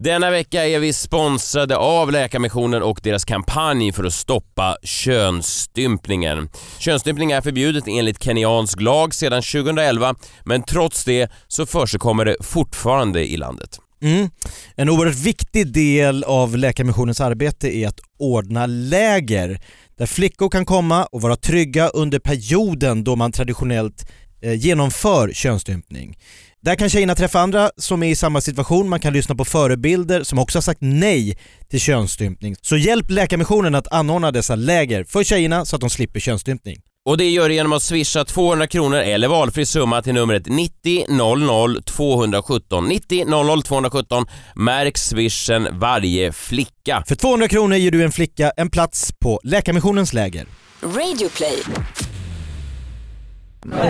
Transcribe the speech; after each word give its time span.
Denna 0.00 0.30
vecka 0.30 0.66
är 0.66 0.78
vi 0.78 0.92
sponsrade 0.92 1.76
av 1.76 2.12
Läkarmissionen 2.12 2.82
och 2.82 3.00
deras 3.02 3.24
kampanj 3.24 3.92
för 3.92 4.04
att 4.04 4.14
stoppa 4.14 4.76
könsstympningen. 4.82 6.48
Könsstympning 6.78 7.30
är 7.32 7.40
förbjudet 7.40 7.84
enligt 7.88 8.22
kenyansk 8.22 8.80
lag 8.80 9.14
sedan 9.14 9.42
2011 9.42 10.14
men 10.44 10.62
trots 10.62 11.04
det 11.04 11.30
så 11.48 11.66
försiggår 11.66 12.24
det 12.24 12.36
fortfarande 12.40 13.26
i 13.26 13.36
landet. 13.36 13.78
Mm. 14.02 14.30
En 14.76 14.88
oerhört 14.88 15.16
viktig 15.16 15.72
del 15.72 16.24
av 16.24 16.56
Läkarmissionens 16.56 17.20
arbete 17.20 17.76
är 17.76 17.88
att 17.88 18.00
ordna 18.18 18.66
läger 18.66 19.60
där 19.98 20.06
flickor 20.06 20.48
kan 20.48 20.64
komma 20.64 21.04
och 21.04 21.20
vara 21.20 21.36
trygga 21.36 21.88
under 21.88 22.18
perioden 22.18 23.04
då 23.04 23.16
man 23.16 23.32
traditionellt 23.32 24.10
eh, 24.42 24.54
genomför 24.54 25.32
könsstympning. 25.32 26.16
Där 26.60 26.74
kan 26.74 26.90
tjejerna 26.90 27.14
träffa 27.14 27.40
andra 27.40 27.70
som 27.76 28.02
är 28.02 28.08
i 28.08 28.16
samma 28.16 28.40
situation, 28.40 28.88
man 28.88 29.00
kan 29.00 29.12
lyssna 29.12 29.34
på 29.34 29.44
förebilder 29.44 30.22
som 30.22 30.38
också 30.38 30.58
har 30.58 30.62
sagt 30.62 30.80
nej 30.82 31.38
till 31.70 31.80
könsstympning. 31.80 32.56
Så 32.62 32.76
hjälp 32.76 33.10
Läkarmissionen 33.10 33.74
att 33.74 33.92
anordna 33.92 34.30
dessa 34.30 34.54
läger 34.54 35.04
för 35.04 35.24
tjejerna 35.24 35.64
så 35.64 35.76
att 35.76 35.80
de 35.80 35.90
slipper 35.90 36.20
könsstympning. 36.20 36.76
Och 37.04 37.16
det 37.18 37.30
gör 37.30 37.48
du 37.48 37.54
genom 37.54 37.72
att 37.72 37.82
swisha 37.82 38.24
200 38.24 38.66
kronor 38.66 38.98
eller 38.98 39.28
valfri 39.28 39.66
summa 39.66 40.02
till 40.02 40.14
numret 40.14 40.46
90 40.46 41.04
00 41.08 41.82
217. 41.82 42.88
90 42.88 43.24
00 43.24 43.62
217. 43.62 44.26
Märk 44.54 44.98
swishen 44.98 45.68
varje 45.78 46.32
flicka. 46.32 47.04
För 47.06 47.14
200 47.14 47.48
kronor 47.48 47.76
ger 47.76 47.90
du 47.90 48.04
en 48.04 48.12
flicka 48.12 48.52
en 48.56 48.70
plats 48.70 49.12
på 49.20 49.40
Läkarmissionens 49.44 50.12
läger. 50.12 50.46
Radioplay. 50.82 51.62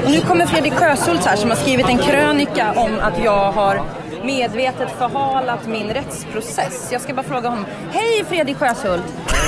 Nu 0.07 0.21
kommer 0.21 0.47
Fredrik 0.47 0.73
Sjöshult 0.73 1.25
här 1.25 1.37
som 1.37 1.51
har 1.51 1.57
skrivit 1.57 1.89
en 1.89 1.99
krönika 1.99 2.73
om 2.77 2.99
att 3.01 3.25
jag 3.25 3.53
har 3.53 3.83
medvetet 4.25 4.91
förhalat 4.91 5.67
min 5.67 5.89
rättsprocess. 5.89 6.89
Jag 6.93 7.01
ska 7.01 7.15
bara 7.15 7.23
fråga 7.23 7.49
honom. 7.49 7.67
Hej 7.91 8.25
Fredrik 8.25 8.57
Sjöshult! 8.57 9.05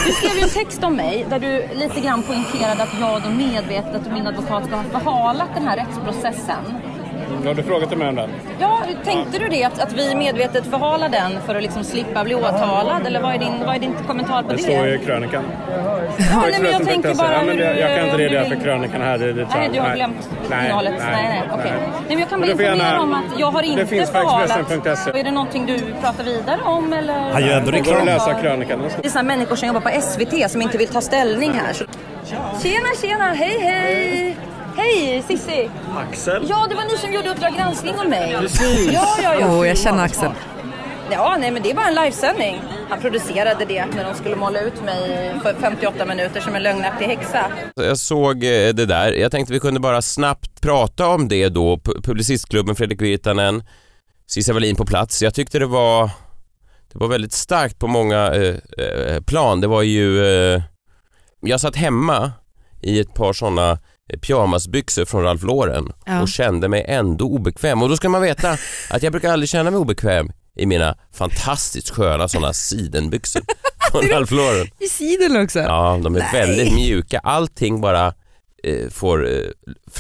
Du 0.07 0.13
skrev 0.13 0.37
ju 0.37 0.43
en 0.43 0.49
text 0.49 0.85
om 0.85 0.97
mig 0.97 1.27
där 1.31 1.39
du 1.39 1.79
lite 1.79 2.01
grann 2.01 2.23
poängterade 2.23 2.83
att 2.83 3.01
jag 3.01 3.23
då 3.23 3.31
medvetet 3.31 4.07
och 4.07 4.13
min 4.13 4.27
advokat 4.27 4.67
ska 4.67 4.77
ha 4.77 4.85
förhalat 4.85 5.49
den 5.55 5.69
här 5.69 5.77
rättsprocessen. 5.77 6.65
Har 7.47 7.55
du 7.55 7.63
frågat 7.63 7.99
mig 7.99 8.09
om 8.09 8.15
den? 8.15 8.31
Ja, 8.61 8.79
tänkte 9.05 9.39
du 9.39 9.49
det? 9.49 9.65
Att, 9.65 9.79
att 9.81 9.93
vi 9.93 10.15
medvetet 10.15 10.67
förhalar 10.67 11.09
den 11.09 11.33
för 11.47 11.55
att 11.55 11.63
liksom 11.63 11.85
slippa 11.85 12.25
bli 12.25 12.35
åtalad? 12.35 13.07
Eller 13.07 13.21
vad 13.21 13.35
är 13.35 13.39
din, 13.39 13.53
vad 13.67 13.75
är 13.77 13.79
din 13.81 13.95
kommentar 14.07 14.43
på 14.43 14.49
det? 14.49 14.57
Det 14.57 14.63
står 14.63 14.87
ju 14.87 14.95
i 14.95 14.99
krönikan. 14.99 15.45
Ja, 16.33 16.43
nej, 16.51 16.63
men 16.63 16.73
jag 16.73 16.85
tänker 16.87 17.15
bara 17.15 17.33
ja, 17.33 17.43
men 17.47 17.57
det, 17.57 17.79
Jag 17.81 17.97
kan 17.97 18.05
inte 18.05 18.19
redogöra 18.19 18.45
för 18.49 18.57
krönikan 18.57 19.01
här 19.01 19.29
i 19.29 19.33
detalj. 19.33 19.61
Nej, 19.61 19.71
du 19.73 19.81
har 19.81 19.95
glömt 19.95 20.31
Nej, 20.51 20.65
innehållet? 20.67 20.95
nej, 20.99 21.13
Nej, 21.13 21.29
nej, 21.29 21.43
okej. 21.53 21.71
nej. 21.71 21.81
Nej, 21.93 22.03
men 22.09 22.19
jag 22.19 22.29
kan 22.29 22.41
bara 22.41 22.51
informera 22.51 22.77
gärna- 22.77 23.01
om 23.01 23.15
att 23.15 23.39
jag 23.39 23.51
har 23.51 23.63
det 23.63 23.69
inte 23.69 23.87
finns 23.87 24.11
på 24.11 24.19
förhalat. 24.19 24.51
Expressen.se. 24.61 25.21
Är 25.21 25.25
det 25.25 25.31
någonting 25.31 25.67
du 25.67 25.79
pratar 26.01 26.25
vidare 26.25 26.61
om 26.65 26.93
eller? 26.93 27.19
Han 27.33 27.47
gör 27.47 27.57
ändå 27.59 27.71
reklam. 27.71 28.07
läsa 28.07 28.35
krönikan. 28.35 28.79
Det 29.03 29.07
är 29.09 29.11
sådana 29.11 29.27
människor 29.27 29.57
som 29.57 29.67
jobbar 29.69 29.81
på 29.81 30.01
SVT 30.03 30.51
som 30.51 30.63
inte 30.63 30.79
vill 30.79 30.89
ta 30.89 31.01
ställning 31.01 31.53
här. 31.53 31.73
Så... 31.73 31.85
Tjena, 32.63 32.87
tjena, 33.03 33.25
hej, 33.33 33.59
hej! 33.61 34.37
Hej, 34.81 35.23
Sissi! 35.29 35.71
Axel? 35.97 36.47
Ja, 36.49 36.67
det 36.69 36.75
var 36.75 36.85
ni 36.85 36.97
som 36.99 37.13
gjorde 37.13 37.31
Uppdrag 37.31 37.57
granskning 37.57 37.95
om 37.99 38.11
mig. 38.11 38.37
Precis! 38.41 38.93
Ja, 38.93 39.17
ja, 39.23 39.35
ja. 39.41 39.59
Åh, 39.59 39.69
jag 39.69 39.79
känner 39.79 40.05
Axel. 40.05 40.31
Ja, 41.11 41.37
nej 41.41 41.51
men 41.51 41.63
det 41.63 41.75
var 41.75 41.83
en 41.89 41.95
livesändning. 41.95 42.63
Han 42.89 43.01
producerade 43.01 43.65
det 43.65 43.87
när 43.87 44.05
de 44.05 44.15
skulle 44.15 44.37
måla 44.37 44.61
ut 44.61 44.83
mig 44.85 45.35
för 45.43 45.55
58 45.61 46.05
minuter 46.07 46.41
som 46.41 46.55
en 46.55 46.63
lögnaktig 46.63 47.05
häxa. 47.07 47.47
Jag 47.77 47.99
såg 47.99 48.37
eh, 48.45 48.69
det 48.69 48.87
där. 48.87 49.13
Jag 49.13 49.31
tänkte 49.31 49.53
vi 49.53 49.61
kunde 49.61 49.81
bara 49.81 50.03
snabbt 50.03 50.61
prata 50.61 51.07
om 51.09 51.29
det 51.29 51.49
då. 51.49 51.77
Pu- 51.77 52.03
Publicistklubben, 52.03 52.77
Fredrik 52.77 53.01
Virtanen, 53.03 53.63
Cissi 54.31 54.53
Wallin 54.53 54.77
på 54.77 54.87
plats. 54.87 55.23
Jag 55.23 55.35
tyckte 55.35 55.59
det 55.59 55.67
var 55.67 56.11
det 56.93 56.99
var 56.99 57.09
väldigt 57.09 57.33
starkt 57.33 57.79
på 57.79 57.87
många 57.87 58.35
eh, 58.35 58.55
eh, 58.79 59.21
plan. 59.21 59.61
Det 59.61 59.67
var 59.67 59.83
ju... 59.83 60.25
Eh, 60.27 60.63
jag 61.41 61.61
satt 61.61 61.77
hemma 61.77 62.33
i 62.83 63.01
ett 63.01 63.15
par 63.15 63.33
sådana 63.33 63.79
pyjamasbyxor 64.19 65.05
från 65.05 65.23
Ralph 65.23 65.47
Lauren 65.47 65.93
Ja. 66.07 66.23
och 66.23 66.29
kände 66.29 66.69
mig 66.69 66.85
ändå 66.89 67.25
obekväm. 67.25 67.83
Och 67.83 67.89
då 67.89 67.97
ska 67.97 68.09
man 68.09 68.23
veta 68.23 68.57
att 68.91 69.03
jag 69.03 69.13
brukar 69.13 69.33
aldrig 69.33 69.49
känna 69.49 69.71
mig 69.71 69.79
obekväm 69.79 70.33
i 70.57 70.67
mina 70.67 70.97
fantastiskt 71.15 71.91
sköna 71.91 72.29
sådana 72.29 72.53
sidenbyxor 72.53 73.43
från 73.93 74.03
Ralph 74.09 74.33
Lauren. 74.35 74.67
I 74.79 74.87
sidan 74.87 75.43
också. 75.45 75.59
Ja, 75.59 76.01
de 76.03 76.15
är 76.17 76.21
Nej. 76.21 76.29
väldigt 76.33 76.75
mjuka. 76.75 77.19
Allting 77.19 77.81
bara 77.81 78.15
får 78.91 79.29
eh, 79.29 79.39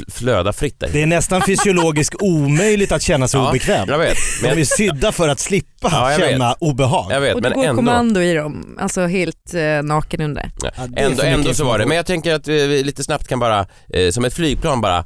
flöda 0.08 0.52
fritt 0.52 0.80
där. 0.80 0.88
Det 0.92 1.02
är 1.02 1.06
nästan 1.06 1.42
fysiologiskt 1.42 2.14
omöjligt 2.22 2.92
att 2.92 3.02
känna 3.02 3.28
sig 3.28 3.40
Ja, 3.40 3.48
obekväm. 3.50 3.88
Jag 3.88 3.98
vet, 3.98 4.16
De 4.42 4.48
men 4.48 4.58
är 4.58 4.64
sydda 4.64 5.12
för 5.12 5.28
att 5.28 5.40
slippa 5.40 5.88
Ja, 5.92 6.12
jag 6.12 6.20
känna 6.20 6.54
obehag. 6.60 7.12
jag 7.12 7.20
vet, 7.20 7.34
Och 7.34 7.42
du 7.42 7.48
men 7.48 7.56
går 7.58 7.64
ändå. 7.64 7.76
kommando 7.76 8.20
i 8.20 8.34
dem, 8.34 8.76
alltså 8.80 9.06
helt 9.06 9.54
eh, 9.54 9.82
naken 9.82 10.20
under. 10.20 10.50
Ja, 10.62 10.70
ändå, 10.96 11.22
ändå 11.22 11.54
så 11.54 11.64
var 11.64 11.78
det. 11.78 11.86
Men 11.86 11.96
jag 11.96 12.06
tänker 12.06 12.34
att 12.34 12.48
vi 12.48 12.82
lite 12.82 13.04
snabbt 13.04 13.28
kan 13.28 13.38
bara, 13.38 13.66
eh, 13.92 14.10
som 14.10 14.24
ett 14.24 14.34
flygplan 14.34 14.80
bara 14.80 15.04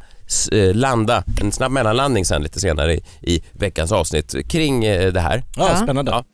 eh, 0.53 0.75
landa, 0.75 1.25
en 1.41 1.53
snabb 1.53 1.73
mellanlandning 1.73 2.25
sen 2.25 2.43
lite 2.43 2.61
senare 2.61 2.95
i, 2.95 3.03
i 3.23 3.43
veckans 3.53 3.93
avsnitt 3.93 4.35
kring 4.51 4.85
eh, 4.85 5.13
det 5.13 5.21
här. 5.21 5.43
Ja, 5.57 5.69
Ja. 5.73 5.77
spännande. 5.83 6.11
Ja. 6.13 6.25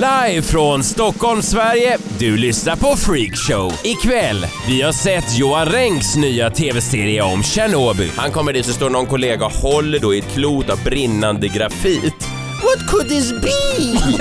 Live 0.00 0.42
från 0.42 0.84
Stockholm, 0.84 1.42
Sverige. 1.42 1.98
Du 2.18 2.36
lyssnar 2.36 2.76
på 2.76 2.96
Freakshow. 2.96 3.72
Ikväll, 3.84 4.46
vi 4.68 4.82
har 4.82 4.92
sett 4.92 5.38
Johan 5.38 5.66
Rengs 5.66 6.16
nya 6.16 6.50
tv-serie 6.50 7.22
om 7.22 7.42
Tjernobyl. 7.42 8.10
Han 8.16 8.30
kommer 8.30 8.52
dit 8.52 8.66
så 8.66 8.72
står 8.72 8.90
någon 8.90 9.06
kollega 9.06 9.46
och 9.46 9.52
håller 9.52 9.98
då 9.98 10.14
i 10.14 10.18
ett 10.18 10.34
klot 10.34 10.70
av 10.70 10.84
brinnande 10.84 11.48
grafit. 11.48 12.29
What 12.62 12.86
could 12.88 13.08
this 13.08 13.32
be? 13.32 13.48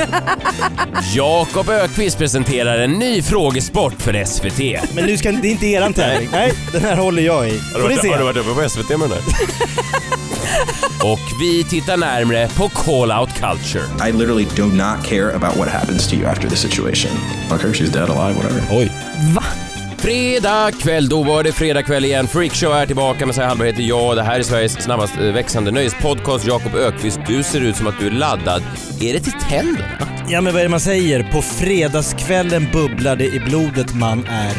Jakob 1.15 1.69
Ökvist 1.69 2.17
presenterar 2.17 2.79
en 2.79 2.91
ny 2.91 3.21
frågesport 3.21 4.01
för 4.01 4.25
SVT. 4.25 4.93
Men 4.95 5.05
nu 5.05 5.17
ska 5.17 5.31
det 5.31 5.47
är 5.47 5.51
inte 5.51 5.67
eran 5.67 5.93
tävling. 5.93 6.29
Nej, 6.31 6.53
den 6.71 6.81
här 6.81 6.95
håller 6.95 7.23
jag 7.23 7.49
i. 7.49 7.59
Får 7.59 7.89
ni 7.89 7.97
se? 7.97 8.09
varit 8.09 8.37
uppe 8.37 8.53
på 8.61 8.69
SVT 8.69 8.89
med 8.89 8.99
den 8.99 9.11
här? 9.11 9.21
Och 11.03 11.19
vi 11.41 11.63
tittar 11.63 11.97
närmre 11.97 12.49
på 12.55 12.69
Call 12.69 13.11
Out 13.11 13.29
Culture. 13.29 14.09
I 14.09 14.11
literally 14.11 14.47
do 14.55 14.65
not 14.65 15.05
care 15.05 15.35
about 15.35 15.57
what 15.57 15.67
happens 15.67 16.07
to 16.07 16.15
you 16.15 16.27
after 16.27 16.49
the 16.49 16.55
situation. 16.55 17.11
Fuck 17.49 17.61
her, 17.61 17.73
she's 17.73 17.91
dead, 17.93 18.09
alive, 18.09 18.35
whatever. 18.35 18.61
Oj. 18.71 18.91
Va? 19.35 19.43
Fredag 20.01 20.71
kväll, 20.71 21.09
då 21.09 21.23
var 21.23 21.43
det 21.43 21.51
fredag 21.51 21.83
kväll 21.83 22.05
igen. 22.05 22.27
Freakshow 22.27 22.73
är 22.73 22.85
tillbaka, 22.85 23.25
Messiah 23.25 23.47
Hallberg 23.47 23.67
heter 23.67 23.83
jag. 23.83 24.15
Det 24.15 24.23
här 24.23 24.39
är 24.39 24.43
Sveriges 24.43 24.73
snabbast 24.83 25.17
eh, 25.17 25.21
växande 25.21 25.71
nöjespodcast. 25.71 26.47
Jakob 26.47 26.75
Ökvist, 26.75 27.19
du 27.27 27.43
ser 27.43 27.61
ut 27.61 27.75
som 27.75 27.87
att 27.87 27.99
du 27.99 28.07
är 28.07 28.11
laddad. 28.11 28.63
Är 29.01 29.13
det 29.13 29.19
till 29.19 29.33
tänderna? 29.49 29.87
Ja 30.29 30.41
men 30.41 30.53
vad 30.53 30.59
är 30.59 30.63
det 30.63 30.69
man 30.69 30.79
säger? 30.79 31.31
På 31.31 31.41
fredagskvällen 31.41 32.67
bubblar 32.73 33.15
det 33.15 33.25
i 33.25 33.39
blodet 33.39 33.95
man 33.95 34.25
är... 34.29 34.53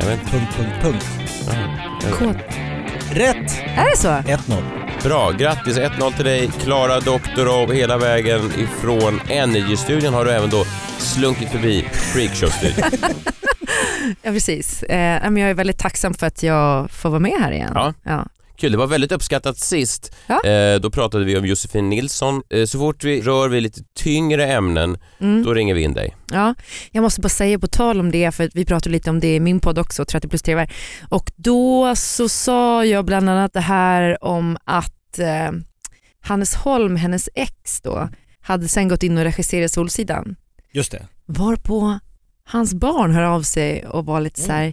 Jag 0.00 0.06
vet 0.06 0.20
inte. 0.20 0.30
Punkt, 0.30 0.52
punkt, 0.56 0.74
punkt. 0.82 1.06
Kåt. 2.18 2.36
Rätt! 3.12 3.52
Är 3.76 3.90
det 3.90 3.96
så? 3.96 4.08
1-0. 4.08 4.62
Bra, 5.02 5.30
grattis 5.30 5.78
1-0 5.78 6.16
till 6.16 6.24
dig. 6.24 6.50
Klara 6.62 7.00
Doktorov 7.00 7.72
hela 7.72 7.98
vägen 7.98 8.52
ifrån 8.58 9.20
Energy-studion 9.28 10.14
har 10.14 10.24
du 10.24 10.30
även 10.30 10.50
då 10.50 10.64
slunkit 10.98 11.50
förbi 11.50 11.84
Freakshow-studion. 11.92 12.84
Ja 14.22 14.32
precis. 14.32 14.82
Eh, 14.82 15.22
men 15.30 15.36
jag 15.36 15.50
är 15.50 15.54
väldigt 15.54 15.78
tacksam 15.78 16.14
för 16.14 16.26
att 16.26 16.42
jag 16.42 16.90
får 16.90 17.08
vara 17.10 17.20
med 17.20 17.36
här 17.40 17.52
igen. 17.52 17.72
Ja. 17.74 17.94
Ja. 18.02 18.26
Kul, 18.56 18.72
det 18.72 18.78
var 18.78 18.86
väldigt 18.86 19.12
uppskattat 19.12 19.58
sist. 19.58 20.16
Ja. 20.26 20.44
Eh, 20.50 20.80
då 20.80 20.90
pratade 20.90 21.24
vi 21.24 21.38
om 21.38 21.46
Josefin 21.46 21.88
Nilsson. 21.90 22.42
Eh, 22.50 22.64
så 22.64 22.78
fort 22.78 23.04
vi 23.04 23.20
rör 23.22 23.48
vid 23.48 23.62
lite 23.62 23.80
tyngre 23.96 24.46
ämnen, 24.52 24.98
Mm. 25.20 25.42
då 25.42 25.54
ringer 25.54 25.74
vi 25.74 25.82
in 25.82 25.94
dig. 25.94 26.16
Ja, 26.32 26.54
jag 26.90 27.02
måste 27.02 27.20
bara 27.20 27.28
säga 27.28 27.58
på 27.58 27.66
tal 27.66 28.00
om 28.00 28.10
det, 28.10 28.30
för 28.34 28.44
att 28.44 28.50
vi 28.54 28.64
pratade 28.64 28.92
lite 28.92 29.10
om 29.10 29.20
det 29.20 29.34
i 29.34 29.40
min 29.40 29.60
podd 29.60 29.78
också, 29.78 30.04
30 30.04 30.28
plus 30.28 30.42
TV. 30.42 30.68
Och 31.08 31.32
då 31.36 31.96
så 31.96 32.28
sa 32.28 32.84
jag 32.84 33.04
bland 33.04 33.30
annat 33.30 33.52
det 33.52 33.60
här 33.60 34.24
om 34.24 34.58
att 34.64 35.18
eh, 35.18 35.50
Hannes 36.20 36.54
Holm, 36.54 36.96
hennes 36.96 37.28
ex 37.34 37.80
då, 37.82 38.08
hade 38.40 38.68
sen 38.68 38.88
gått 38.88 39.02
in 39.02 39.18
och 39.18 39.24
regisserat 39.24 39.70
Solsidan. 39.72 40.36
Just 40.72 40.92
det. 40.92 41.06
Varpå 41.26 41.98
hans 42.50 42.74
barn 42.74 43.12
hör 43.14 43.22
av 43.22 43.42
sig 43.42 43.86
och 43.86 44.06
var 44.06 44.20
lite 44.20 44.40
så 44.40 44.52
här, 44.52 44.72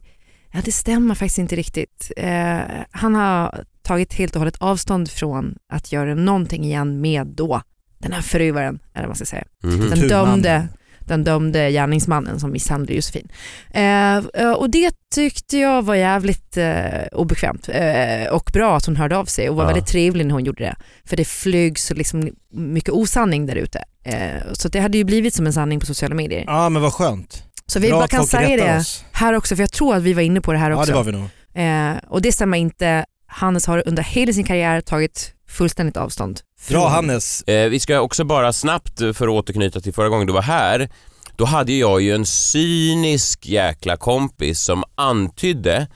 ja 0.52 0.60
det 0.66 0.72
stämmer 0.72 1.16
faktiskt 1.16 1.38
inte 1.38 1.56
riktigt. 1.56 2.12
Eh, 2.18 2.58
han 2.92 3.16
har 3.16 3.64
tagit 3.84 4.14
helt 4.14 4.36
och 4.36 4.40
hållet 4.40 4.58
avstånd 4.62 5.10
från 5.12 5.56
att 5.74 5.92
göra 5.92 6.16
någonting 6.16 6.64
igen 6.66 7.02
med 7.02 7.28
då 7.28 7.62
den 8.00 8.12
här 8.14 8.22
förövaren, 8.22 8.80
eller 8.94 9.04
vad 9.04 9.10
man 9.10 9.16
ska 9.16 9.26
säga. 9.26 9.44
Mhm. 9.64 9.90
Den 9.90 10.08
dömde, 10.08 10.68
den 11.00 11.24
dömde 11.24 11.72
gärningsmannen 11.72 12.40
som 12.40 12.52
misshandlade 12.52 12.94
Josefin. 12.94 13.28
Eh, 13.72 14.18
eh, 14.18 14.52
och 14.52 14.70
det 14.70 14.92
tyckte 15.16 15.58
jag 15.58 15.82
var 15.82 15.96
jävligt 15.96 16.58
eh, 16.58 17.04
obekvämt 17.12 17.70
eh, 17.70 18.28
och 18.32 18.50
bra 18.54 18.78
att 18.78 18.86
hon 18.86 18.96
hörde 18.96 19.18
av 19.18 19.26
sig 19.26 19.50
och 19.50 19.56
var 19.56 19.64
Ja. 19.64 19.68
väldigt 19.68 19.88
trevlig 19.88 20.26
när 20.26 20.34
hon 20.34 20.46
gjorde 20.46 20.64
det. 20.64 20.76
För 21.06 21.18
det 21.18 21.26
flygs 21.28 21.86
så 21.86 21.94
liksom 21.94 22.30
mycket 22.54 22.94
osanning 22.94 23.46
där 23.46 23.56
ute. 23.56 23.84
Eh, 24.04 24.54
så 24.54 24.68
det 24.70 24.80
hade 24.80 24.98
ju 24.98 25.04
blivit 25.04 25.34
som 25.34 25.46
en 25.48 25.54
sanning 25.54 25.80
på 25.80 25.86
sociala 25.86 26.16
medier. 26.16 26.44
Ja 26.48 26.70
men 26.70 26.82
vad 26.82 26.94
skönt. 26.94 27.44
Så 27.68 27.80
vi 27.80 27.88
Bra 27.90 27.98
bara 27.98 28.04
att 28.06 28.12
kan 28.12 28.20
folk 28.20 28.30
säga 28.32 28.58
rättar 28.58 28.74
det 28.74 28.80
oss. 28.80 29.04
här 29.12 29.34
också, 29.34 29.56
för 29.56 29.64
jag 29.64 29.72
tror 29.72 29.96
att 29.96 30.04
vi 30.04 30.14
var 30.14 30.22
inne 30.22 30.42
på 30.42 30.54
det 30.54 30.60
här 30.60 30.72
Ja 30.72 30.78
också. 30.78 30.92
det 30.92 30.98
var 30.98 31.04
vi 31.04 31.12
nog. 31.12 31.30
Eh, 31.54 31.98
och 32.10 32.22
det 32.22 32.32
stämmer 32.32 32.58
inte. 32.58 33.06
Hannes 33.28 33.66
har 33.68 33.84
under 33.88 34.04
hela 34.04 34.34
sin 34.34 34.44
karriär 34.44 34.82
tagit 34.82 35.34
fullständigt 35.50 35.98
avstånd. 35.98 36.40
Dra 36.70 36.82
från- 36.82 36.92
Hannes. 36.92 37.42
Eh, 37.44 37.70
vi 37.70 37.80
ska 37.80 38.00
också 38.00 38.24
bara 38.24 38.54
snabbt, 38.54 39.02
eh, 39.02 39.14
för 39.14 39.28
att 39.28 39.32
återknyta 39.34 39.80
till 39.80 39.94
förra 39.94 40.10
gången 40.10 40.28
du 40.28 40.34
var 40.34 40.42
här, 40.42 40.90
då 41.36 41.46
hade 41.46 41.74
jag 41.74 42.02
ju 42.02 42.16
en 42.16 42.26
cynisk 42.26 43.46
jäkla 43.46 43.98
kompis 43.98 44.60
som 44.62 44.84
antydde 44.96 45.88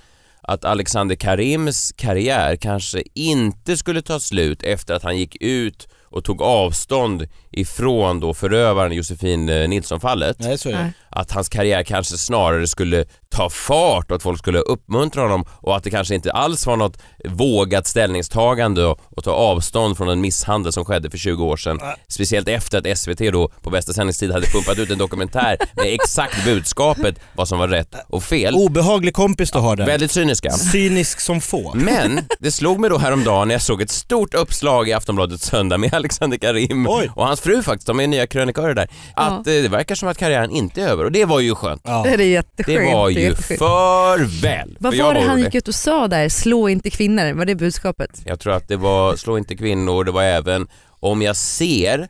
att 0.41 0.65
Alexander 0.65 1.15
Karims 1.15 1.94
karriär 1.97 2.56
kanske 2.56 3.03
inte 3.13 3.77
skulle 3.77 4.01
ta 4.01 4.19
slut 4.19 4.63
efter 4.63 4.94
att 4.94 5.03
han 5.03 5.17
gick 5.17 5.38
ut 5.41 5.88
och 6.03 6.24
tog 6.24 6.41
avstånd 6.41 7.27
ifrån 7.51 8.19
då 8.19 8.33
förövaren 8.33 8.91
Josefin 8.91 9.50
eh, 9.50 9.69
Nilsson-fallet. 9.69 10.38
Nej 10.39 10.57
så 10.57 10.69
är 10.69 10.74
det. 10.74 10.79
Nej. 10.83 10.91
Att 11.11 11.31
hans 11.31 11.49
karriär 11.49 11.83
kanske 11.83 12.17
snarare 12.17 12.67
skulle 12.67 13.05
ta 13.31 13.49
fart 13.49 14.11
och 14.11 14.15
att 14.15 14.23
folk 14.23 14.39
skulle 14.39 14.59
uppmuntra 14.59 15.21
honom 15.21 15.45
och 15.51 15.77
att 15.77 15.83
det 15.83 15.89
kanske 15.89 16.15
inte 16.15 16.31
alls 16.31 16.65
var 16.65 16.77
något 16.77 16.97
vågat 17.25 17.87
ställningstagande 17.87 18.85
och, 18.85 18.99
och 19.17 19.23
ta 19.23 19.31
avstånd 19.31 19.97
från 19.97 20.09
en 20.09 20.21
misshandel 20.21 20.73
som 20.73 20.85
skedde 20.85 21.09
för 21.09 21.17
20 21.17 21.43
år 21.43 21.57
sedan. 21.57 21.79
Speciellt 22.07 22.47
efter 22.47 22.77
att 22.77 22.97
SVT 22.97 23.17
då 23.17 23.51
på 23.61 23.69
bästa 23.69 23.93
sändningstid 23.93 24.31
hade 24.31 24.47
pumpat 24.47 24.79
ut 24.79 24.89
en 24.89 24.97
dokumentär 24.97 25.57
med 25.75 25.93
exakt 25.93 26.45
budskapet 26.45 27.19
vad 27.35 27.47
som 27.47 27.59
var 27.59 27.67
rätt 27.67 27.95
och 28.09 28.23
fel. 28.23 28.55
Obehaglig 28.55 29.13
kompis 29.13 29.51
du 29.51 29.59
har 29.59 29.75
där. 29.75 29.85
Väldigt 29.85 30.11
cyniska. 30.11 30.51
Cynisk 30.51 31.19
som 31.19 31.41
få. 31.41 31.71
Men 31.75 32.19
det 32.39 32.51
slog 32.51 32.79
mig 32.79 32.89
då 32.89 32.97
häromdagen 32.97 33.47
när 33.47 33.55
jag 33.55 33.61
såg 33.61 33.81
ett 33.81 33.91
stort 33.91 34.33
uppslag 34.33 34.89
i 34.89 34.93
Aftonbladet 34.93 35.41
Söndag 35.41 35.77
med 35.77 35.93
Alexander 36.01 36.37
Karim 36.37 36.87
Oj. 36.89 37.11
och 37.15 37.27
hans 37.27 37.41
fru 37.41 37.63
faktiskt, 37.63 37.87
de 37.87 37.99
är 37.99 38.07
nya 38.07 38.27
krönikörer 38.27 38.73
där, 38.73 38.89
att 39.15 39.47
eh, 39.47 39.53
det 39.53 39.69
verkar 39.69 39.95
som 39.95 40.09
att 40.09 40.17
karriären 40.17 40.51
inte 40.51 40.81
är 40.81 40.87
över 40.87 41.00
och 41.06 41.12
det 41.12 41.25
var 41.25 41.39
ju 41.39 41.56
skönt. 41.56 41.81
Ja. 41.86 42.03
Det 42.03 42.13
är 42.13 42.18
jätteskönt. 42.19 42.80
Det 42.80 42.94
var 42.94 43.09
ju 43.09 43.21
jätteskönt. 43.21 43.59
farväl. 43.59 44.77
Vad 44.80 44.95
För 44.95 45.03
var 45.03 45.13
det 45.13 45.21
han 45.21 45.39
gick 45.39 45.56
ut 45.56 45.68
och 45.68 45.75
sa 45.75 46.07
där? 46.07 46.30
Slå 46.30 46.69
inte 46.69 46.89
kvinnor, 46.89 47.33
var 47.33 47.45
det 47.45 47.56
budskapet? 47.56 48.21
Jag 48.25 48.39
tror 48.39 48.53
att 48.53 48.68
det 48.68 48.77
var 48.77 49.15
slå 49.15 49.38
inte 49.38 49.56
kvinnor, 49.56 50.03
det 50.03 50.12
var 50.12 50.24
även 50.24 50.68
om 51.00 51.21
jag 51.21 51.36
ser 51.36 52.07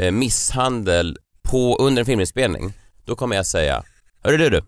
eh, 0.00 0.10
misshandel 0.10 1.18
på, 1.42 1.76
under 1.76 2.00
en 2.02 2.06
filminspelning, 2.06 2.72
då 3.04 3.16
kommer 3.16 3.36
jag 3.36 3.46
säga 3.46 3.82
Hörru 4.24 4.36
du 4.36 4.50
du, 4.50 4.62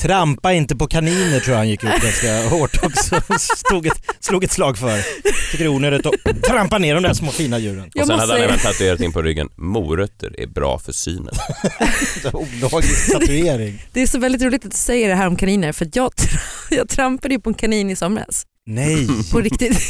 Trampa 0.00 0.52
inte 0.52 0.76
på 0.76 0.86
kaniner 0.86 1.40
tror 1.40 1.52
jag 1.52 1.58
han 1.58 1.68
gick 1.68 1.84
ut 1.84 2.02
ganska 2.02 2.48
hårt 2.48 2.82
också. 2.82 3.20
Slog 3.38 3.86
ett, 3.86 4.02
slog 4.20 4.44
ett 4.44 4.52
slag 4.52 4.78
för. 4.78 5.02
Tycker 5.50 5.58
det 5.58 5.64
är 5.64 5.68
onödigt 5.68 6.06
att 6.06 6.42
trampa 6.42 6.78
ner 6.78 6.94
de 6.94 7.02
där 7.02 7.14
små 7.14 7.30
fina 7.30 7.58
djuren. 7.58 7.90
Jag 7.94 8.02
och 8.02 8.06
sen 8.06 8.16
måste 8.16 8.32
hade 8.32 8.32
han 8.32 8.50
även 8.50 8.58
tatuerat 8.58 9.00
in 9.00 9.12
på 9.12 9.22
ryggen 9.22 9.48
Morötter 9.56 10.40
är 10.40 10.46
bra 10.46 10.78
för 10.78 10.92
synen. 10.92 11.34
Olaglig 12.32 12.90
tatuering. 13.12 13.82
Det 13.92 14.02
är 14.02 14.06
så 14.06 14.18
väldigt 14.18 14.42
roligt 14.42 14.64
att 14.64 14.70
du 14.70 14.76
säger 14.76 15.08
det 15.08 15.14
här 15.14 15.26
om 15.26 15.36
kaniner 15.36 15.72
för 15.72 15.84
att 15.84 15.96
jag, 15.96 16.12
jag 16.70 16.88
trampade 16.88 17.34
ju 17.34 17.40
på 17.40 17.50
en 17.50 17.54
kanin 17.54 17.90
i 17.90 17.96
somras. 17.96 18.46
Nej. 18.66 19.08
På 19.32 19.40
riktigt. 19.40 19.80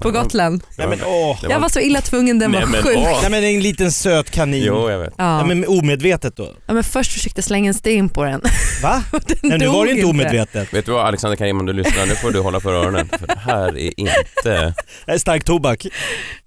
På 0.00 0.10
Gotland. 0.10 0.62
Nej 0.78 0.88
men 0.88 0.98
åh. 1.04 1.38
Det 1.42 1.50
Jag 1.50 1.60
var 1.60 1.68
så 1.68 1.80
illa 1.80 2.00
tvungen, 2.00 2.38
den 2.38 2.50
Nej, 2.50 2.60
var 2.60 2.68
men, 2.68 2.82
sjuk. 2.82 2.96
åh. 2.96 3.18
Nej 3.22 3.30
men 3.30 3.44
en 3.44 3.60
liten 3.62 3.92
söt 3.92 4.30
kanin. 4.30 4.62
Jo, 4.66 4.90
jag 4.90 4.98
vet. 4.98 5.14
Ja 5.18 5.38
Ja. 5.38 5.46
men 5.46 5.64
omedvetet 5.68 6.36
då. 6.36 6.52
Ja, 6.66 6.74
men 6.74 6.84
först 6.84 7.12
försökte 7.12 7.38
jag 7.38 7.44
slänga 7.44 7.68
en 7.68 7.74
sten 7.74 8.08
på 8.08 8.24
den. 8.24 8.40
Va? 8.82 9.02
Den 9.26 9.36
Nej 9.42 9.58
nu 9.58 9.66
var 9.66 9.72
dog 9.74 9.86
det 9.86 9.90
inte 9.92 10.06
omedvetet. 10.06 10.74
Vet 10.74 10.86
du 10.86 10.92
vad 10.92 11.06
Alexander 11.06 11.36
Karim 11.36 11.60
om 11.60 11.66
du 11.66 11.72
lyssnar, 11.72 12.06
nu 12.06 12.14
får 12.14 12.30
du 12.30 12.40
hålla 12.40 12.60
för 12.60 12.72
öronen 12.74 13.08
för 13.18 13.26
det 13.26 13.38
här 13.46 13.78
är 13.78 14.00
inte... 14.00 14.14
Det 15.06 15.12
är 15.12 15.18
stark 15.18 15.44
tobak. 15.44 15.86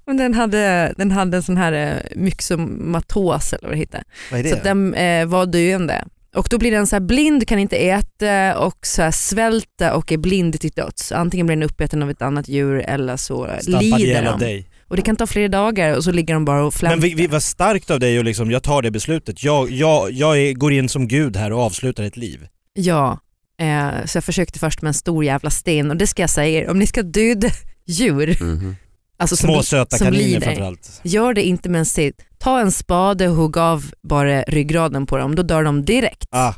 Men 0.07 0.17
den 0.17 0.33
hade, 0.33 0.93
den 0.97 1.11
hade 1.11 1.37
en 1.37 1.43
sån 1.43 1.57
här 1.57 1.73
eh, 1.73 2.15
myxomatos 2.15 3.53
eller 3.53 3.67
vad 3.67 3.71
det 3.77 3.79
heter. 3.79 4.03
Vad 4.31 4.39
är 4.39 4.43
Så 4.43 4.49
det? 4.49 4.55
att 4.57 4.63
den 4.63 4.93
eh, 4.93 5.25
var 5.25 5.45
döende. 5.45 6.05
Och 6.35 6.47
då 6.49 6.57
blir 6.57 6.71
den 6.71 6.87
så 6.87 6.95
här 6.95 7.01
blind, 7.01 7.47
kan 7.47 7.59
inte 7.59 7.77
äta 7.77 8.57
och 8.59 8.77
så 8.85 9.01
här 9.01 9.11
svälter 9.11 9.93
och 9.93 10.11
är 10.11 10.17
blind 10.17 10.59
till 10.59 10.69
döds. 10.71 11.11
Antingen 11.11 11.45
blir 11.45 11.55
den 11.55 11.63
uppäten 11.63 12.03
av 12.03 12.09
ett 12.09 12.21
annat 12.21 12.47
djur 12.47 12.79
eller 12.79 13.17
så 13.17 13.47
Stampad 13.61 13.83
lider 13.83 13.99
ihjäl 13.99 14.27
av 14.27 14.39
de. 14.39 14.45
dig. 14.45 14.69
Och 14.87 14.95
det 14.95 15.01
kan 15.01 15.15
ta 15.15 15.27
flera 15.27 15.47
dagar 15.47 15.97
och 15.97 16.03
så 16.03 16.11
ligger 16.11 16.33
de 16.33 16.45
bara 16.45 16.65
och 16.65 16.73
flämtar. 16.73 16.95
Men 16.97 17.03
vi, 17.09 17.13
vi 17.15 17.27
var 17.27 17.39
starkt 17.39 17.91
av 17.91 17.99
dig 17.99 18.19
och 18.19 18.25
liksom, 18.25 18.51
jag 18.51 18.63
tar 18.63 18.81
det 18.81 18.91
beslutet. 18.91 19.43
Jag, 19.43 19.71
jag, 19.71 20.11
jag 20.11 20.37
är, 20.41 20.53
går 20.53 20.73
in 20.73 20.89
som 20.89 21.07
gud 21.07 21.35
här 21.37 21.51
och 21.53 21.59
avslutar 21.61 22.03
ett 22.03 22.17
liv. 22.17 22.47
Ja, 22.73 23.19
eh, 23.61 24.05
så 24.05 24.17
jag 24.17 24.23
försökte 24.23 24.59
först 24.59 24.81
med 24.81 24.87
en 24.89 24.93
stor 24.93 25.25
jävla 25.25 25.49
sten 25.49 25.91
och 25.91 25.97
det 25.97 26.07
ska 26.07 26.21
jag 26.23 26.29
säga 26.29 26.61
er, 26.61 26.69
om 26.69 26.79
ni 26.79 26.87
ska 26.87 27.01
döda 27.03 27.49
djur, 27.87 28.37
Mhm. 28.41 28.75
Alltså 29.17 29.35
som, 29.35 29.47
Små 29.49 29.63
söta 29.63 29.97
som 29.97 30.05
kaniner 30.07 30.23
lider, 30.25 30.41
framförallt. 30.41 31.01
gör 31.03 31.33
det 31.33 31.43
inte 31.43 31.85
sten. 31.85 32.13
Ta 32.39 32.59
en 32.59 32.71
spade 32.71 33.29
och 33.29 33.35
hugg 33.35 33.57
av 33.57 33.85
bara 34.03 34.41
ryggraden 34.41 35.05
på 35.05 35.17
dem, 35.17 35.35
då 35.35 35.43
dör 35.43 35.63
de 35.63 35.85
direkt. 35.85 36.27
Ah, 36.31 36.53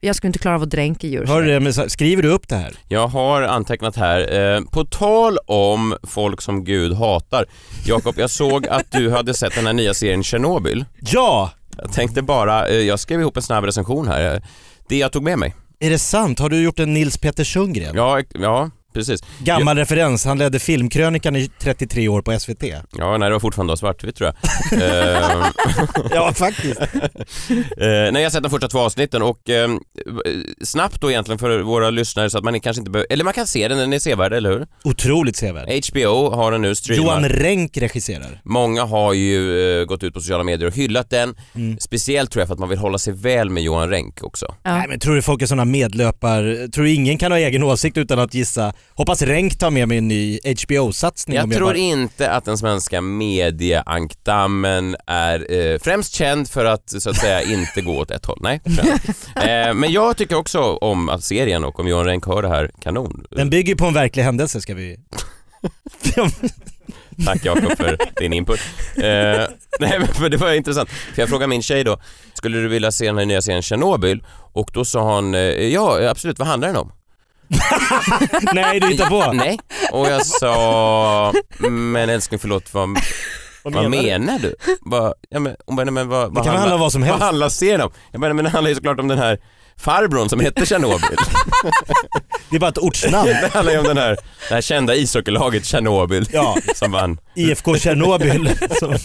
Jag 0.00 0.16
skulle 0.16 0.28
inte 0.28 0.38
klara 0.38 0.54
av 0.54 0.62
att 0.62 0.70
dränka 0.70 1.06
djur. 1.06 1.26
hör 1.26 1.42
du 1.42 1.60
det? 1.60 1.90
Skriver 1.90 2.22
du 2.22 2.28
upp 2.28 2.48
det 2.48 2.56
här? 2.56 2.74
Jag 2.88 3.08
har 3.08 3.42
antecknat 3.42 3.96
här, 3.96 4.54
eh, 4.56 4.60
på 4.64 4.84
tal 4.84 5.38
om 5.46 5.96
folk 6.02 6.40
som 6.42 6.64
Gud 6.64 6.92
hatar. 6.92 7.44
Jakob, 7.86 8.14
jag 8.18 8.30
såg 8.30 8.66
att 8.68 8.92
du 8.92 9.10
hade 9.10 9.34
sett 9.34 9.54
den 9.54 9.66
här 9.66 9.72
nya 9.72 9.94
serien 9.94 10.22
Tjernobyl. 10.22 10.84
Ja! 11.00 11.50
Jag 11.82 11.92
tänkte 11.92 12.22
bara, 12.22 12.68
eh, 12.68 12.74
jag 12.76 13.00
skrev 13.00 13.20
ihop 13.20 13.36
en 13.36 13.42
snabb 13.42 13.64
recension 13.64 14.08
här. 14.08 14.42
Det 14.88 14.96
jag 14.96 15.12
tog 15.12 15.22
med 15.22 15.38
mig. 15.38 15.54
Är 15.80 15.90
det 15.90 15.98
sant? 15.98 16.38
Har 16.38 16.48
du 16.48 16.62
gjort 16.62 16.78
en 16.78 16.94
Nils 16.94 17.18
Petter 17.18 17.44
Sundgren? 17.44 17.96
Ja, 17.96 18.22
ja 18.34 18.70
precis. 18.96 19.20
Gammal 19.38 19.76
referens, 19.76 20.24
han 20.24 20.38
ledde 20.38 20.58
filmkrönikan 20.58 21.36
i 21.36 21.50
33 21.60 22.08
år 22.08 22.22
på 22.22 22.38
SVT. 22.38 22.64
Ja, 22.98 23.16
nej 23.18 23.28
det 23.28 23.32
var 23.32 23.40
fortfarande 23.40 23.76
svartvitt 23.76 24.16
tror 24.16 24.32
jag. 24.70 24.82
eh, 24.82 25.46
Ja 26.10 26.32
faktiskt. 26.32 26.80
eh, 26.80 26.86
nej, 27.78 28.12
jag 28.14 28.22
har 28.22 28.30
sett 28.30 28.42
de 28.42 28.50
första 28.50 28.68
två 28.68 28.78
avsnitten 28.78 29.22
och 29.22 29.50
eh, 29.50 29.70
snabbt 30.64 31.00
då 31.00 31.10
egentligen 31.10 31.38
för 31.38 31.58
våra 31.58 31.90
lyssnare 31.90 32.30
så 32.30 32.38
att 32.38 32.44
man 32.44 32.60
kanske 32.60 32.80
inte 32.80 32.90
behöver, 32.90 33.12
eller 33.12 33.24
man 33.24 33.32
kan 33.32 33.46
se 33.46 33.68
den, 33.68 33.78
den 33.78 33.92
är 33.92 33.98
sevärd, 33.98 34.32
eller 34.32 34.50
hur? 34.50 34.66
Otroligt 34.84 35.36
sevärd. 35.36 35.84
HBO 35.90 36.30
har 36.34 36.52
den 36.52 36.62
nu 36.62 36.74
streamad. 36.74 37.04
Johan 37.06 37.28
Renck 37.28 37.76
regisserar. 37.76 38.40
Många 38.44 38.84
har 38.84 39.12
ju 39.12 39.60
eh, 39.80 39.84
gått 39.84 40.02
ut 40.02 40.14
på 40.14 40.20
sociala 40.20 40.44
medier 40.44 40.68
och 40.68 40.74
hyllat 40.74 41.10
den. 41.10 41.34
Mm. 41.54 41.78
Speciellt 41.80 42.30
tror 42.30 42.40
jag 42.40 42.48
för 42.48 42.54
att 42.54 42.60
man 42.60 42.68
vill 42.68 42.78
hålla 42.78 42.98
sig 42.98 43.12
väl 43.12 43.50
med 43.50 43.62
Johan 43.62 43.90
Renck 43.90 44.22
också. 44.22 44.46
Ja. 44.62 44.76
Nej 44.76 44.88
men 44.88 44.98
tror 44.98 45.14
du 45.14 45.22
folk 45.22 45.42
är 45.42 45.46
sådana 45.46 45.64
medlöpar, 45.64 46.70
tror 46.72 46.84
du 46.84 46.94
ingen 46.94 47.18
kan 47.18 47.32
ha 47.32 47.38
egen 47.38 47.62
åsikt 47.62 47.96
utan 47.96 48.18
att 48.18 48.34
gissa? 48.34 48.72
Hoppas 48.94 49.22
Renck 49.22 49.58
tar 49.58 49.70
med 49.70 49.88
mig 49.88 49.98
en 49.98 50.08
ny 50.08 50.38
HBO-satsning 50.44 51.40
om 51.42 51.50
Jag 51.50 51.58
tror 51.58 51.66
bara... 51.66 51.76
inte 51.76 52.30
att 52.30 52.44
den 52.44 52.58
svenska 52.58 53.00
medieankdammen 53.00 54.96
är 55.06 55.52
eh, 55.52 55.78
främst 55.78 56.14
känd 56.14 56.48
för 56.48 56.64
att 56.64 57.02
så 57.02 57.10
att 57.10 57.16
säga 57.16 57.42
inte 57.42 57.80
gå 57.80 57.98
åt 57.98 58.10
ett 58.10 58.26
håll. 58.26 58.38
Nej, 58.40 58.60
jag 59.34 59.68
eh, 59.68 59.74
Men 59.74 59.92
jag 59.92 60.16
tycker 60.16 60.36
också 60.36 60.60
om 60.60 61.08
att 61.08 61.24
serien 61.24 61.64
och 61.64 61.80
om 61.80 61.88
Johan 61.88 62.04
Renck 62.04 62.26
hör 62.26 62.42
det 62.42 62.48
här, 62.48 62.70
kanon. 62.82 63.26
Den 63.30 63.50
bygger 63.50 63.74
på 63.74 63.86
en 63.86 63.94
verklig 63.94 64.22
händelse 64.22 64.60
ska 64.60 64.74
vi... 64.74 64.96
Tack 67.24 67.44
Jakob 67.44 67.76
för 67.76 67.98
din 68.20 68.32
input. 68.32 68.60
Eh, 68.96 69.02
nej 69.80 69.98
men 69.98 70.06
för 70.06 70.28
det 70.28 70.36
var 70.36 70.52
intressant, 70.52 70.90
för 70.90 71.22
jag 71.22 71.28
frågade 71.28 71.48
min 71.48 71.62
tjej 71.62 71.84
då, 71.84 72.00
skulle 72.34 72.58
du 72.58 72.68
vilja 72.68 72.92
se 72.92 73.06
den 73.06 73.18
här 73.18 73.24
nya 73.24 73.42
serien 73.42 73.62
Tjernobyl? 73.62 74.24
Och 74.52 74.70
då 74.72 74.84
sa 74.84 75.14
hon, 75.14 75.34
eh, 75.34 75.40
ja 75.40 76.08
absolut, 76.10 76.38
vad 76.38 76.48
handlar 76.48 76.68
den 76.68 76.76
om? 76.76 76.92
Nej 78.52 78.80
du 78.80 78.86
hittar 78.86 79.06
på. 79.06 79.32
Nej. 79.32 79.58
Och 79.92 80.06
jag 80.06 80.26
sa, 80.26 81.32
men 81.70 82.10
älskling 82.10 82.40
förlåt, 82.40 82.74
vad, 82.74 82.98
Vad 83.62 83.72
menar 83.72 83.90
du? 83.90 84.02
menar 84.02 84.38
du? 84.38 84.54
Vad, 84.80 85.14
ja, 85.28 85.40
men, 85.40 85.56
hon 85.66 85.76
bara, 85.76 85.84
nej, 85.84 85.92
men 85.92 86.08
vad, 86.08 86.30
Det 86.30 86.34
vad 86.34 86.44
kan 86.44 86.56
handla 86.56 86.74
om 86.74 86.80
vad 86.80 86.92
som 86.92 87.02
helst. 87.02 87.18
Vad 87.20 87.26
handlar 87.26 87.48
serien 87.48 87.80
om? 87.80 87.90
Jag 88.12 88.20
bara, 88.20 88.34
men 88.34 88.44
det 88.44 88.50
handlar 88.50 88.68
ju 88.68 88.74
såklart 88.74 89.00
om 89.00 89.08
den 89.08 89.18
här 89.18 89.38
farbrorn 89.80 90.28
som 90.28 90.40
heter 90.40 90.64
Tjernobyl. 90.64 91.00
Det 92.50 92.56
är 92.56 92.60
bara 92.60 92.70
ett 92.70 92.78
ortsnamn. 92.78 93.28
det 93.28 93.50
handlar 93.54 93.72
ju 93.72 93.78
om 93.78 93.84
den 93.84 93.96
här, 93.98 94.16
det 94.48 94.54
här 94.54 94.60
kända 94.60 94.94
ishockeylaget 94.94 95.64
Tjernobyl 95.64 96.28
Ja, 96.32 96.56
som 96.74 96.92
vann. 96.92 97.18
IFK 97.36 97.76
Tjernobyl 97.76 98.50
som 98.78 98.96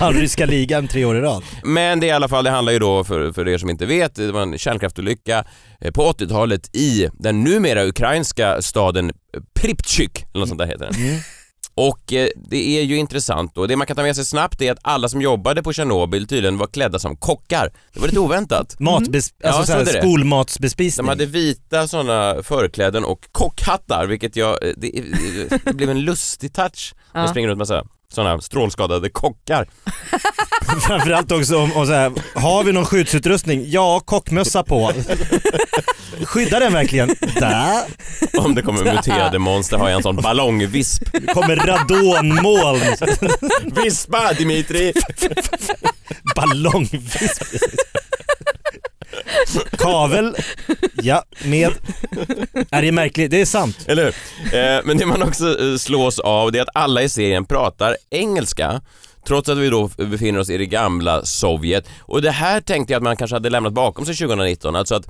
vann 0.00 0.14
ryska 0.14 0.46
ligan 0.46 0.88
tre 0.88 1.04
år 1.04 1.16
i 1.16 1.20
rad. 1.20 1.42
Men 1.64 2.00
det 2.00 2.06
är 2.06 2.08
i 2.08 2.12
alla 2.12 2.28
fall, 2.28 2.44
det 2.44 2.50
handlar 2.50 2.72
ju 2.72 2.78
då 2.78 3.04
för, 3.04 3.32
för 3.32 3.48
er 3.48 3.58
som 3.58 3.70
inte 3.70 3.86
vet, 3.86 4.14
det 4.14 4.32
var 4.32 4.42
en 4.42 4.58
kärnkraftolycka 4.58 5.44
eh, 5.80 5.90
på 5.90 6.12
80-talet 6.12 6.76
i 6.76 7.08
den 7.12 7.44
numera 7.44 7.84
ukrainska 7.84 8.62
staden 8.62 9.12
Pripyat, 9.60 10.24
eller 10.34 10.40
något 10.40 10.48
sånt 10.48 10.58
där 10.58 10.66
heter 10.66 10.84
den. 10.90 10.94
Mm. 11.80 11.88
Och 11.90 12.12
eh, 12.12 12.28
det 12.50 12.78
är 12.78 12.82
ju 12.82 12.96
intressant 12.96 13.54
då, 13.54 13.66
det 13.66 13.76
man 13.76 13.86
kan 13.86 13.96
ta 13.96 14.02
med 14.02 14.16
sig 14.16 14.24
snabbt 14.24 14.62
är 14.62 14.72
att 14.72 14.78
alla 14.82 15.08
som 15.08 15.20
jobbade 15.22 15.62
på 15.62 15.72
Tjernobyl 15.72 16.26
tydligen 16.26 16.58
var 16.58 16.66
klädda 16.66 16.98
som 16.98 17.16
kockar. 17.16 17.72
Det 17.94 18.00
var 18.00 18.06
lite 18.06 18.20
oväntat. 18.20 18.76
Matbes- 18.78 19.32
Ja, 19.38 19.48
alltså 19.50 19.78
det. 19.78 19.86
skolmatsbespisning. 20.02 21.06
De 21.06 21.08
hade 21.08 21.26
vita 21.26 21.88
sådana 21.88 22.42
förkläden 22.42 23.04
och 23.04 23.28
kockhattar, 23.32 24.06
vilket 24.06 24.36
jag, 24.36 24.66
eh, 24.66 24.72
det, 24.76 25.04
det 25.64 25.72
blev 25.72 25.90
en 25.90 26.00
lustig 26.00 26.52
touch. 26.54 26.94
De 27.12 27.18
Ja. 27.20 27.28
springer 27.28 27.48
runt 27.48 27.58
med 27.58 27.66
så 27.66 27.74
här, 27.74 27.84
sådana 28.14 28.40
strålskadade 28.40 29.10
kockar. 29.10 29.66
Framförallt 30.86 31.32
också 31.32 31.58
om, 31.58 31.72
om 31.72 31.86
så 31.86 31.92
här, 31.92 32.12
har 32.34 32.64
vi 32.64 32.72
någon 32.72 32.84
skyddsutrustning? 32.84 33.64
Ja, 33.70 34.00
kockmössa 34.00 34.62
på. 34.62 34.92
Skyddar 36.24 36.60
den 36.60 36.72
verkligen? 36.72 37.08
Där 37.40 37.82
Om 38.38 38.54
det 38.54 38.62
kommer 38.62 38.94
muterade 38.94 39.38
monster 39.38 39.76
har 39.76 39.88
jag 39.88 39.96
en 39.96 40.02
sån 40.02 40.16
ballongvisp. 40.16 41.02
kommer 41.34 41.56
radonmoln. 41.56 42.80
Vispa 43.84 44.32
Dimitri! 44.32 44.92
Ballongvisp. 46.36 47.42
Kavel, 49.78 50.36
ja, 51.02 51.24
med. 51.44 51.72
Är 52.70 52.82
det 52.82 52.88
är 52.88 52.92
märkligt, 52.92 53.30
det 53.30 53.40
är 53.40 53.44
sant. 53.44 53.76
Eller 53.86 54.04
hur? 54.04 54.14
Eh, 54.58 54.80
men 54.84 54.98
det 54.98 55.06
man 55.06 55.22
också 55.22 55.60
eh, 55.60 55.76
slås 55.76 56.18
av 56.18 56.52
det 56.52 56.58
är 56.58 56.62
att 56.62 56.76
alla 56.76 57.02
i 57.02 57.08
serien 57.08 57.44
pratar 57.44 57.96
engelska. 58.10 58.80
Trots 59.26 59.48
att 59.48 59.58
vi 59.58 59.68
då 59.68 59.88
befinner 59.96 60.40
oss 60.40 60.50
i 60.50 60.58
det 60.58 60.66
gamla 60.66 61.24
Sovjet. 61.24 61.88
Och 62.00 62.22
det 62.22 62.30
här 62.30 62.60
tänkte 62.60 62.92
jag 62.92 62.98
att 62.98 63.04
man 63.04 63.16
kanske 63.16 63.36
hade 63.36 63.50
lämnat 63.50 63.72
bakom 63.72 64.06
sig 64.06 64.16
2019. 64.16 64.76
Alltså 64.76 64.94
att 64.94 65.06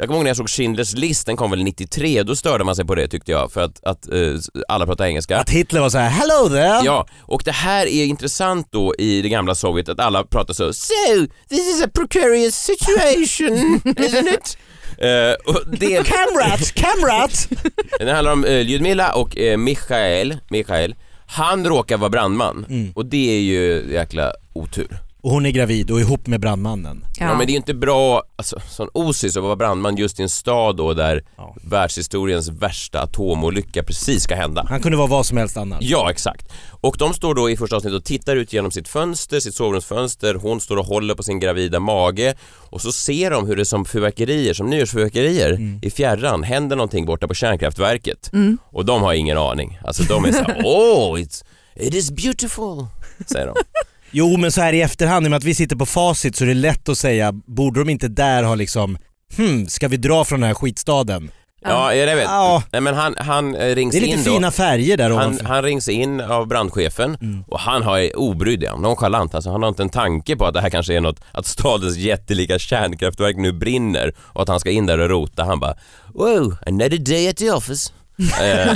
jag 0.00 0.08
kommer 0.08 0.16
ihåg 0.18 0.24
när 0.24 0.30
jag 0.30 0.36
såg 0.36 0.46
Schindler's 0.46 0.96
list, 0.96 1.26
den 1.26 1.36
kom 1.36 1.50
väl 1.50 1.62
93, 1.64 2.22
då 2.22 2.36
störde 2.36 2.64
man 2.64 2.76
sig 2.76 2.84
på 2.84 2.94
det 2.94 3.08
tyckte 3.08 3.32
jag 3.32 3.52
för 3.52 3.60
att, 3.60 3.84
att 3.84 4.08
eh, 4.12 4.34
alla 4.68 4.86
pratar 4.86 5.04
engelska. 5.04 5.38
Att 5.38 5.50
Hitler 5.50 5.80
var 5.80 5.90
så 5.90 5.98
här: 5.98 6.10
hello 6.10 6.48
there! 6.48 6.80
Ja, 6.84 7.06
och 7.22 7.42
det 7.44 7.52
här 7.52 7.86
är 7.86 8.04
intressant 8.04 8.68
då 8.70 8.94
i 8.98 9.22
det 9.22 9.28
gamla 9.28 9.54
Sovjet 9.54 9.88
att 9.88 10.00
alla 10.00 10.24
pratar 10.24 10.54
så 10.54 10.72
So, 10.72 11.26
this 11.48 11.76
is 11.76 11.84
a 11.84 11.88
precarious 11.94 12.54
situation, 12.54 13.80
isn't 13.84 14.34
it? 14.34 14.58
Eh, 14.98 15.52
och 15.54 15.60
det, 15.78 16.06
Camrat, 16.06 16.74
camrat! 16.74 17.48
det 17.98 18.12
handlar 18.12 18.32
om 18.32 18.44
uh, 18.44 18.60
Ljudmila 18.60 19.12
och 19.12 19.36
uh, 19.38 19.56
Michael, 19.56 20.36
Michael. 20.50 20.94
Han 21.26 21.66
råkar 21.66 21.96
vara 21.96 22.10
brandman 22.10 22.66
Mm. 22.68 22.92
och 22.94 23.06
det 23.06 23.36
är 23.36 23.40
ju 23.40 23.92
jäkla 23.92 24.32
otur. 24.52 24.98
Och 25.22 25.30
hon 25.30 25.46
är 25.46 25.50
gravid 25.50 25.90
och 25.90 26.00
ihop 26.00 26.26
med 26.26 26.40
brandmannen. 26.40 27.04
Ja. 27.18 27.26
Ja. 27.26 27.34
men 27.36 27.46
det 27.46 27.50
är 27.50 27.52
ju 27.52 27.56
inte 27.56 27.74
bra, 27.74 28.22
alltså 28.36 28.60
sån 28.68 28.88
osis 28.94 29.36
att 29.36 29.42
vara 29.42 29.56
brandman 29.56 29.96
just 29.96 30.20
i 30.20 30.22
en 30.22 30.28
stad 30.28 30.76
då 30.76 30.94
där 30.94 31.24
Ja. 31.36 31.56
världshistoriens 31.62 32.48
värsta 32.48 33.02
atomolycka 33.02 33.82
precis 33.82 34.22
ska 34.22 34.34
hända. 34.34 34.66
Han 34.68 34.80
kunde 34.80 34.98
vara 34.98 35.06
vad 35.08 35.26
som 35.26 35.36
helst 35.36 35.56
annars. 35.56 35.78
Ja, 35.82 36.10
exakt. 36.10 36.52
Och 36.80 36.96
de 36.98 37.14
står 37.14 37.34
då 37.34 37.50
i 37.50 37.56
första 37.56 37.76
avsnittet 37.76 37.96
och 37.98 38.04
tittar 38.04 38.36
ut 38.36 38.52
genom 38.52 38.70
sitt 38.70 38.88
fönster, 38.88 39.40
sitt 39.40 39.54
sovrumsfönster. 39.54 40.34
Hon 40.34 40.60
står 40.60 40.76
och 40.76 40.86
håller 40.86 41.14
på 41.14 41.22
sin 41.22 41.40
gravida 41.40 41.80
mage 41.80 42.34
och 42.70 42.80
så 42.80 42.92
ser 42.92 43.30
de 43.30 43.46
hur 43.46 43.56
det 43.56 43.64
som 43.64 43.84
fyrverkerier, 43.84 44.54
som 44.54 44.70
nyårsfyrverkerier 44.70 45.78
i 45.82 45.90
fjärran 45.90 46.42
händer 46.42 46.76
någonting 46.76 47.06
borta 47.06 47.28
på 47.28 47.34
kärnkraftverket. 47.34 48.30
Och 48.72 48.84
de 48.84 49.02
har 49.02 49.12
ingen 49.14 49.38
aning. 49.38 49.78
Alltså 49.84 50.02
de 50.02 50.24
är 50.24 50.32
såhär, 50.32 50.62
oh, 50.64 51.14
it's, 51.20 51.44
it 51.76 51.94
is 51.94 52.10
beautiful, 52.10 52.86
säger 53.26 53.46
de. 53.46 53.54
Jo 54.10 54.36
men 54.36 54.52
så 54.52 54.60
här 54.60 54.72
i 54.72 54.82
efterhand, 54.82 55.26
i 55.26 55.28
och 55.28 55.30
med 55.30 55.36
att 55.38 55.44
vi 55.44 55.54
sitter 55.54 55.76
på 55.76 55.86
facit 55.86 56.36
så 56.36 56.44
är 56.44 56.48
det 56.48 56.54
lätt 56.54 56.88
att 56.88 56.98
säga, 56.98 57.32
borde 57.32 57.80
de 57.80 57.88
inte 57.90 58.08
där 58.08 58.42
ha 58.42 58.54
liksom, 58.54 58.98
hmm, 59.36 59.66
ska 59.68 59.88
vi 59.88 59.96
dra 59.96 60.24
från 60.24 60.40
den 60.40 60.46
här 60.48 60.54
skitstaden? 60.54 61.30
Ja, 61.62 61.94
jag 61.94 62.16
vet. 62.16 62.24
Ja. 62.24 62.62
Nej 62.72 62.80
men 62.80 62.94
han, 62.94 63.14
han 63.18 63.54
eh, 63.56 63.74
rings 63.74 63.92
Det 63.94 63.98
är 63.98 64.02
in 64.04 64.16
lite 64.18 64.28
då. 64.30 64.34
fina 64.36 64.50
färger 64.50 64.96
där 64.96 65.10
Han, 65.10 65.18
ovanför. 65.18 65.44
han 65.44 65.62
rings 65.62 65.88
in 65.88 66.20
av 66.20 66.46
brandchefen 66.48 67.16
Mm. 67.22 67.44
och 67.48 67.60
han 67.60 67.82
har 67.82 67.98
är 67.98 68.18
obrydd, 68.18 68.62
ja, 68.62 68.76
nonchalant. 68.76 69.34
Alltså, 69.34 69.50
han 69.50 69.62
har 69.62 69.68
inte 69.68 69.82
en 69.82 69.88
tanke 69.88 70.36
på 70.36 70.46
att 70.46 70.54
det 70.54 70.60
här 70.60 70.70
kanske 70.70 70.94
är 70.94 71.00
något, 71.00 71.20
att 71.32 71.46
stadens 71.46 71.96
jättelika 71.96 72.58
kärnkraftverk 72.58 73.36
nu 73.36 73.52
brinner 73.52 74.12
och 74.18 74.42
att 74.42 74.48
han 74.48 74.60
ska 74.60 74.70
in 74.70 74.86
där 74.86 74.98
och 74.98 75.08
rota. 75.08 75.44
Han 75.44 75.60
bara 75.60 75.74
wow, 76.14 76.56
another 76.66 76.98
day 76.98 77.28
at 77.28 77.36
the 77.36 77.50
office. 77.50 77.92
eh, 78.42 78.72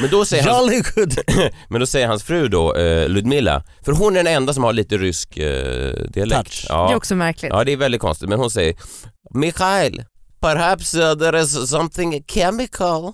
men, 0.00 0.10
då 0.10 0.24
säger 0.24 0.42
hans, 0.42 0.72
Jolly 0.72 0.82
good! 0.94 1.18
men 1.68 1.80
då 1.80 1.86
säger 1.86 2.06
hans 2.06 2.22
fru 2.22 2.48
då, 2.48 2.74
eh, 2.76 3.08
Ludmilla, 3.08 3.64
för 3.84 3.92
hon 3.92 4.16
är 4.16 4.24
den 4.24 4.34
enda 4.34 4.54
som 4.54 4.64
har 4.64 4.72
lite 4.72 4.96
rysk 4.96 5.36
eh, 5.36 5.92
dialekt. 6.08 6.44
Touch. 6.44 6.66
Ja. 6.68 6.86
Det 6.86 6.92
är 6.92 6.96
också 6.96 7.14
märkligt. 7.14 7.52
Ja, 7.52 7.64
det 7.64 7.72
är 7.72 7.76
väldigt 7.76 8.00
konstigt. 8.00 8.28
Men 8.28 8.38
hon 8.38 8.50
säger 8.50 8.74
Mikhail, 9.30 10.04
perhaps 10.40 10.94
uh, 10.94 11.14
there 11.14 11.40
is 11.40 11.70
something 11.70 12.24
chemical. 12.28 13.12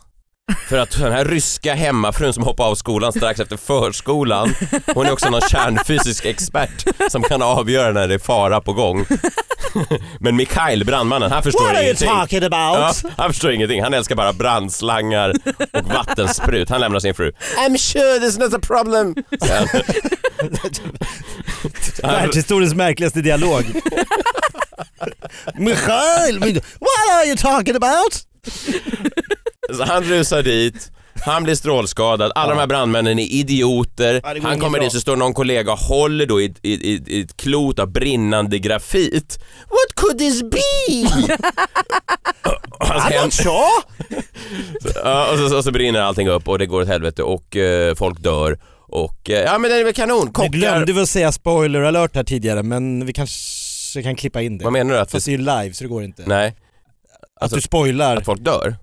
För 0.69 0.79
att 0.79 0.91
den 0.99 1.13
här 1.13 1.25
ryska 1.25 1.75
hemmafrun 1.75 2.33
som 2.33 2.43
hoppar 2.43 2.65
av 2.65 2.75
skolan 2.75 3.13
strax 3.13 3.41
efter 3.41 3.57
förskolan, 3.57 4.55
hon 4.95 5.07
är 5.07 5.13
också 5.13 5.31
någon 5.31 5.41
kärnfysisk 5.41 6.25
expert 6.25 6.85
som 7.09 7.23
kan 7.23 7.43
avgöra 7.43 7.93
när 7.93 8.09
det 8.09 8.15
är 8.15 8.19
fara 8.19 8.61
på 8.61 8.73
gång. 8.73 9.07
Men 10.21 10.37
Mikhail, 10.37 10.85
brandmannen, 10.85 11.33
han 11.33 11.43
förstår 11.43 11.61
What 11.65 11.71
are 11.71 11.77
you 11.77 11.85
ingenting. 11.85 12.09
talking 12.09 12.41
Ja, 12.43 12.47
about? 12.47 13.03
han 13.17 13.33
förstår 13.33 13.53
ingenting. 13.53 13.83
Han 13.83 13.95
älskar 13.95 14.15
bara 14.15 14.33
brandslangar 14.33 15.35
och 15.73 15.85
vattensprut. 15.95 16.71
Han 16.71 16.81
lämnar 16.81 17.01
sin 17.01 17.15
fru. 17.15 17.33
I'm 17.67 17.77
sure 17.79 18.19
there's 18.19 18.39
not 18.41 18.55
a 18.55 18.59
problem. 18.63 19.15
Världshistoriens 22.03 22.75
märkligaste 22.75 23.21
dialog. 23.21 23.65
Michael, 25.55 26.39
men- 26.41 26.55
what 26.55 27.11
are 27.13 27.25
you 27.27 27.37
talking 27.37 27.77
about? 27.77 28.23
Så 29.77 29.85
han 29.85 30.05
rusar 30.05 30.43
dit, 30.43 30.91
han 31.25 31.45
blir 31.45 31.55
strålskadad, 31.55 32.33
alla 32.35 32.55
de 32.55 32.59
här 32.61 32.67
brandmännen 32.67 33.19
är 33.19 33.33
idioter, 33.33 34.21
Ja, 34.25 34.35
han 34.43 34.61
kommer 34.61 34.79
bra. 34.79 34.85
dit 34.85 34.93
så 34.93 35.01
står 35.01 35.17
någon 35.17 35.35
kollega 35.35 35.73
och 35.73 35.79
håller 35.79 36.27
då 36.27 36.41
i, 36.41 36.55
i, 36.63 36.73
i, 36.73 37.03
i 37.07 37.21
ett 37.23 37.37
klot 37.37 37.79
av 37.79 37.93
brinnande 37.93 38.59
grafit. 38.59 39.39
What 39.69 39.95
could 39.97 40.19
this 40.19 40.43
be? 40.43 40.59
Not 43.25 43.33
sure. 43.33 43.83
Ja, 45.05 45.33
och, 45.33 45.39
så, 45.51 45.57
och 45.57 45.65
så 45.65 45.73
brinner 45.73 46.01
allting 46.01 46.29
upp 46.29 46.49
och 46.49 46.59
det 46.59 46.67
går 46.67 46.83
åt 46.83 46.89
helvete 46.89 47.23
och 47.23 47.57
eh, 47.57 47.95
folk 47.95 48.19
dör. 48.21 48.59
Och 48.93 49.31
eh, 49.31 49.41
ja 49.45 49.59
men 49.59 49.71
det 49.71 49.77
är 49.81 49.85
väl 49.85 49.95
kanon. 49.95 50.27
Vi 50.27 50.33
Kockar... 50.33 50.49
glömde 50.51 50.93
väl 50.93 51.07
säga 51.07 51.33
spoiler 51.33 51.81
alert 51.81 52.15
här 52.15 52.25
tidigare 52.25 52.63
men 52.63 53.07
vi 53.07 53.13
kanske 53.13 54.03
kan 54.03 54.17
klippa 54.17 54.43
in 54.43 54.59
det. 54.59 54.65
Vad 54.65 54.73
menar 54.73 54.95
du? 54.95 55.01
Att, 55.01 55.11
Fast 55.11 55.27
det 55.27 55.31
är 55.33 55.33
ju 55.33 55.39
live 55.39 55.73
så 55.73 55.85
det 55.85 55.89
går 55.89 56.05
inte. 56.05 56.23
nej, 56.27 56.47
att 56.49 57.43
alltså- 57.43 57.57
du 57.57 57.63
spoilar. 57.63 58.17
att 58.17 58.25
folk 58.25 58.41
dör? 58.41 58.77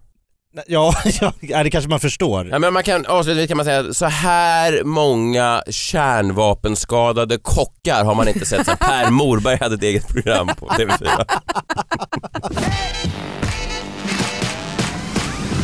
Ja, 0.67 0.93
ja, 1.41 1.63
det 1.63 1.69
kanske 1.69 1.89
man 1.89 1.99
förstår. 1.99 2.47
Ja, 2.51 2.59
men 2.59 2.73
man 2.73 2.83
kan, 2.83 3.05
avslutningsvis 3.05 3.47
kan 3.47 3.57
man 3.57 3.65
säga 3.65 3.93
så 3.93 4.05
här 4.05 4.83
många 4.83 5.63
kärnvapenskadade 5.69 7.37
kockar 7.37 8.05
har 8.05 8.15
man 8.15 8.27
inte 8.27 8.45
sett 8.45 8.65
sedan 8.65 8.77
Per 8.79 9.11
Morberg 9.11 9.57
hade 9.61 9.75
ett 9.75 9.83
eget 9.83 10.07
program 10.07 10.47
på 10.59 10.67
TV4. 10.67 11.25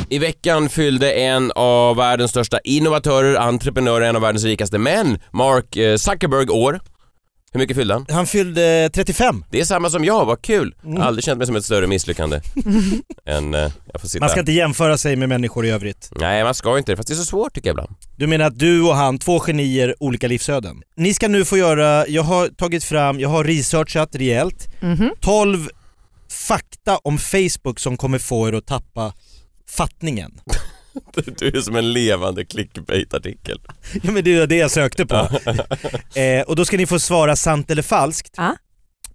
I 0.10 0.20
veckan 0.20 0.70
fyllde 0.70 1.12
en 1.14 1.52
av 1.56 1.96
världens 1.96 2.32
största 2.32 2.60
innovatörer, 2.64 3.36
entreprenörer, 3.36 4.10
en 4.10 4.16
av 4.16 4.22
världens 4.22 4.44
rikaste 4.44 4.78
män, 4.78 5.20
Mark 5.32 5.76
eh, 5.78 5.96
Zuckerberg 5.96 6.50
år. 6.50 6.80
Hur 7.54 7.60
mycket 7.60 7.78
fyllde 7.78 7.94
han? 7.94 8.06
Han 8.10 8.28
fyllde 8.28 8.90
35. 8.94 9.46
Det 9.50 9.60
är 9.60 9.66
samma 9.66 9.90
som 9.90 10.06
jag, 10.06 10.26
vad 10.26 10.42
kul! 10.42 10.76
Mm. 10.84 10.94
Jag 10.96 11.02
har 11.02 11.08
aldrig 11.08 11.24
känt 11.24 11.38
mig 11.38 11.48
som 11.48 11.56
ett 11.56 11.66
större 11.66 11.88
misslyckande 11.88 12.42
än 13.26 13.54
eh, 13.54 13.60
jag 13.94 14.02
får 14.02 14.08
sitta... 14.08 14.20
Man 14.24 14.30
ska 14.30 14.40
inte 14.40 14.52
jämföra 14.52 14.98
sig 14.98 15.16
med 15.16 15.30
människor 15.30 15.66
i 15.66 15.70
övrigt. 15.70 16.10
Nej, 16.16 16.44
man 16.44 16.54
ska 16.54 16.78
inte 16.78 16.92
det, 16.92 16.96
fast 16.98 17.08
det 17.08 17.14
är 17.14 17.16
så 17.16 17.26
svårt 17.26 17.54
tycker 17.54 17.70
jag 17.70 17.74
ibland. 17.74 17.96
Du 18.16 18.28
menar 18.28 18.46
att 18.46 18.60
du 18.60 18.82
och 18.82 18.96
han, 18.96 19.20
två 19.20 19.40
genier, 19.40 19.96
olika 20.00 20.28
livsöden. 20.28 20.82
Ni 20.98 21.14
ska 21.14 21.28
nu 21.28 21.46
få 21.46 21.58
göra, 21.58 22.08
jag 22.08 22.24
har 22.24 22.48
tagit 22.48 22.84
fram, 22.84 23.20
jag 23.20 23.30
har 23.30 23.44
researchat 23.44 24.16
rejält, 24.16 24.68
Mhm. 24.82 25.10
12 25.20 25.70
fakta 26.48 26.98
om 27.04 27.18
Facebook 27.18 27.80
som 27.80 27.98
kommer 27.98 28.20
få 28.20 28.48
er 28.48 28.54
att 28.54 28.66
tappa 28.66 29.14
fattningen. 29.70 30.32
Du 31.38 31.48
är 31.48 31.62
som 31.62 31.76
en 31.76 31.94
levande 31.94 32.46
clickbait-artikel. 32.46 33.60
Ja 34.04 34.12
men 34.12 34.24
det 34.24 34.34
är 34.36 34.48
det 34.48 34.56
jag 34.56 34.72
sökte 34.72 35.06
på. 35.06 35.16
eh, 36.20 36.42
och 36.48 36.56
då 36.56 36.66
ska 36.66 36.78
ni 36.78 36.86
få 36.86 37.00
svara 37.00 37.36
sant 37.36 37.72
eller 37.72 37.82
falskt 37.82 38.34
Ja. 38.38 38.56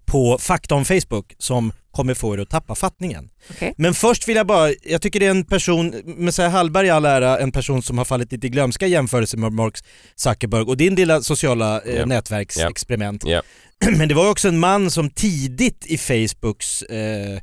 på 0.07 0.39
fakta 0.39 0.75
om 0.75 0.85
Facebook 0.85 1.35
som 1.39 1.73
kommer 1.91 2.15
få 2.15 2.35
er 2.35 2.39
att 2.39 2.51
tappa 2.51 2.75
fattningen. 2.75 3.29
Okej. 3.51 3.75
Men 3.77 3.95
först 3.95 4.29
vill 4.29 4.37
jag 4.37 4.47
bara, 4.47 4.73
jag 4.83 5.03
tycker 5.03 5.21
det 5.21 5.27
är 5.27 5.31
en 5.31 5.45
person, 5.45 5.95
Messiah 6.05 6.51
Hallberg 6.51 6.87
i 6.87 6.91
all 6.91 7.05
ära, 7.05 7.39
en 7.39 7.53
person 7.53 7.83
som 7.83 7.99
har 7.99 8.05
fallit 8.05 8.33
lite 8.33 8.47
i 8.47 8.51
glömska 8.51 8.87
i 8.87 8.91
jämförelse 8.91 9.37
med 9.37 9.53
Mark 9.53 9.75
Zuckerberg 10.17 10.63
och 10.63 10.77
din 10.77 10.95
lilla 10.95 11.23
sociala 11.23 11.81
eh, 11.81 11.95
Ja. 11.97 12.07
nätverksexperiment. 12.07 13.23
Ja. 13.27 13.43
Men 13.99 14.09
det 14.09 14.15
var 14.15 14.31
också 14.31 14.49
en 14.49 14.59
man 14.59 14.91
som 14.91 15.11
tidigt 15.11 15.87
i 15.87 15.99
Facebooks 15.99 16.83
eh, 16.83 17.41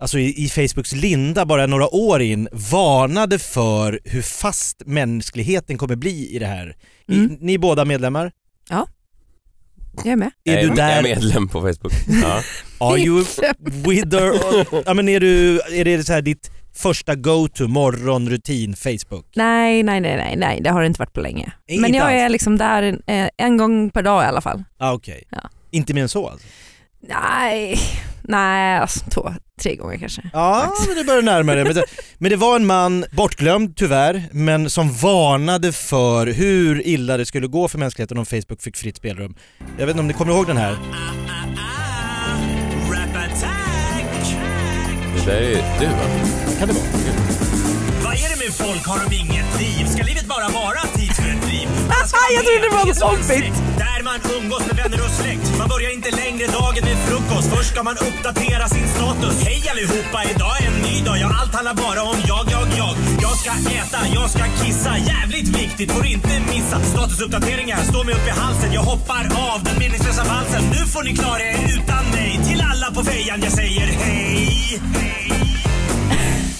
Alltså 0.00 0.18
i, 0.18 0.44
i 0.44 0.48
Facebooks 0.48 0.92
linda, 0.92 1.46
bara 1.46 1.66
några 1.66 1.94
år 1.94 2.22
in, 2.22 2.48
varnade 2.52 3.38
för 3.38 4.00
hur 4.04 4.22
fast 4.22 4.82
mänskligheten 4.86 5.78
kommer 5.78 5.96
bli 5.96 6.34
i 6.34 6.38
det 6.38 6.46
här. 6.46 6.76
Mm. 7.08 7.32
I, 7.32 7.38
ni 7.40 7.54
är 7.54 7.58
båda 7.58 7.84
medlemmar? 7.84 8.32
Jag 10.04 10.12
är 10.12 10.16
med. 10.16 10.30
Är 10.44 10.52
jag 10.54 10.62
du 10.62 10.68
Jag 10.68 10.78
är 10.90 10.94
där? 10.94 11.02
medlem 11.02 11.48
på 11.48 11.60
Facebook. 11.60 11.92
Ja. 12.22 12.42
Are 12.86 12.98
you 12.98 13.18
with 13.60 14.16
her? 14.16 14.66
Ja 14.86 14.94
men 14.94 15.08
är 15.08 15.20
du, 15.20 15.60
är 15.60 15.84
det 15.84 16.04
så 16.04 16.12
här 16.12 16.22
ditt 16.22 16.50
första 16.74 17.14
go-to 17.14 17.66
morgonrutin 17.68 18.76
Facebook? 18.76 19.26
Nej, 19.34 19.82
nej, 19.82 20.00
nej, 20.00 20.16
nej, 20.16 20.36
nej, 20.36 20.60
det 20.60 20.70
har 20.70 20.80
det 20.80 20.86
inte 20.86 20.98
varit 20.98 21.12
på 21.12 21.20
länge. 21.20 21.52
Inte 21.68 21.82
Men 21.82 21.94
jag 21.94 22.04
alls. 22.06 22.12
är 22.14 22.28
liksom 22.28 22.58
där 22.58 22.82
en, 22.82 23.02
eh, 23.06 23.28
en 23.36 23.56
gång 23.56 23.90
per 23.90 24.02
dag 24.02 24.24
i 24.24 24.26
alla 24.26 24.40
fall. 24.40 24.64
Ah, 24.78 24.92
Okej. 24.92 25.24
Ja. 25.30 25.50
Inte 25.70 25.94
mer 25.94 26.02
än 26.02 26.08
så 26.08 26.28
alltså? 26.28 26.46
Nej, 27.08 27.78
nej, 28.28 28.78
alltså 28.78 29.00
två, 29.10 29.34
tre 29.62 29.76
gånger 29.76 29.98
kanske. 29.98 30.22
Ja, 30.32 30.72
men 30.86 30.96
det 30.96 31.04
börjar 31.04 31.22
närma 31.22 31.54
dig. 31.54 31.64
Men 31.64 31.74
det, 31.74 31.84
men 32.18 32.30
det 32.30 32.36
var 32.36 32.56
en 32.56 32.66
man, 32.66 33.04
bortglömd 33.12 33.76
tyvärr, 33.76 34.22
men 34.32 34.70
som 34.70 34.92
varnade 34.92 35.72
för 35.72 36.26
hur 36.26 36.86
illa 36.86 37.16
det 37.16 37.26
skulle 37.26 37.46
gå 37.46 37.68
för 37.68 37.78
mänskligheten 37.78 38.18
om 38.18 38.26
Facebook 38.26 38.62
fick 38.62 38.76
fritt 38.76 38.96
spelrum. 38.96 39.34
Jag 39.78 39.86
vet 39.86 39.90
inte 39.90 40.00
om 40.00 40.06
ni 40.06 40.14
kommer 40.14 40.32
ihåg 40.32 40.46
den 40.46 40.56
här? 40.56 40.76
Det 45.14 45.30
där 45.30 45.40
är 45.40 45.80
du 45.80 45.86
va? 45.86 46.47
Kan 46.58 46.68
det 46.68 46.74
vara? 46.74 46.84
Vad 48.04 48.14
är 48.24 48.28
det 48.32 48.38
med 48.44 48.52
folk? 48.62 48.84
Har 48.90 48.98
de 49.04 49.08
inget 49.16 49.50
liv? 49.62 49.82
Ska 49.92 50.02
livet 50.10 50.26
bara 50.34 50.48
vara 50.62 50.80
tid 50.98 51.12
för 51.18 51.28
ett 51.34 51.44
liv? 51.52 51.68
Jag 52.36 52.44
trodde 52.46 52.62
det 52.68 52.74
var 52.78 52.86
något 52.86 53.24
sekt, 53.24 53.56
Där 53.84 54.00
man 54.08 54.18
umgås 54.36 54.62
med 54.68 54.76
vänner 54.82 55.00
och 55.06 55.12
släkt. 55.20 55.46
Man 55.58 55.68
börjar 55.68 55.90
inte 55.98 56.10
längre 56.22 56.46
dagen 56.58 56.82
med 56.88 56.98
frukost. 57.06 57.48
Först 57.54 57.70
ska 57.72 57.82
man 57.82 57.96
uppdatera 58.08 58.68
sin 58.68 58.88
status. 58.96 59.34
Hej 59.48 59.62
allihopa, 59.72 60.18
idag 60.32 60.54
är 60.60 60.66
en 60.70 60.78
ny 60.88 60.96
dag. 61.06 61.16
Ja, 61.22 61.28
allt 61.40 61.54
handlar 61.54 61.74
bara 61.86 62.02
om 62.12 62.18
jag, 62.30 62.44
jag, 62.54 62.66
jag. 62.80 62.92
Jag 63.24 63.34
ska 63.42 63.52
äta, 63.78 64.00
jag 64.18 64.30
ska 64.30 64.44
kissa. 64.62 64.92
Jävligt 65.12 65.48
viktigt, 65.60 65.90
får 65.92 66.06
inte 66.06 66.32
missa. 66.54 66.76
Statusuppdateringar, 66.92 67.78
står 67.92 68.04
mig 68.04 68.14
upp 68.14 68.26
i 68.32 68.34
halsen. 68.42 68.70
Jag 68.78 68.84
hoppar 68.92 69.22
av 69.52 69.58
den 69.66 69.76
meningslösa 69.78 70.24
valsen. 70.32 70.62
Nu 70.74 70.80
får 70.92 71.02
ni 71.02 71.12
klara 71.20 71.42
er 71.52 71.58
utan 71.76 72.02
mig. 72.16 72.40
Till 72.48 72.60
alla 72.70 72.88
på 72.96 73.00
fejan 73.10 73.38
jag 73.42 73.52
säger 73.52 73.86
hej. 73.86 74.80
Hej. 74.94 75.57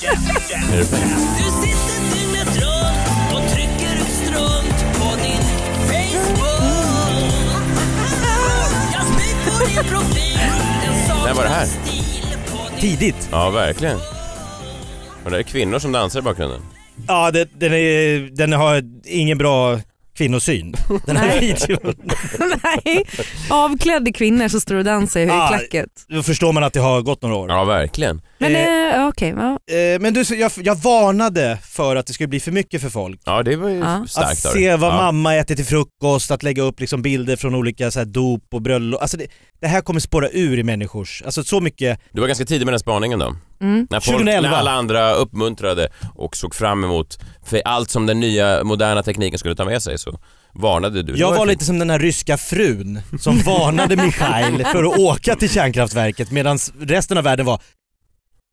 Yeah, 0.02 0.14
yeah, 0.22 0.50
yeah. 0.50 0.70
Du 0.72 0.84
sitter 0.84 1.98
dygnet 2.14 2.56
runt 2.56 3.34
och 3.34 3.50
trycker 3.54 3.96
ut 3.96 4.08
strunt 4.08 4.78
på 4.98 5.16
din 5.22 5.42
Facebook. 5.88 7.32
Jag 8.92 9.04
spyr 9.06 9.50
på 9.50 9.64
din 9.66 9.84
profil. 9.90 10.38
Den 10.82 11.24
När 11.24 11.34
var 11.34 11.42
det 11.42 11.48
här? 11.48 11.66
Tidigt. 12.80 13.28
Ja, 13.32 13.50
verkligen. 13.50 13.98
Och 15.24 15.30
det 15.30 15.38
är 15.38 15.42
kvinnor 15.42 15.78
som 15.78 15.92
dansar 15.92 16.18
i 16.20 16.22
bakgrunden. 16.22 16.60
Ja, 17.08 17.30
det, 17.30 17.48
den, 17.60 17.72
är, 17.74 18.20
den 18.36 18.52
har 18.52 18.82
ingen 19.04 19.38
bra 19.38 19.80
kvinnosyn. 20.18 20.75
Den 21.06 21.16
här 21.16 21.26
Nej. 21.26 21.40
videon. 21.40 21.94
Nej, 22.84 23.04
avklädda 23.50 24.12
kvinnor 24.12 24.48
som 24.48 24.60
står 24.60 24.75
och 24.75 24.84
dansar 24.84 25.20
i 25.20 25.30
Ah. 25.30 25.46
högklackat. 25.46 25.88
Då 26.08 26.22
förstår 26.22 26.52
man 26.52 26.64
att 26.64 26.72
det 26.72 26.80
har 26.80 27.02
gått 27.02 27.22
några 27.22 27.37
år. 27.37 27.50
Ja, 27.50 27.64
verkligen. 27.64 28.22
Men 28.38 28.56
Eh, 28.56 28.94
eh, 29.00 29.08
okej, 29.08 29.34
ja. 29.37 29.58
Eh, 29.76 30.00
Men 30.00 30.14
du, 30.14 30.22
jag, 30.34 30.52
jag 30.56 30.75
varnade 30.76 31.58
för 31.62 31.96
att 31.96 32.06
det 32.06 32.12
skulle 32.12 32.28
bli 32.28 32.40
för 32.40 32.52
mycket 32.52 32.80
för 32.82 32.88
folk. 32.90 33.20
Ja, 33.25 33.42
det 33.42 33.56
var 33.56 33.68
ju 33.68 33.78
Ja. 33.78 34.04
starkt 34.08 34.30
Att 34.46 34.52
se 34.52 34.76
vad 34.76 34.90
ja. 34.92 34.96
mamma 34.96 35.34
äter 35.37 35.54
till 35.56 35.64
frukost, 35.64 36.30
att 36.30 36.42
lägga 36.42 36.62
upp 36.62 36.80
liksom 36.80 37.02
bilder 37.02 37.37
från 37.37 37.54
olika 37.54 37.90
så 37.90 37.98
här 37.98 38.06
dop 38.06 38.44
och 38.52 38.62
bröllop. 38.62 39.00
Alltså 39.02 39.16
det, 39.16 39.26
det 39.60 39.66
här 39.66 39.80
kommer 39.80 40.00
spåra 40.00 40.28
ur 40.28 40.58
i 40.58 40.62
människors, 40.62 41.22
alltså 41.22 41.44
så 41.44 41.60
mycket. 41.60 41.98
Du 42.12 42.20
var 42.20 42.28
ganska 42.28 42.44
tidig 42.44 42.64
med 42.64 42.72
den 42.72 42.80
spaningen 42.80 43.18
då. 43.18 43.37
Mm. 43.60 43.86
När, 43.90 44.00
folk, 44.00 44.16
2011. 44.16 44.50
när 44.50 44.56
alla 44.56 44.70
andra 44.70 45.12
uppmuntrade 45.14 45.88
och 46.14 46.36
såg 46.36 46.54
fram 46.54 46.84
emot 46.84 47.18
för 47.46 47.62
allt 47.64 47.90
som 47.90 48.06
den 48.06 48.20
nya 48.20 48.64
moderna 48.64 49.02
tekniken 49.02 49.38
skulle 49.38 49.54
ta 49.54 49.64
med 49.64 49.82
sig 49.82 49.98
så 49.98 50.18
varnade 50.54 51.02
du. 51.02 51.16
Jag 51.16 51.30
var 51.30 51.36
fint. 51.36 51.48
lite 51.48 51.64
som 51.64 51.78
den 51.78 51.90
här 51.90 51.98
ryska 51.98 52.36
frun 52.36 53.00
som 53.20 53.38
varnade 53.46 53.96
Mikhail 53.96 54.64
för 54.64 54.84
att 54.84 54.98
åka 54.98 55.36
till 55.36 55.50
kärnkraftverket 55.50 56.30
medan 56.30 56.58
resten 56.80 57.18
av 57.18 57.24
världen 57.24 57.46
var 57.46 57.60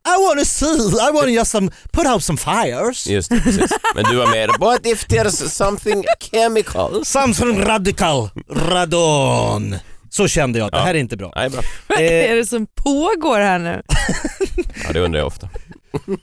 I 0.07 0.27
wanna 0.27 0.45
see, 0.45 0.65
I 1.09 1.11
wanna 1.13 1.31
just 1.31 1.51
some, 1.51 1.71
put 1.91 2.05
out 2.07 2.23
some 2.23 2.37
fires. 2.37 3.07
Just 3.07 3.29
det, 3.29 3.39
precis. 3.41 3.71
Men 3.95 4.03
du 4.03 4.15
var 4.15 4.27
med. 4.27 4.49
What 4.59 4.85
if 4.85 5.07
there's 5.07 5.47
something 5.49 6.03
chemical? 6.31 7.05
Something 7.05 7.61
radical, 7.61 8.29
radon. 8.49 9.75
Så 10.17 10.27
kände 10.27 10.59
jag, 10.59 10.71
det 10.71 10.77
här 10.77 10.93
är 10.93 10.97
inte 10.99 11.17
bra. 11.17 11.33
Nej, 11.35 11.49
bra. 11.49 11.61
Vad 11.87 11.99
Eh, 11.99 12.05
är 12.31 12.35
det 12.35 12.45
som 12.45 12.67
pågår 12.75 13.39
här 13.39 13.59
nu? 13.59 13.81
Ja, 14.87 14.93
det 14.93 14.99
undrar 14.99 15.19
jag 15.19 15.27
ofta. 15.27 15.49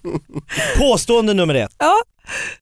Påstående 0.79 1.35
nummer 1.35 1.55
ett. 1.55 1.73
Ja. 1.79 1.97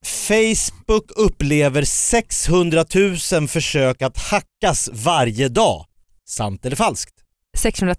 Facebook 0.02 1.10
upplever 1.16 1.82
600 1.84 2.84
000 3.32 3.48
försök 3.48 4.02
att 4.02 4.18
hackas 4.18 4.90
varje 4.92 5.48
dag. 5.48 5.86
Sant 6.28 6.66
eller 6.66 6.76
falskt? 6.76 7.14
600 7.58 7.94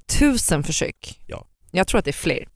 000 0.51 0.63
försök. 0.63 1.19
Ja. 1.27 1.47
Jag 1.71 1.87
tror 1.87 1.99
att 1.99 2.05
det 2.05 2.11
är 2.11 2.13
fler. 2.13 2.47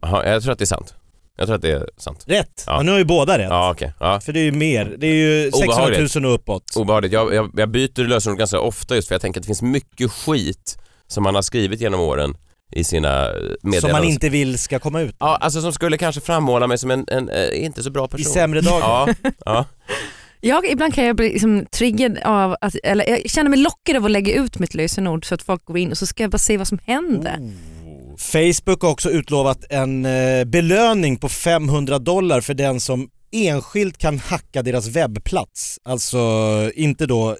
Jaha, 0.00 0.26
jag 0.28 0.42
tror 0.42 0.52
att 0.52 0.58
det 0.58 0.64
är 0.64 0.66
sant. 0.66 0.94
Jag 1.36 1.46
tror 1.46 1.56
att 1.56 1.62
det 1.62 1.70
är 1.70 1.88
sant. 1.96 2.24
Rätt! 2.26 2.64
Ja. 2.66 2.72
Ja. 2.76 2.82
nu 2.82 2.90
har 2.90 2.98
ju 2.98 3.04
båda 3.04 3.38
rätt. 3.38 3.48
Ja, 3.50 3.70
okej. 3.70 3.92
Ja. 4.00 4.20
För 4.20 4.32
det 4.32 4.40
är 4.40 4.44
ju 4.44 4.52
mer, 4.52 4.94
det 4.98 5.06
är 5.06 5.14
ju 5.14 5.50
600 5.52 5.74
Obehagligt. 5.74 6.14
000 6.14 6.24
och 6.24 6.34
uppåt. 6.34 6.76
Obehagligt. 6.76 7.12
Jag, 7.12 7.34
jag, 7.34 7.50
jag 7.56 7.68
byter 7.70 8.08
lösenord 8.08 8.38
ganska 8.38 8.60
ofta 8.60 8.94
just 8.94 9.08
för 9.08 9.14
jag 9.14 9.22
tänker 9.22 9.40
att 9.40 9.42
det 9.42 9.46
finns 9.46 9.62
mycket 9.62 10.12
skit 10.12 10.78
som 11.06 11.22
man 11.22 11.34
har 11.34 11.42
skrivit 11.42 11.80
genom 11.80 12.00
åren 12.00 12.36
i 12.72 12.84
sina 12.84 13.26
eh, 13.28 13.32
meddelanden. 13.34 13.80
Som 13.80 13.90
man 13.90 14.04
inte 14.04 14.28
vill 14.28 14.58
ska 14.58 14.78
komma 14.78 15.00
ut. 15.00 15.16
Ja, 15.18 15.36
alltså 15.36 15.60
som 15.60 15.72
skulle 15.72 15.98
kanske 15.98 16.20
frammåla 16.20 16.66
mig 16.66 16.78
som 16.78 16.90
en, 16.90 17.04
en 17.08 17.28
eh, 17.28 17.64
inte 17.64 17.82
så 17.82 17.90
bra 17.90 18.04
I 18.04 18.08
person. 18.08 18.32
sämre 18.32 18.60
dagar. 18.60 19.14
Ja, 19.24 19.30
ja. 19.44 19.64
Jag, 20.40 20.70
ibland 20.70 20.94
kan 20.94 21.04
jag 21.04 21.16
bli 21.16 21.32
liksom 21.32 21.66
triggad 21.70 22.18
av 22.18 22.56
att, 22.60 22.74
eller 22.82 23.08
jag 23.08 23.30
känner 23.30 23.50
mig 23.50 23.58
lockad 23.58 23.96
av 23.96 24.04
att 24.04 24.10
lägga 24.10 24.34
ut 24.34 24.58
mitt 24.58 24.74
lösenord 24.74 25.28
så 25.28 25.34
att 25.34 25.42
folk 25.42 25.64
går 25.64 25.78
in 25.78 25.90
och 25.90 25.98
så 25.98 26.06
ska 26.06 26.22
jag 26.22 26.30
bara 26.30 26.38
se 26.38 26.56
vad 26.56 26.68
som 26.68 26.78
händer. 26.84 27.38
Facebook 28.32 28.82
har 28.82 28.90
också 28.90 29.10
utlovat 29.10 29.64
en 29.70 30.04
eh, 30.04 30.44
belöning 30.44 31.16
på 31.16 31.28
500 31.28 31.98
dollar 31.98 32.40
för 32.40 32.54
den 32.54 32.80
som 32.80 33.08
enskilt 33.32 33.98
kan 33.98 34.18
hacka 34.18 34.62
deras 34.62 34.86
webbplats. 34.86 35.78
Alltså 35.82 36.18
inte 36.74 37.06
då 37.06 37.36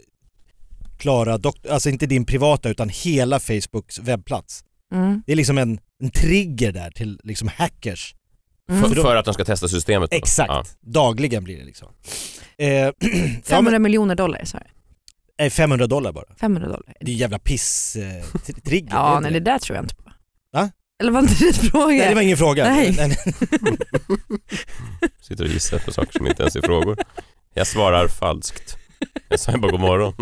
Klara, 0.99 1.39
alltså 1.71 1.89
inte 1.91 2.07
din 2.07 2.27
privata 2.27 2.69
utan 2.69 2.89
hela 2.89 3.41
Facebooks 3.41 3.99
webbplats. 3.99 4.65
Mm. 4.95 5.23
Det 5.27 5.33
är 5.33 5.37
liksom 5.37 5.59
en, 5.59 5.79
en 6.03 6.11
trigger 6.11 6.73
där 6.73 6.91
till 6.91 7.21
liksom 7.25 7.49
hackers. 7.49 8.15
Mm. 8.71 8.83
För, 8.83 9.03
för 9.03 9.17
att 9.17 9.25
de 9.25 9.35
ska 9.35 9.45
testa 9.45 9.69
systemet 9.69 10.11
då. 10.11 10.17
Exakt, 10.17 10.49
Ja. 10.51 10.65
dagligen 10.81 11.45
blir 11.45 11.59
det 11.59 11.65
liksom. 11.65 11.89
Eh, 12.59 12.69
ja, 12.69 12.91
500 13.45 13.71
men, 13.73 13.83
miljoner 13.83 14.15
dollar 14.15 14.45
sa 14.45 14.59
jag. 14.59 14.67
nej, 15.39 15.51
500 15.51 15.87
dollar 15.87 16.13
bara. 16.13 16.25
500 16.41 16.69
dollar. 16.69 16.95
Det 17.01 17.11
är 17.11 17.15
jävla 17.17 17.39
piss 17.39 17.97
eh, 17.97 18.25
Ja, 18.91 19.21
nej 19.21 19.33
det 19.33 19.41
där 19.41 19.59
tror 19.59 19.77
jag 19.77 19.85
inte 19.85 19.95
på. 19.95 20.04
Eller 21.01 21.13
var 21.13 21.21
inte 21.21 21.35
det 21.35 21.47
en 21.47 21.55
fråga? 21.55 21.87
Nej, 21.97 22.09
det 22.09 22.15
var 22.15 22.23
ingen 22.23 22.37
fråga. 22.37 22.65
Nej. 22.65 22.95
Nej. 22.99 23.17
Sitter 25.21 25.45
och 25.45 25.51
gissar 25.51 25.79
på 25.79 25.93
saker 25.93 26.13
som 26.13 26.27
inte 26.27 26.43
ens 26.43 26.57
är 26.57 26.63
frågor. 26.63 26.99
Jag 27.55 27.67
svarar 27.67 28.09
falskt. 28.09 28.77
Jag 29.29 29.41
sa 29.41 29.59
bara 29.59 29.71
god 29.71 29.81
morgon. 29.81 30.15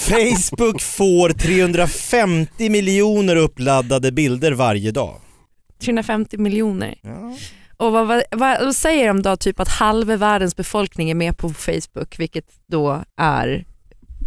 Facebook 0.00 0.80
får 0.80 1.28
350 1.28 2.70
miljoner 2.70 3.36
uppladdade 3.36 4.12
bilder 4.12 4.52
varje 4.52 4.90
dag. 4.90 5.20
350 5.80 6.38
miljoner. 6.38 6.94
Och 7.76 7.92
vad, 7.92 8.06
vad, 8.06 8.22
vad, 8.30 8.64
vad 8.64 8.76
säger 8.76 9.08
de 9.08 9.22
då 9.22 9.36
typ 9.36 9.60
att 9.60 9.68
halva 9.68 10.16
världens 10.16 10.56
befolkning 10.56 11.10
är 11.10 11.14
med 11.14 11.38
på 11.38 11.50
Facebook 11.50 12.18
vilket 12.18 12.46
då 12.66 13.04
är 13.16 13.64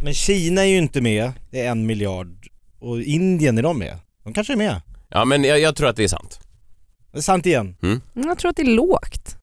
Men 0.03 0.13
Kina 0.13 0.61
är 0.61 0.65
ju 0.65 0.77
inte 0.77 1.01
med, 1.01 1.31
det 1.51 1.61
är 1.61 1.71
en 1.71 1.85
miljard. 1.85 2.47
Och 2.79 3.01
Indien, 3.01 3.57
är 3.57 3.63
de 3.63 3.79
med? 3.79 3.97
De 4.23 4.33
kanske 4.33 4.53
är 4.53 4.57
med. 4.57 4.81
Ja 5.09 5.25
men 5.25 5.43
jag, 5.43 5.59
jag 5.59 5.75
tror 5.75 5.89
att 5.89 5.95
det 5.95 6.03
är 6.03 6.07
sant. 6.07 6.39
Det 7.11 7.17
är 7.17 7.21
sant 7.21 7.45
igen. 7.45 7.75
Jag 8.13 8.37
tror 8.37 8.49
att 8.49 8.55
det 8.55 8.61
är 8.61 8.75
lågt. 8.75 9.35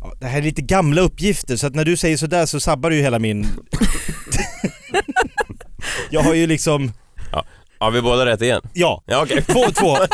Ja, 0.00 0.12
det 0.20 0.26
här 0.26 0.38
är 0.38 0.42
lite 0.42 0.62
gamla 0.62 1.00
uppgifter 1.00 1.56
så 1.56 1.66
att 1.66 1.74
när 1.74 1.84
du 1.84 1.96
säger 1.96 2.16
sådär 2.16 2.46
så 2.46 2.60
sabbar 2.60 2.90
du 2.90 2.96
ju 2.96 3.02
hela 3.02 3.18
min... 3.18 3.46
Jag 6.10 6.20
har 6.20 6.34
ju 6.34 6.46
liksom, 6.46 6.92
Har 7.78 7.90
vi 7.90 8.02
båda 8.02 8.26
rätt 8.26 8.42
igen? 8.42 8.60
ja, 8.72 9.02
Ja 9.06 9.22
okej. 9.22 9.42
två 9.46 9.70
två. 9.70 9.96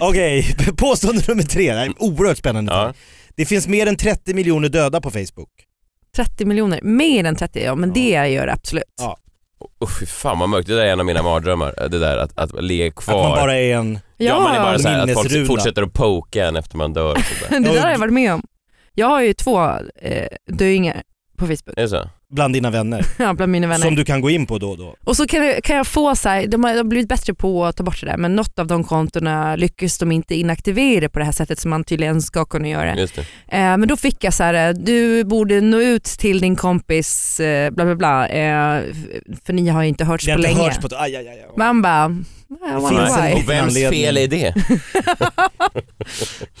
Okej, 0.00 0.56
påstående 0.76 1.22
nummer 1.28 1.42
tre, 1.42 1.72
det 1.72 1.78
här 1.78 1.86
är 1.86 2.02
oerhört 2.02 2.38
spännande. 2.38 2.72
Ja. 2.72 2.94
Det 3.36 3.46
finns 3.46 3.68
mer 3.68 3.86
än 3.86 3.96
30 3.96 4.34
miljoner 4.34 4.68
döda 4.68 5.00
på 5.00 5.10
Facebook. 5.10 5.50
30 6.16 6.44
miljoner, 6.44 6.80
mer 6.82 7.24
än 7.24 7.36
30, 7.36 7.64
ja 7.64 7.74
men 7.74 7.92
det 7.92 8.28
gör 8.28 8.46
det 8.46 8.52
absolut. 8.52 8.84
Ja. 9.00 9.18
Oh, 9.84 9.90
fy 10.00 10.06
fan 10.06 10.38
vad 10.38 10.48
mörkt. 10.48 10.68
Det 10.68 10.76
där 10.76 10.84
är 10.84 10.92
en 10.92 11.00
av 11.00 11.06
mina 11.06 11.22
mardrömmar. 11.22 11.88
Det 11.88 11.98
där 11.98 12.16
att, 12.18 12.38
att 12.38 12.64
ligga 12.64 12.90
kvar. 12.90 13.22
Att 13.24 13.28
man 13.28 13.38
bara 13.38 13.56
är 13.56 13.74
en... 13.76 13.98
Ja, 14.16 14.40
man 14.40 14.54
är 14.54 14.60
bara 14.60 14.78
såhär 14.78 14.98
att 14.98 15.12
folk 15.12 15.16
minnesruna. 15.16 15.46
fortsätter 15.46 15.82
att 15.82 15.92
poka 15.92 16.46
en 16.46 16.56
efter 16.56 16.76
man 16.76 16.92
dör. 16.92 17.12
och 17.12 17.18
sådär. 17.18 17.60
det 17.60 17.74
där 17.74 17.82
har 17.82 17.90
jag 17.90 17.98
varit 17.98 18.12
med 18.12 18.34
om. 18.34 18.42
Jag 18.94 19.06
har 19.06 19.20
ju 19.20 19.34
två 19.34 19.62
eh, 19.96 20.26
döingar 20.46 21.02
på 21.36 21.46
Facebook, 21.46 21.74
Är 21.76 21.82
det 21.82 21.88
så? 21.88 22.08
Bland 22.34 22.54
dina 22.54 22.70
vänner. 22.70 23.06
ja, 23.18 23.34
bland 23.34 23.52
mina 23.52 23.66
vänner. 23.66 23.86
Som 23.86 23.94
du 23.94 24.04
kan 24.04 24.20
gå 24.20 24.30
in 24.30 24.46
på 24.46 24.58
då 24.58 24.70
och 24.70 24.78
då. 24.78 24.96
Och 25.04 25.16
så 25.16 25.26
kan 25.26 25.46
jag, 25.46 25.64
kan 25.64 25.76
jag 25.76 25.86
få 25.86 26.16
så 26.16 26.28
här, 26.28 26.46
de 26.46 26.64
har, 26.64 26.70
de 26.70 26.76
har 26.76 26.84
blivit 26.84 27.08
bättre 27.08 27.34
på 27.34 27.64
att 27.64 27.76
ta 27.76 27.84
bort 27.84 28.00
det 28.00 28.06
där 28.06 28.16
men 28.16 28.36
något 28.36 28.58
av 28.58 28.66
de 28.66 28.84
kontona 28.84 29.56
lyckas 29.56 29.98
de 29.98 30.12
inte 30.12 30.34
inaktivera 30.34 31.08
på 31.08 31.18
det 31.18 31.24
här 31.24 31.32
sättet 31.32 31.60
som 31.60 31.70
man 31.70 31.84
tydligen 31.84 32.22
ska 32.22 32.44
kunna 32.44 32.68
göra. 32.68 32.96
Just 32.96 33.14
det. 33.14 33.20
Eh, 33.48 33.76
men 33.76 33.88
då 33.88 33.96
fick 33.96 34.24
jag 34.24 34.34
så 34.34 34.42
här, 34.42 34.68
eh, 34.68 34.74
du 34.74 35.24
borde 35.24 35.60
nå 35.60 35.80
ut 35.80 36.04
till 36.04 36.40
din 36.40 36.56
kompis 36.56 37.40
eh, 37.40 37.70
bla 37.70 37.84
bla 37.84 37.94
bla 37.94 38.28
eh, 38.28 38.82
för 39.44 39.52
ni 39.52 39.68
har 39.68 39.82
ju 39.82 39.88
inte 39.88 40.04
hörts 40.04 40.24
på 40.24 40.30
har 40.30 40.38
inte 40.38 40.48
länge. 40.48 40.62
hörts 40.62 40.78
på. 40.78 40.88
Aj, 40.96 41.16
aj, 41.16 41.28
aj, 41.28 41.40
aj. 41.40 41.48
Man 41.56 41.82
bara. 41.82 42.16
Och 42.76 43.50
vems 43.50 43.74
fel 43.74 44.16
är 44.16 44.28
det? 44.28 44.54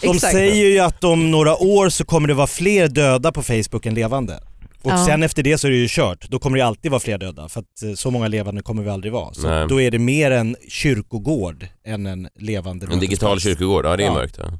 De 0.02 0.18
säger 0.20 0.70
ju 0.70 0.78
att 0.78 1.04
om 1.04 1.30
några 1.30 1.56
år 1.56 1.88
så 1.88 2.04
kommer 2.04 2.28
det 2.28 2.34
vara 2.34 2.46
fler 2.46 2.88
döda 2.88 3.32
på 3.32 3.42
Facebook 3.42 3.86
än 3.86 3.94
levande. 3.94 4.40
Och 4.84 4.90
Ja. 4.90 5.06
sen 5.06 5.22
efter 5.22 5.42
det 5.42 5.58
så 5.58 5.66
är 5.66 5.70
det 5.70 5.76
ju 5.76 5.86
kört. 5.90 6.28
Då 6.30 6.38
kommer 6.38 6.58
det 6.58 6.64
alltid 6.64 6.90
vara 6.90 7.00
fler 7.00 7.18
döda 7.18 7.48
för 7.48 7.60
att 7.60 7.82
eh, 7.82 7.92
så 7.94 8.10
många 8.10 8.28
levande 8.28 8.62
kommer 8.62 8.82
vi 8.82 8.90
aldrig 8.90 9.12
vara. 9.12 9.34
Så 9.34 9.48
Nej. 9.50 9.66
då 9.68 9.80
är 9.80 9.90
det 9.90 9.98
mer 9.98 10.30
en 10.30 10.56
kyrkogård 10.68 11.66
än 11.86 12.06
en 12.06 12.28
levande 12.38 12.86
En 12.92 13.00
digital 13.00 13.40
kyrkogård, 13.40 13.84
ja 13.86 13.96
det 13.96 14.02
är 14.02 14.06
Ja. 14.06 14.12
mörkt. 14.14 14.36
Ja. 14.38 14.58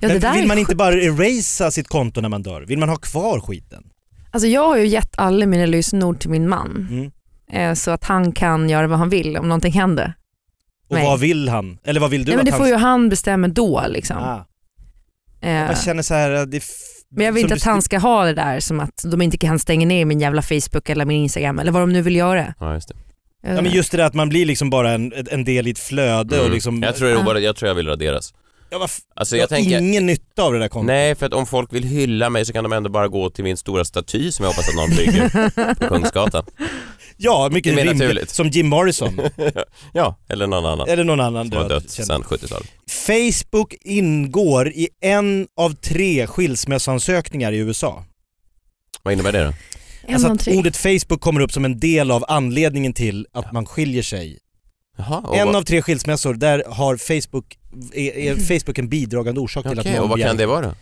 Ja, 0.00 0.08
det 0.08 0.18
där 0.18 0.28
Men 0.28 0.38
vill 0.38 0.46
man 0.48 0.56
sjukt. 0.56 0.60
inte 0.68 0.76
bara 0.76 0.94
erasa 0.94 1.70
sitt 1.70 1.88
konto 1.88 2.20
när 2.20 2.28
man 2.28 2.42
dör? 2.42 2.62
Vill 2.62 2.78
man 2.78 2.88
ha 2.88 2.96
kvar 2.96 3.40
skiten? 3.40 3.82
Alltså 4.30 4.46
jag 4.48 4.68
har 4.68 4.76
ju 4.76 4.86
gett 4.86 5.18
alla 5.18 5.46
mina 5.46 5.66
lösenord 5.66 6.20
till 6.20 6.30
min 6.30 6.48
man 6.48 6.86
Mm. 6.90 7.10
eh, 7.70 7.74
så 7.74 7.90
att 7.90 8.04
han 8.04 8.32
kan 8.32 8.68
göra 8.70 8.86
vad 8.86 8.98
han 8.98 9.08
vill 9.08 9.36
om 9.36 9.48
någonting 9.48 9.72
händer. 9.72 10.14
Och 10.88 10.96
Nej. 10.96 11.04
vad 11.06 11.20
vill 11.20 11.48
han? 11.48 11.78
Eller 11.84 12.00
vad 12.00 12.10
vill 12.10 12.24
du 12.24 12.30
Nej, 12.30 12.36
men 12.36 12.40
att 12.40 12.46
det 12.46 12.50
han... 12.52 12.58
får 12.58 12.68
ju 12.68 12.74
han 12.74 13.08
bestämma 13.08 13.48
då 13.48 13.84
liksom. 13.88 14.16
ah. 14.16 14.46
Eh, 15.42 15.50
Jag 15.52 15.82
känner 15.82 16.02
så 16.02 16.14
här, 16.14 16.46
det 16.46 16.62
Men 17.16 17.26
jag 17.26 17.32
vill 17.32 17.42
inte 17.42 17.54
att 17.54 17.62
han 17.62 17.82
ska 17.82 17.98
ha 17.98 18.24
det 18.24 18.34
där 18.34 18.60
som 18.60 18.80
att 18.80 19.02
de 19.04 19.22
inte 19.22 19.38
kan 19.38 19.58
stänga 19.58 19.86
ner 19.86 20.04
min 20.04 20.20
jävla 20.20 20.42
Facebook 20.42 20.88
eller 20.88 21.04
min 21.04 21.22
Instagram 21.22 21.58
eller 21.58 21.72
vad 21.72 21.82
de 21.82 21.92
nu 21.92 22.02
vill 22.02 22.16
göra. 22.16 22.54
Ja, 22.60 22.74
just 22.74 22.88
det. 22.88 22.94
Ja 23.42 23.62
men 23.62 23.72
just 23.72 23.90
det 23.90 23.96
där 23.96 24.04
att 24.04 24.14
man 24.14 24.28
blir 24.28 24.46
liksom 24.46 24.70
bara 24.70 24.90
en, 24.92 25.12
en 25.30 25.44
del 25.44 25.66
i 25.66 25.70
ett 25.70 25.78
flöde 25.78 26.34
och 26.36 26.40
Mm. 26.44 26.52
liksom... 26.52 26.82
Jag, 26.82 26.96
tror 26.96 27.08
det 27.08 27.14
är 27.20 27.22
bara, 27.22 27.40
jag 27.40 27.56
tror 27.56 27.68
jag 27.68 27.74
vill 27.74 27.86
raderas. 27.86 28.34
Ja, 28.70 28.78
vad 28.78 28.84
f- 28.88 28.98
Alltså 29.16 29.36
jag 29.36 29.42
jag 29.42 29.48
har 29.48 29.56
tänker, 29.56 29.78
ingen 29.78 30.06
nytta 30.06 30.42
av 30.42 30.52
det 30.52 30.58
där 30.58 30.68
kontot. 30.68 30.86
nej 30.86 31.14
för 31.14 31.26
att 31.26 31.32
om 31.34 31.46
folk 31.46 31.72
vill 31.72 31.84
hylla 31.84 32.30
mig 32.30 32.44
så 32.44 32.52
kan 32.52 32.64
de 32.64 32.72
ändå 32.72 32.90
bara 32.90 33.08
gå 33.08 33.30
till 33.30 33.44
min 33.44 33.56
stora 33.56 33.84
staty 33.84 34.32
som 34.32 34.44
jag 34.44 34.50
hoppas 34.50 34.68
att 34.68 34.74
någon 34.74 34.90
bygger 34.96 35.74
på 35.74 35.88
Kungsgatan. 35.88 36.44
Ja, 37.22 37.48
mycket 37.52 37.76
rimligt. 37.76 37.96
naturligt. 37.96 38.30
Som 38.30 38.48
Jim 38.48 38.68
Morrison. 38.68 39.20
Ja, 39.92 40.16
eller 40.28 40.46
någon 40.46 40.66
annan 40.66 40.88
eller 40.88 41.04
någon 41.04 41.20
annan 41.20 41.48
som 41.48 41.56
har 41.56 41.68
död. 41.68 41.82
dött 41.82 41.92
känd. 41.92 42.06
sedan 42.06 42.22
70-talet. 42.22 42.68
Facebook 43.06 43.74
ingår 43.80 44.68
i 44.68 44.88
en 45.00 45.48
av 45.56 45.74
tre 45.74 46.26
skilsmässoansökningar 46.26 47.52
i 47.52 47.56
USA. 47.58 48.04
Vad 49.02 49.12
innebär 49.14 49.32
det 49.32 49.44
då? 49.44 49.52
Alltså 50.12 50.28
att 50.28 50.48
ordet 50.48 50.76
Facebook 50.76 51.20
kommer 51.20 51.40
upp 51.40 51.52
som 51.52 51.64
en 51.64 51.80
del 51.80 52.10
av 52.10 52.24
anledningen 52.28 52.92
till 52.92 53.26
att 53.32 53.52
man 53.52 53.66
skiljer 53.66 54.02
sig. 54.02 54.38
Jaha, 54.98 55.36
En 55.36 55.46
vad, 55.46 55.56
av 55.56 55.62
tre 55.62 55.82
skilsmässor, 55.82 56.34
där 56.34 56.64
har 56.68 56.96
Facebook, 56.96 57.58
är, 57.92 58.10
är 58.16 58.36
Facebook 58.36 58.78
en 58.78 58.88
bidragande 58.88 59.40
orsak 59.40 59.64
till 59.68 59.78
okej, 59.80 59.90
att 59.92 59.96
någon 59.96 60.04
och 60.04 60.10
vad 60.18 60.20
kan 60.26 60.36
det 60.36 60.46
vara? 60.46 60.74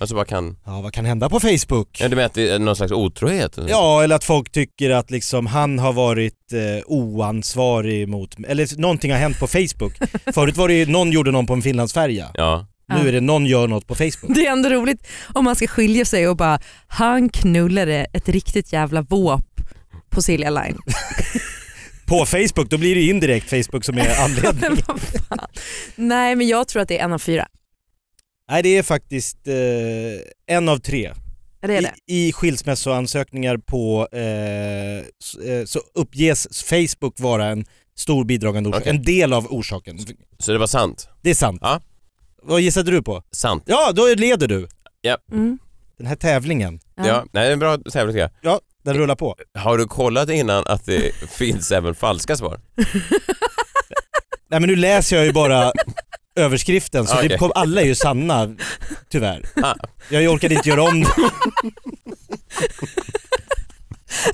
Alltså 0.00 0.14
vad 0.16 0.26
kan, 0.26 0.56
Ja, 0.66 0.80
vad 0.80 0.92
kan 0.92 1.04
hända 1.04 1.28
på 1.28 1.40
Facebook? 1.40 2.00
ja, 2.00 2.08
du 2.08 2.16
menar 2.16 2.26
att 2.26 2.34
det 2.34 2.48
är 2.50 2.58
någon 2.58 2.76
slags 2.76 2.92
otrohet? 2.92 3.58
Ja, 3.68 4.02
eller 4.04 4.16
att 4.16 4.24
folk 4.24 4.52
tycker 4.52 4.90
att 4.90 5.10
liksom 5.10 5.46
han 5.46 5.78
har 5.78 5.92
varit 5.92 6.52
eh, 6.52 6.82
oansvarig 6.86 8.08
mot, 8.08 8.36
eller 8.48 8.80
någonting 8.80 9.12
har 9.12 9.18
hänt 9.18 9.38
på 9.38 9.46
Facebook. 9.46 9.92
Förut 10.34 10.56
var 10.56 10.68
det 10.68 10.74
ju, 10.74 10.86
någon 10.86 11.12
gjorde 11.12 11.30
någon 11.30 11.46
på 11.46 11.52
en 11.52 11.62
finlandsfärja. 11.62 12.30
Ja, 12.34 12.66
Nu 12.88 13.08
är 13.08 13.12
det 13.12 13.20
någon 13.20 13.46
gör 13.46 13.68
något 13.68 13.86
på 13.86 13.94
Facebook. 13.94 14.34
Det 14.34 14.46
är 14.46 14.52
ändå 14.52 14.68
roligt 14.68 15.06
om 15.34 15.44
man 15.44 15.56
ska 15.56 15.66
skilja 15.66 16.04
sig 16.04 16.28
och 16.28 16.36
bara, 16.36 16.60
han 16.88 17.28
knullade 17.28 18.06
ett 18.12 18.28
riktigt 18.28 18.72
jävla 18.72 19.02
våp 19.02 19.46
på 20.10 20.22
Silja 20.22 20.50
Line. 20.50 20.78
På 22.06 22.26
Facebook, 22.26 22.70
då 22.70 22.78
blir 22.78 22.94
det 22.94 23.02
indirekt 23.02 23.50
Facebook 23.50 23.84
som 23.84 23.98
är 23.98 24.10
anledningen. 24.24 24.76
Nej 25.96 26.36
men 26.36 26.48
jag 26.48 26.68
tror 26.68 26.82
att 26.82 26.88
det 26.88 26.98
är 26.98 27.04
en 27.04 27.12
av 27.12 27.18
fyra. 27.18 27.46
Nej 28.50 28.62
det 28.62 28.76
är 28.78 28.82
faktiskt 28.82 29.48
eh, 29.48 30.54
en 30.56 30.68
av 30.68 30.78
tre. 30.78 31.12
Ja, 31.60 31.68
Det 31.68 31.76
är 31.76 31.82
det. 31.82 31.94
I, 32.06 32.28
I 32.28 32.32
skilsmässoansökningar 32.32 33.56
på, 33.56 34.08
eh, 34.12 34.98
eh, 35.52 35.64
så 35.66 35.80
uppges 35.94 36.64
Facebook 36.64 37.20
vara 37.20 37.46
en 37.46 37.64
stor 37.96 38.24
bidragande 38.24 38.68
orsak, 38.68 38.80
Okej. 38.80 38.90
en 38.96 39.02
del 39.02 39.32
av 39.32 39.46
orsaken. 39.52 39.98
så 40.38 40.52
det 40.52 40.58
var 40.58 40.66
sant? 40.66 41.08
Det 41.22 41.30
är 41.30 41.34
sant. 41.34 41.58
Ja. 41.62 41.80
Vad 42.42 42.60
gissade 42.60 42.90
du 42.90 43.02
på? 43.02 43.22
Sant. 43.32 43.62
Ja, 43.66 43.92
då 43.94 44.14
leder 44.14 44.48
du. 44.48 44.68
Mm. 45.32 45.58
Den 45.98 46.06
här 46.06 46.16
tävlingen, 46.16 46.80
Ja, 46.96 47.24
nej, 47.32 47.42
det 47.44 47.48
är 47.48 47.52
en 47.52 47.58
bra 47.58 47.78
tävling 47.92 48.12
tycker 48.14 48.20
jag. 48.20 48.30
ja, 48.52 48.60
den 48.84 48.94
rullar 48.96 49.16
på. 49.16 49.36
Har 49.54 49.78
du 49.78 49.86
kollat 49.86 50.30
innan 50.30 50.64
att 50.66 50.86
det 50.86 51.14
finns 51.30 51.72
även 51.72 51.94
falska 51.94 52.36
svar? 52.36 52.60
Nej 54.50 54.60
men 54.60 54.62
nu 54.62 54.76
läser 54.76 55.16
jag 55.16 55.26
ju 55.26 55.32
bara 55.32 55.72
överskriften 56.40 57.06
så 57.06 57.14
det 57.14 57.24
Okej. 57.26 57.38
kom, 57.38 57.52
alla 57.54 57.80
är 57.80 57.84
ju 57.84 57.94
sanna, 57.94 58.56
tyvärr. 59.10 59.42
Ah. 59.62 59.74
Jag 60.08 60.32
orkade 60.32 60.54
inte 60.54 60.68
göra 60.68 60.82
om 60.82 61.00
det. 61.00 61.08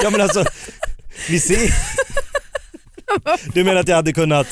Ja 0.03 0.11
men 0.11 0.21
alltså, 0.21 0.45
vi 1.29 1.41
ser... 1.41 1.71
Du 3.55 3.65
menar 3.65 3.81
att 3.81 3.89
jag 3.89 3.97
hade 3.97 4.13
kunnat... 4.13 4.47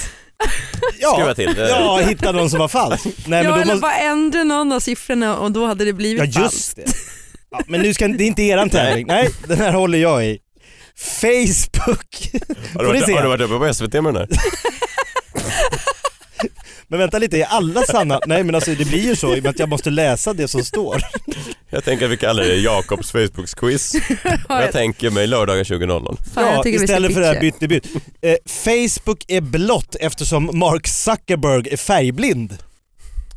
Ja, 1.01 1.13
Skruva 1.15 1.35
till 1.35 1.55
det. 1.55 1.69
ja 1.69 1.99
hitta 1.99 2.33
någon 2.33 2.51
som 2.51 2.59
var 2.59 2.69
falsk? 2.69 3.05
Nej 3.05 3.15
ja 3.27 3.29
men 3.29 3.45
då 3.45 3.55
eller 3.55 3.65
måste... 3.65 3.81
bara 3.81 3.97
ändra 3.99 4.45
någon 4.45 4.73
av 4.73 4.81
siffrorna 4.81 5.37
och 5.39 5.53
då 5.53 5.67
hade 5.67 5.85
det 5.85 5.89
Ja 5.91 5.95
blivit 5.97 6.35
falskt. 6.35 6.53
just 6.55 6.77
det. 6.77 6.85
Ja, 7.51 7.61
men 7.67 7.81
nu 7.81 7.95
ska, 7.95 8.09
det 8.09 8.25
är 8.25 8.27
inte 8.27 8.43
eran 8.43 8.71
tävling, 8.71 9.07
nej 9.07 9.31
den 9.47 9.59
här 9.59 9.73
håller 9.73 9.99
jag 9.99 10.27
i. 10.27 10.39
Facebook! 10.97 12.31
Har 12.75 12.81
du, 12.83 12.87
varit, 12.87 13.15
har 13.15 13.23
du 13.23 13.29
varit 13.29 13.41
uppe 13.41 13.67
på 13.67 13.75
SVT 13.75 13.93
med 13.93 14.05
den 14.05 14.17
här? 14.17 14.29
Men 16.89 16.99
vänta 16.99 17.19
lite, 17.19 17.39
är 17.39 17.45
alla 17.45 17.83
sanna? 17.83 18.21
Nej 18.27 18.45
men 18.45 18.55
alltså 18.55 18.71
det 18.71 18.85
blir 18.85 19.03
ju 19.03 19.17
så 19.17 19.37
i 19.37 19.41
och 19.41 19.43
med 19.43 19.51
att 19.51 19.59
jag 19.59 19.69
måste 19.69 19.91
läsa 19.91 20.33
det 20.33 20.49
som 20.49 20.65
står. 20.65 20.97
Jag 21.71 21.85
tänker 21.85 22.05
att 22.05 22.11
vi 22.11 22.17
kallar 22.17 22.43
det 22.43 22.57
Jakobs 22.57 23.13
Facebooks 23.13 23.55
quiz. 23.55 23.95
Jag 24.49 24.73
tänker 24.73 25.11
mig 25.11 25.27
lördagar 25.27 25.65
20.00. 25.65 26.17
Fan, 26.35 26.45
jag 26.45 26.55
ja, 26.55 26.63
vi 26.65 26.71
istället 26.71 27.15
för 27.15 27.21
det 27.21 27.27
här 27.27 27.41
bytt 27.41 27.63
i 27.63 27.69
bytt. 27.69 27.87
Eh, 28.23 28.37
Facebook 28.47 29.25
är 29.29 29.41
blått 29.41 29.97
eftersom 30.01 30.51
Mark 30.59 30.87
Zuckerberg 30.87 31.69
är 31.73 31.77
färgblind. 31.77 32.59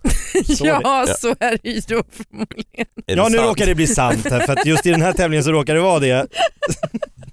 Så 0.57 0.65
är 0.65 0.73
det. 0.73 0.81
Ja 0.83 1.07
så 1.19 1.35
är 1.39 1.59
det 1.63 1.69
ju 1.69 1.81
då 1.87 2.03
förmodligen. 2.11 2.85
Ja 3.05 3.29
nu 3.29 3.37
sant? 3.37 3.49
råkar 3.49 3.65
det 3.65 3.75
bli 3.75 3.87
sant 3.87 4.27
här 4.29 4.45
för 4.45 4.53
att 4.53 4.65
just 4.65 4.85
i 4.85 4.89
den 4.89 5.01
här 5.01 5.13
tävlingen 5.13 5.43
så 5.43 5.51
råkar 5.51 5.75
det 5.75 5.81
vara 5.81 5.99
det. 5.99 6.27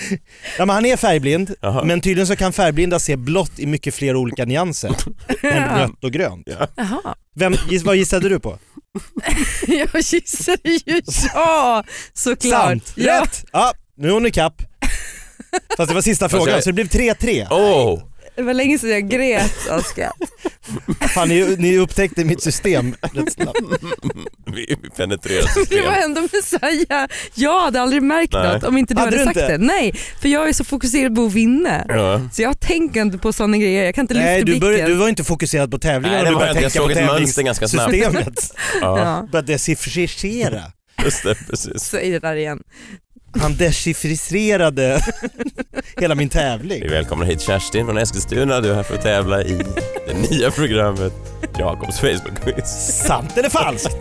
Ja 0.58 0.66
men 0.66 0.70
han 0.70 0.86
är 0.86 0.96
färgblind, 0.96 1.54
Jaha. 1.60 1.84
men 1.84 2.00
tydligen 2.00 2.26
så 2.26 2.36
kan 2.36 2.52
färgblinda 2.52 2.98
se 2.98 3.16
blått 3.16 3.58
i 3.58 3.66
mycket 3.66 3.94
fler 3.94 4.16
olika 4.16 4.44
nyanser 4.44 4.94
än 5.42 5.78
rött 5.78 6.04
och 6.04 6.12
grönt. 6.12 6.48
Jaha. 6.76 7.14
Vem, 7.34 7.54
giss, 7.70 7.82
vad 7.82 7.96
gissade 7.96 8.28
du 8.28 8.40
på? 8.40 8.58
Jag 9.66 9.88
gissade 10.02 10.58
ju 10.86 11.02
ja 11.34 11.84
såklart. 12.12 12.52
Sant! 12.62 12.92
Ja. 12.96 13.22
Rätt! 13.22 13.44
Ja, 13.52 13.72
nu 13.96 14.08
är 14.08 14.12
hon 14.12 14.26
ikapp. 14.26 14.62
Fast 15.76 15.88
det 15.88 15.94
var 15.94 16.02
sista 16.02 16.28
frågan 16.28 16.54
jag- 16.54 16.62
så 16.62 16.70
det 16.70 16.74
blev 16.74 16.88
3-3. 16.88 17.46
Åh! 17.50 18.02
Det 18.36 18.42
var 18.42 18.54
länge 18.54 18.78
sedan 18.78 18.90
jag 18.90 19.08
grät 19.08 19.68
av 19.70 19.80
skratt. 19.80 20.16
Fan 21.14 21.28
ni, 21.28 21.56
ni 21.58 21.78
upptäckte 21.78 22.24
mitt 22.24 22.42
system 22.42 22.94
rätt 23.00 23.32
snabbt. 23.32 23.58
Vi 24.54 24.76
vi 24.82 24.90
penetrerar 24.90 25.42
Det 25.42 25.46
var 25.46 25.64
systemet. 25.64 26.04
ändå 26.04 26.20
Messiah. 26.32 27.08
Jag 27.34 27.60
hade 27.60 27.80
aldrig 27.80 28.02
märkt 28.02 28.32
Nej. 28.32 28.54
något 28.54 28.64
om 28.64 28.76
inte 28.78 28.94
du 28.94 29.00
Hade 29.00 29.10
hade, 29.10 29.22
du 29.22 29.24
sagt 29.24 29.36
inte? 29.36 29.52
det. 29.52 29.58
Nej, 29.58 29.92
för 30.20 30.28
jag 30.28 30.48
är 30.48 30.52
så 30.52 30.64
fokuserad 30.64 31.14
på 31.16 31.24
att 31.26 31.32
vinna. 31.32 31.84
Ja. 31.88 32.20
Så 32.32 32.42
jag 32.42 32.60
tänker 32.60 33.02
inte 33.02 33.18
på 33.18 33.32
sådana 33.32 33.56
grejer. 33.56 33.84
Jag 33.84 33.94
kan 33.94 34.02
inte 34.04 34.14
Nej 34.14 34.24
lyfta 34.24 34.38
du, 34.38 34.44
blicken. 34.44 34.60
började, 34.60 34.92
du 34.92 34.94
var 34.98 35.08
inte 35.08 35.24
fokuserad 35.24 35.70
på 35.70 35.78
tävlingen 35.78 36.14
Nej, 36.16 36.24
det 36.24 36.30
du 36.30 36.34
var 36.34 36.40
började 36.40 36.60
jag 36.60 36.66
inte. 36.68 36.78
Jag 36.78 36.82
såg 36.88 36.90
ett 36.90 37.06
mönster 37.20 37.42
ganska 37.42 37.68
snabbt. 37.68 37.90
tävlingssystemet. 37.92 38.52
Ja, 38.80 38.98
Ja, 38.98 39.28
Började 39.32 39.52
dechiffrera. 39.52 40.62
just 41.04 41.22
det, 41.22 41.34
precis. 41.50 41.82
säg 41.82 42.10
det 42.10 42.18
där 42.18 42.34
igen. 42.36 42.60
Han 43.40 43.56
dechiffrerade 43.56 45.00
hela 46.00 46.14
min 46.14 46.28
Vi 46.28 46.32
tävling. 46.32 46.88
välkomnar 46.90 47.26
hit 47.26 47.40
Kerstin 47.40 47.86
från 47.86 47.98
Eskilstuna. 47.98 48.60
Du 48.60 48.70
är 48.70 48.74
här 48.74 48.82
för 48.82 48.94
att 48.94 49.02
tävla 49.02 49.42
i 49.42 49.58
det 50.06 50.30
nya 50.30 50.50
programmet 50.50 51.12
Jakobs 51.58 52.00
Facebook-quiz. 52.00 52.64
Sant 53.06 53.38
eller 53.38 53.48
falskt? 53.48 53.96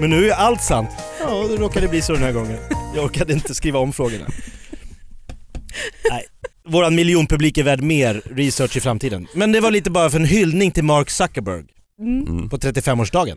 Men 0.00 0.10
nu 0.10 0.30
är 0.30 0.34
allt 0.34 0.62
sant. 0.62 0.90
Ja, 1.20 1.46
då 1.48 1.56
råkade 1.56 1.88
bli 1.88 2.02
så 2.02 2.12
den 2.12 2.22
här 2.22 2.32
gången. 2.32 2.58
Jag 2.94 3.04
orkade 3.04 3.32
inte 3.32 3.54
skriva 3.54 3.78
om 3.78 3.92
frågorna. 3.92 4.26
Nej, 6.10 6.24
våran 6.68 6.94
miljonpublik 6.94 7.58
är 7.58 7.62
värd 7.62 7.80
mer 7.82 8.22
research 8.30 8.76
i 8.76 8.80
framtiden. 8.80 9.26
Men 9.34 9.52
det 9.52 9.60
var 9.60 9.70
lite 9.70 9.90
bara 9.90 10.10
för 10.10 10.18
en 10.18 10.24
hyllning 10.24 10.70
till 10.70 10.84
Mark 10.84 11.10
Zuckerberg 11.10 11.64
Mm. 12.00 12.48
på 12.48 12.56
35-årsdagen. 12.58 13.36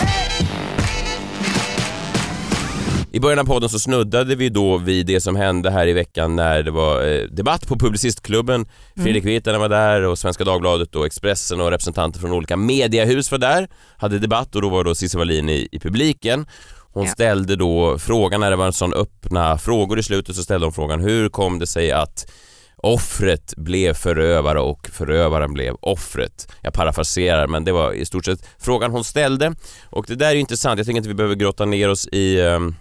I 3.13 3.19
början 3.19 3.39
av 3.39 3.43
podden 3.45 3.69
så 3.69 3.79
snuddade 3.79 4.35
vi 4.35 4.49
då 4.49 4.77
vid 4.77 5.05
det 5.05 5.21
som 5.21 5.35
hände 5.35 5.71
här 5.71 5.87
i 5.87 5.93
veckan 5.93 6.35
när 6.35 6.63
det 6.63 6.71
var 6.71 7.07
eh, 7.07 7.21
debatt 7.21 7.67
på 7.67 7.75
Publicistklubben. 7.79 8.65
Fredrik 8.95 9.25
Virtanen 9.25 9.61
var 9.61 9.69
där 9.69 10.01
och 10.01 10.19
Svenska 10.19 10.43
Dagbladet 10.43 10.95
och 10.95 11.05
Expressen 11.05 11.61
och 11.61 11.71
representanter 11.71 12.19
från 12.19 12.31
olika 12.31 12.57
mediehus 12.57 13.31
var 13.31 13.37
där, 13.37 13.67
hade 13.97 14.19
debatt 14.19 14.55
och 14.55 14.61
då 14.61 14.69
var 14.69 14.83
då 14.83 14.95
Cissi 14.95 15.17
Wallin 15.17 15.49
i, 15.49 15.67
i 15.71 15.79
publiken. 15.79 16.45
Hon 16.93 17.05
Ja. 17.05 17.11
ställde 17.11 17.55
då 17.55 17.97
frågan, 17.99 18.39
när 18.39 18.49
det 18.49 18.55
var 18.55 18.65
en 18.65 18.73
sån 18.73 18.93
öppna 18.93 19.57
frågor 19.57 19.99
i 19.99 20.03
slutet 20.03 20.35
så 20.35 20.43
ställde 20.43 20.65
hon 20.65 20.73
frågan 20.73 20.99
hur 21.01 21.29
kom 21.29 21.59
det 21.59 21.67
sig 21.67 21.91
att 21.91 22.31
offret 22.77 23.53
blev 23.57 23.93
förövare 23.93 24.59
och 24.59 24.89
förövaren 24.93 25.53
blev 25.53 25.75
offret. 25.81 26.47
Jag 26.61 26.73
parafraserar 26.73 27.47
men 27.47 27.63
det 27.63 27.71
var 27.71 27.93
i 27.93 28.05
stort 28.05 28.25
sett 28.25 28.39
frågan 28.59 28.91
hon 28.91 29.03
ställde 29.03 29.53
och 29.85 30.05
det 30.07 30.15
där 30.15 30.29
är 30.31 30.35
intressant, 30.35 30.77
jag 30.77 30.85
tänker 30.85 30.97
inte 30.97 31.09
vi 31.09 31.15
behöver 31.15 31.35
grotta 31.35 31.65
ner 31.65 31.89
oss 31.89 32.07
i 32.07 32.41
ehm, 32.41 32.75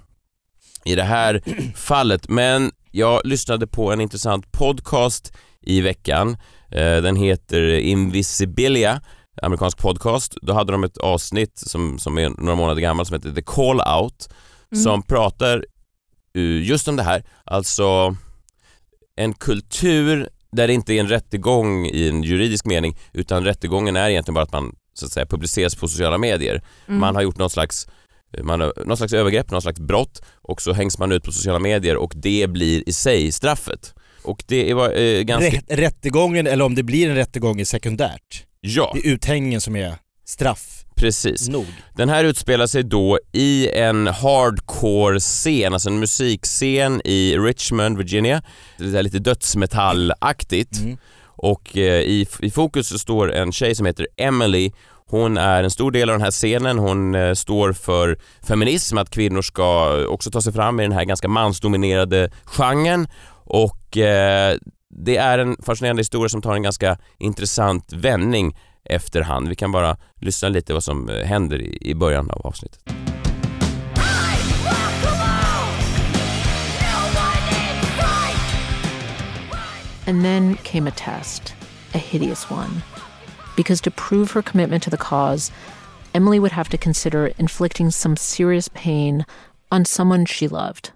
i 0.84 0.94
det 0.94 1.02
här 1.02 1.42
fallet. 1.76 2.28
Men 2.28 2.72
jag 2.90 3.20
lyssnade 3.24 3.66
på 3.66 3.92
en 3.92 4.00
intressant 4.00 4.52
podcast 4.52 5.32
i 5.60 5.80
veckan. 5.80 6.36
Eh, 6.70 6.96
Den 7.02 7.16
heter 7.16 7.62
Invisibilia 7.78 9.00
amerikansk 9.42 9.78
podcast. 9.78 10.34
Då 10.42 10.52
hade 10.52 10.72
de 10.72 10.84
ett 10.84 10.98
avsnitt 10.98 11.58
som, 11.58 11.98
som 11.98 12.18
är 12.18 12.28
några 12.28 12.54
månader 12.54 12.80
gammalt 12.80 13.08
som 13.08 13.14
heter 13.14 13.32
The 13.32 13.42
Call 13.42 13.80
Out 13.80 14.28
Mm. 14.72 14.84
som 14.84 15.02
pratar 15.02 15.64
uh, 16.36 16.62
just 16.62 16.88
om 16.88 16.96
det 16.96 17.02
här, 17.02 17.24
alltså 17.44 18.16
en 19.16 19.32
kultur 19.34 20.28
där 20.52 20.66
det 20.66 20.74
inte 20.74 20.92
är 20.94 21.00
en 21.00 21.08
rättegång 21.08 21.86
i 21.86 22.08
en 22.08 22.22
juridisk 22.22 22.64
mening 22.64 22.96
utan 23.12 23.44
rättegången 23.44 23.96
är 23.96 24.10
egentligen 24.10 24.34
bara 24.34 24.44
att 24.44 24.52
man 24.52 24.74
så 24.94 25.06
att 25.06 25.12
säga 25.12 25.26
publiceras 25.26 25.74
på 25.74 25.88
sociala 25.88 26.18
medier. 26.18 26.62
Mm. 26.88 27.00
Man 27.00 27.14
har 27.14 27.22
gjort 27.22 27.38
någon 27.38 27.50
slags 27.50 27.88
man 28.42 28.72
någon 28.86 28.96
slags 28.96 29.12
övergrepp, 29.12 29.50
någon 29.50 29.62
slags 29.62 29.80
brott 29.80 30.22
och 30.42 30.62
så 30.62 30.72
hängs 30.72 30.98
man 30.98 31.12
ut 31.12 31.24
på 31.24 31.32
sociala 31.32 31.58
medier 31.58 31.96
och 31.96 32.12
det 32.16 32.50
blir 32.50 32.88
i 32.88 32.92
sig 32.92 33.32
straffet. 33.32 33.94
Och 34.22 34.44
det 34.46 34.74
var 34.74 35.00
eh, 35.00 35.22
ganska... 35.22 35.56
Rätt, 35.56 35.64
rättegången, 35.68 36.46
eller 36.46 36.64
om 36.64 36.74
det 36.74 36.82
blir 36.82 37.08
en 37.08 37.14
rättegång, 37.14 37.60
är 37.60 37.64
sekundärt. 37.64 38.44
Ja. 38.60 38.92
Det 38.94 39.08
är 39.08 39.12
uthängningen 39.12 39.60
som 39.60 39.76
är 39.76 39.94
straff 40.24 40.84
Precis. 40.94 41.48
nog. 41.48 41.66
Den 41.96 42.08
här 42.08 42.24
utspelar 42.24 42.66
sig 42.66 42.82
då 42.82 43.18
i 43.32 43.70
en 43.70 44.06
hardcore-scen, 44.06 45.72
alltså 45.72 45.88
en 45.88 46.00
musikscen 46.00 47.00
i 47.04 47.38
Richmond, 47.38 47.98
Virginia. 47.98 48.42
Det 48.78 48.98
är 48.98 49.02
lite 49.02 49.18
dödsmetallaktigt. 49.18 50.80
Och 51.22 51.76
eh, 51.76 52.00
i, 52.00 52.26
i 52.40 52.50
fokus 52.50 52.88
så 52.88 52.98
står 52.98 53.32
en 53.32 53.52
tjej 53.52 53.74
som 53.74 53.86
heter 53.86 54.06
Emily. 54.16 54.70
Hon 55.10 55.36
är 55.36 55.62
en 55.62 55.70
stor 55.70 55.90
del 55.90 56.10
av 56.10 56.14
den 56.14 56.22
här 56.22 56.30
scenen. 56.30 56.78
Hon 56.78 57.14
eh, 57.14 57.34
står 57.34 57.72
för 57.72 58.18
feminism, 58.42 58.98
att 58.98 59.10
kvinnor 59.10 59.42
ska 59.42 59.98
eh, 60.00 60.06
också 60.06 60.30
ta 60.30 60.42
sig 60.42 60.52
fram 60.52 60.80
i 60.80 60.82
den 60.82 60.92
här 60.92 61.04
ganska 61.04 61.28
mansdominerade 61.28 62.30
genren. 62.44 63.08
Och 63.44 63.96
eh, 63.96 64.56
det 65.04 65.16
är 65.16 65.38
en 65.38 65.56
fascinerande 65.62 66.00
historia 66.00 66.28
som 66.28 66.42
tar 66.42 66.54
en 66.54 66.62
ganska 66.62 66.98
intressant 67.18 67.92
vändning 67.92 68.56
efterhand. 68.84 69.48
Vi 69.48 69.54
kan 69.54 69.72
bara 69.72 69.96
lyssna 70.20 70.48
lite 70.48 70.72
vad 70.72 70.84
som 70.84 71.08
eh, 71.08 71.26
händer 71.26 71.62
i, 71.62 71.78
i 71.80 71.94
början 71.94 72.30
av 72.30 72.46
avsnittet. 72.46 72.80
And 80.06 80.24
then 80.24 80.56
came 80.56 80.88
a 80.88 80.92
test, 80.96 81.54
a 81.94 81.98
hideous 81.98 82.50
one. 82.50 82.82
Because 83.60 83.82
to 83.82 83.90
prove 83.90 84.30
her 84.30 84.40
commitment 84.40 84.82
to 84.84 84.90
the 84.90 84.96
cause, 84.96 85.50
Emily 86.14 86.38
would 86.38 86.52
have 86.52 86.70
to 86.70 86.78
consider 86.78 87.26
inflicting 87.38 87.90
some 87.90 88.16
serious 88.16 88.68
pain 88.72 89.26
on 89.70 89.84
someone 89.84 90.24
she 90.24 90.48
loved. 90.48 90.92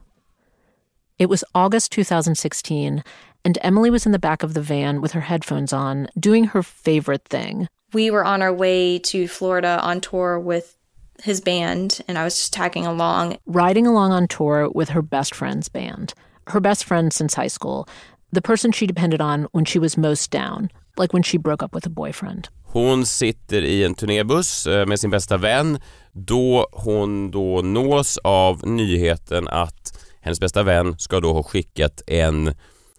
It 1.18 1.29
was 1.29 1.44
August 1.55 1.92
2016, 1.92 3.05
and 3.44 3.59
Emily 3.61 3.90
was 3.90 4.07
in 4.07 4.12
the 4.12 4.18
back 4.18 4.42
of 4.42 4.55
the 4.55 4.62
van 4.62 5.03
with 5.03 5.12
her 5.12 5.20
headphones 5.20 5.74
on, 5.74 6.09
doing 6.18 6.44
her 6.44 6.62
favorite 6.62 7.27
thing. 7.29 7.68
we 7.92 8.11
were 8.11 8.24
on 8.24 8.40
our 8.40 8.55
way 8.55 8.98
to 9.00 9.29
Florida 9.29 9.79
on 9.83 10.00
tour 10.00 10.40
with 10.40 10.79
his 11.22 11.42
band, 11.42 12.00
and 12.09 12.16
I 12.16 12.24
was 12.24 12.35
just 12.35 12.55
tagging 12.55 12.87
along. 12.87 13.37
riding 13.44 13.87
along 13.87 14.12
on 14.12 14.27
tour 14.27 14.70
with 14.70 14.88
her 14.88 15.03
best 15.03 15.35
friend's 15.35 15.68
band. 15.68 16.14
Her 16.46 16.61
best 16.61 16.85
friend 16.85 17.12
since 17.12 17.35
high 17.35 17.48
school, 17.48 17.87
the 18.35 18.40
person 18.40 18.73
she 18.73 18.87
depended 18.87 19.20
on 19.20 19.49
when 19.53 19.64
she 19.64 19.79
was 19.79 19.97
most 19.97 20.31
down, 20.31 20.68
like 20.97 21.12
when 21.14 21.23
she 21.23 21.38
broke 21.38 21.64
up 21.64 21.75
with 21.75 21.87
a 21.87 21.90
boyfriend. 21.90 22.49
Hon 22.64 23.07
sitter 23.07 23.62
i 23.62 23.85
en 23.85 23.94
turnébuss 23.94 24.66
eh, 24.66 24.87
med 24.87 25.01
sin 25.01 25.11
bästa 25.11 25.37
vän 25.37 25.79
då 26.12 26.66
hon 26.73 27.31
då 27.31 27.62
nås 27.62 28.18
av 28.25 28.66
nyheten 28.66 29.49
att 29.49 30.01
hennes 30.20 30.40
bästa 30.40 30.62
vän 30.62 30.99
ska 30.99 31.20
då 31.20 31.33
ha 31.33 31.42
skickat 31.42 32.03
en 32.07 32.55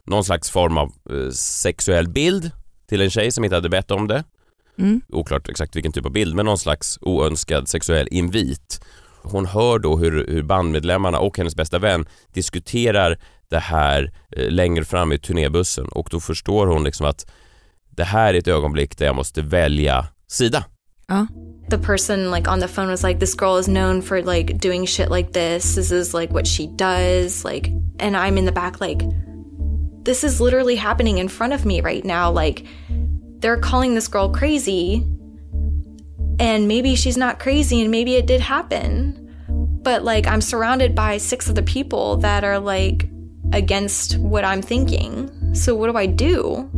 någon 0.06 0.24
slags 0.24 0.50
form 0.50 0.78
av 0.78 0.91
eh, 1.10 1.32
sexuell 1.32 2.10
bild 2.10 2.52
till 2.89 3.02
en 3.02 3.10
tjej 3.10 3.32
som 3.32 3.43
inte 3.43 3.56
hade 3.56 3.69
bett 3.69 3.91
om 3.91 4.08
det. 4.08 4.24
Mm. 4.78 5.02
Oklart 5.10 5.50
exakt 5.50 5.76
vilken 5.76 5.91
typ 5.91 6.06
av 6.06 6.12
bild, 6.12 6.36
men 6.36 6.45
någon 6.45 6.58
slags 6.58 6.98
oönskad 7.02 7.67
sexuell 7.67 8.08
invit. 8.12 8.82
Hon 9.21 9.45
hör 9.45 9.80
då 9.80 9.98
hur, 9.98 10.28
hur 10.28 10.43
bandmedlemmarna 10.43 11.19
och 11.19 11.38
hennes 11.38 11.56
bästa 11.56 11.80
vän 11.80 12.06
diskuterar 12.34 13.19
det 13.49 13.60
här 13.60 14.12
eh, 14.31 14.49
längre 14.49 14.86
fram 14.86 15.12
i 15.12 15.17
turnébussen 15.17 15.86
och 15.86 16.08
då 16.12 16.19
förstår 16.19 16.67
hon 16.67 16.84
liksom 16.84 17.05
att 17.05 17.25
det 17.89 18.03
här 18.03 18.34
är 18.34 18.38
ett 18.38 18.47
ögonblick 18.47 18.97
där 18.97 19.05
jag 19.05 19.15
måste 19.15 19.41
välja 19.41 20.08
sida. 20.27 20.65
Ja. 21.08 21.27
The 21.69 21.77
person 21.77 22.31
like 22.31 22.47
on 22.47 22.60
the 22.60 22.67
phone 22.67 22.91
was 22.91 23.03
like, 23.03 23.19
"This 23.19 23.36
girl 23.36 23.60
is 23.60 23.65
known 23.65 24.01
for 24.01 24.21
like 24.21 24.53
doing 24.53 24.88
shit 24.88 25.10
like 25.10 25.34
this. 25.34 25.75
This 25.75 25.91
is 25.91 26.13
like 26.13 26.34
what 26.34 26.47
she 26.47 26.67
does." 26.67 27.43
Like, 27.43 27.71
and 27.99 28.15
I'm 28.15 28.38
in 28.38 28.45
the 28.45 28.51
back 28.51 28.79
like, 28.79 29.03
"This 30.03 30.23
is 30.23 30.39
literally 30.39 30.75
happening 30.75 31.17
in 31.17 31.27
front 31.27 31.53
of 31.53 31.65
me 31.65 31.81
right 31.81 32.05
now. 32.05 32.31
Like, 32.31 32.65
they're 33.39 33.60
calling 33.60 33.95
this 33.95 34.08
girl 34.08 34.29
crazy, 34.29 35.03
and 36.39 36.67
maybe 36.67 36.95
she's 36.95 37.17
not 37.17 37.39
crazy, 37.39 37.81
and 37.81 37.89
maybe 37.89 38.15
it 38.15 38.27
did 38.27 38.41
happen." 38.41 39.13
But 39.84 40.03
like, 40.03 40.27
I'm 40.27 40.41
surrounded 40.41 40.93
by 40.93 41.17
six 41.17 41.49
other 41.49 41.63
people 41.63 42.17
that 42.17 42.43
are 42.43 42.60
like 42.60 43.10
against 43.53 44.15
what 44.17 44.43
I'm 44.43 44.62
thinking. 44.62 45.29
So 45.55 45.77
what 45.77 45.93
do 45.93 46.01
I 46.01 46.08
do? 46.08 46.69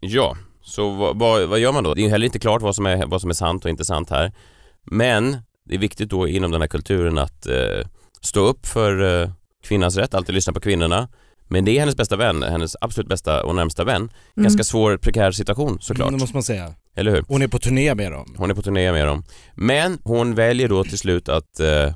Ja, 0.00 0.36
så 0.62 0.90
vad, 0.90 1.18
vad, 1.18 1.48
vad 1.48 1.58
gör 1.58 1.72
man 1.72 1.84
då? 1.84 1.94
Det 1.94 2.00
är 2.00 2.02
ju 2.02 2.10
heller 2.10 2.26
inte 2.26 2.38
klart 2.38 2.62
vad 2.62 2.74
som, 2.74 2.86
är, 2.86 3.06
vad 3.06 3.20
som 3.20 3.30
är 3.30 3.34
sant 3.34 3.64
och 3.64 3.70
inte 3.70 3.84
sant 3.84 4.10
här. 4.10 4.32
Men 4.84 5.36
det 5.64 5.74
är 5.74 5.78
viktigt 5.78 6.10
då 6.10 6.28
inom 6.28 6.50
den 6.50 6.60
här 6.60 6.68
kulturen 6.68 7.18
att 7.18 7.46
eh, 7.46 7.86
stå 8.20 8.40
upp 8.40 8.66
för 8.66 9.22
eh, 9.22 9.30
kvinnans 9.62 9.96
rätt, 9.96 10.14
alltid 10.14 10.34
lyssna 10.34 10.52
på 10.52 10.60
kvinnorna. 10.60 11.08
Men 11.48 11.64
det 11.64 11.76
är 11.76 11.80
hennes 11.80 11.96
bästa 11.96 12.16
vän, 12.16 12.42
hennes 12.42 12.76
absolut 12.80 13.08
bästa 13.08 13.44
och 13.44 13.54
närmsta 13.54 13.84
vän. 13.84 14.10
Ganska 14.34 14.64
svår, 14.64 14.96
prekär 14.96 15.32
situation 15.32 15.78
såklart. 15.80 16.08
Mm, 16.08 16.18
det 16.18 16.22
måste 16.22 16.36
man 16.36 16.42
säga. 16.42 16.74
Eller 16.96 17.10
hur? 17.10 17.24
Hon 17.28 17.42
är 17.42 17.48
på 17.48 17.58
turné 17.58 17.94
med 17.94 18.12
dem. 18.12 18.34
Hon 18.36 18.50
är 18.50 18.54
på 18.54 18.62
turné 18.62 18.92
med 18.92 19.06
dem. 19.06 19.24
Men 19.54 19.98
hon 20.04 20.34
väljer 20.34 20.68
då 20.68 20.84
till 20.84 20.98
slut 20.98 21.28
att 21.28 21.60
eh, 21.60 21.94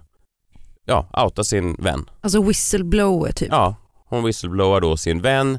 ja, 0.84 1.24
outa 1.24 1.44
sin 1.44 1.74
vän. 1.74 2.10
Alltså 2.20 2.42
whistleblower 2.42 3.32
typ. 3.32 3.48
Ja, 3.50 3.74
hon 4.10 4.24
whistleblowar 4.24 4.80
då 4.80 4.96
sin 4.96 5.20
vän 5.22 5.58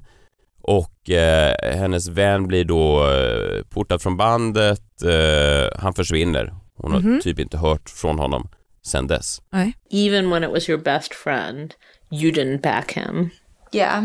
och 0.62 1.10
eh, 1.10 1.76
hennes 1.78 2.08
vän 2.08 2.48
blir 2.48 2.66
då 2.66 3.10
eh, 3.10 3.64
portad 3.70 4.02
från 4.02 4.18
bandet, 4.18 5.02
eh, 5.04 5.80
han 5.82 5.94
försvinner. 5.94 6.54
Hon 6.78 6.92
har 6.92 7.00
Mhm. 7.00 7.22
typ 7.22 7.40
inte 7.40 7.58
hört 7.58 7.90
från 7.90 8.20
honom 8.20 8.50
sen 8.86 9.08
dess. 9.08 9.42
Even 9.90 10.30
when 10.30 10.44
it 10.44 10.50
was 10.52 10.70
your 10.70 10.82
best 10.82 11.14
friend, 11.14 11.74
you 12.12 12.32
didn't 12.32 12.62
back 12.62 12.92
him. 12.92 13.30
Yeah. 13.72 14.04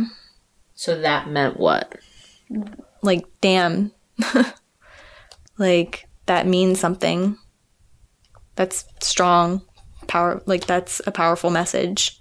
So 0.75 1.03
that 1.03 1.29
meant 1.29 1.57
what? 1.57 1.85
like 3.03 3.25
damn 3.41 3.91
like 5.59 6.07
that 6.27 6.47
means 6.47 6.81
something 6.81 7.35
that's 8.57 8.85
strong 9.01 9.61
power 10.07 10.41
like 10.47 10.67
that's 10.67 11.01
a 11.07 11.11
powerful 11.11 11.51
message 11.51 12.21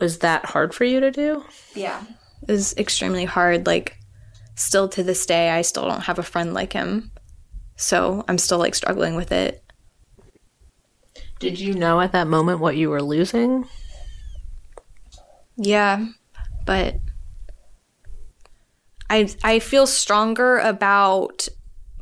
Was 0.00 0.18
that 0.18 0.44
hard 0.46 0.74
for 0.74 0.84
you 0.84 1.00
to 1.00 1.10
do? 1.10 1.44
yeah 1.74 2.02
it 2.46 2.52
was 2.52 2.76
extremely 2.76 3.24
hard 3.24 3.66
like 3.66 3.96
still 4.54 4.88
to 4.88 5.02
this 5.02 5.24
day 5.26 5.48
i 5.50 5.62
still 5.62 5.86
don't 5.88 6.02
have 6.02 6.18
a 6.18 6.22
friend 6.22 6.52
like 6.54 6.72
him 6.74 7.10
so 7.76 8.22
i'm 8.28 8.38
still 8.38 8.58
like 8.58 8.74
struggling 8.74 9.16
with 9.16 9.32
it 9.32 9.62
Did 11.40 11.58
you 11.58 11.74
know 11.74 12.00
at 12.00 12.12
that 12.12 12.26
moment 12.28 12.60
what 12.60 12.76
you 12.76 12.90
were 12.90 13.02
losing? 13.02 13.66
yeah 15.56 16.04
but 16.66 16.96
i 19.08 19.28
i 19.42 19.58
feel 19.58 19.86
stronger 19.86 20.58
about 20.58 21.48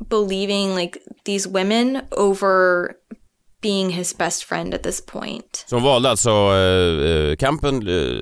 believing 0.09 0.73
like 0.75 1.01
these 1.25 1.47
women 1.47 2.01
over 2.11 2.99
being 3.63 3.89
his 3.89 4.17
best 4.17 4.43
friend 4.43 4.73
at 4.73 4.83
this 4.83 5.05
point 5.05 5.65
Så 5.67 5.75
hon 5.75 5.83
valde 5.83 6.09
alltså 6.09 6.29
eh, 6.29 7.11
eh, 7.11 7.35
kampen, 7.35 7.87
eh, 7.87 8.17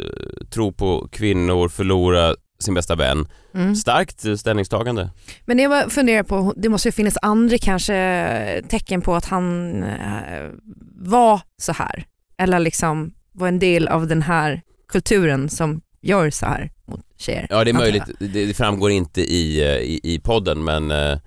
tro 0.54 0.72
på 0.74 1.08
kvinnor, 1.12 1.70
förlora 1.70 2.36
sin 2.60 2.74
bästa 2.74 2.96
vän. 2.96 3.28
Mm. 3.54 3.76
Starkt 3.76 4.40
ställningstagande. 4.40 5.10
Men 5.46 5.58
det 5.58 5.64
jag 5.64 5.92
funderar 5.92 6.24
på, 6.24 6.54
det 6.58 6.70
måste 6.70 6.88
ju 6.88 6.92
finnas 6.92 7.18
andra 7.22 7.58
kanske 7.58 8.64
tecken 8.70 9.02
på 9.02 9.16
att 9.16 9.26
han 9.26 9.84
eh, 9.84 10.50
var 10.96 11.42
så 11.58 11.72
här. 11.72 12.06
Eller 12.38 12.60
liksom 12.60 13.14
var 13.34 13.48
en 13.48 13.60
del 13.60 13.88
av 13.88 14.08
den 14.08 14.22
här 14.22 14.62
kulturen 14.92 15.50
som 15.50 15.82
gör 16.02 16.30
så 16.30 16.46
här 16.46 16.72
mot 16.86 17.02
tjejer. 17.18 17.48
Ja 17.50 17.64
det 17.64 17.72
är 17.72 17.74
möjligt, 17.74 18.04
det, 18.20 18.46
det 18.46 18.54
framgår 18.54 18.92
inte 18.92 19.22
i, 19.22 19.62
eh, 19.62 19.78
i, 19.78 20.00
i 20.04 20.20
podden 20.20 20.64
men 20.64 20.92
eh, 20.92 21.18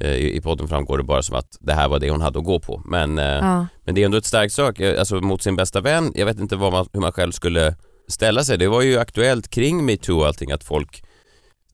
i, 0.00 0.36
i 0.36 0.40
podden 0.40 0.68
framgår 0.68 0.98
det 0.98 1.04
bara 1.04 1.22
som 1.22 1.36
att 1.36 1.56
det 1.60 1.72
här 1.74 1.88
var 1.88 1.98
det 1.98 2.10
hon 2.10 2.20
hade 2.20 2.38
att 2.38 2.44
gå 2.44 2.60
på. 2.60 2.82
Men, 2.84 3.18
eh, 3.18 3.24
Ja. 3.24 3.66
men 3.84 3.94
det 3.94 4.00
är 4.00 4.04
ändå 4.04 4.18
ett 4.18 4.26
starkt 4.26 4.54
sak, 4.54 4.80
eh, 4.80 4.98
alltså 5.00 5.14
mot 5.20 5.42
sin 5.42 5.56
bästa 5.56 5.80
vän. 5.80 6.12
Jag 6.14 6.26
vet 6.26 6.38
inte 6.40 6.56
vad 6.56 6.72
man, 6.72 6.86
hur 6.92 7.00
man 7.00 7.12
själv 7.12 7.32
skulle 7.32 7.76
ställa 8.08 8.44
sig. 8.44 8.58
Det 8.58 8.68
var 8.68 8.82
ju 8.82 8.98
aktuellt 8.98 9.48
kring 9.48 9.84
metoo 9.84 10.18
och 10.20 10.26
allting 10.26 10.52
att 10.52 10.64
folk 10.64 11.02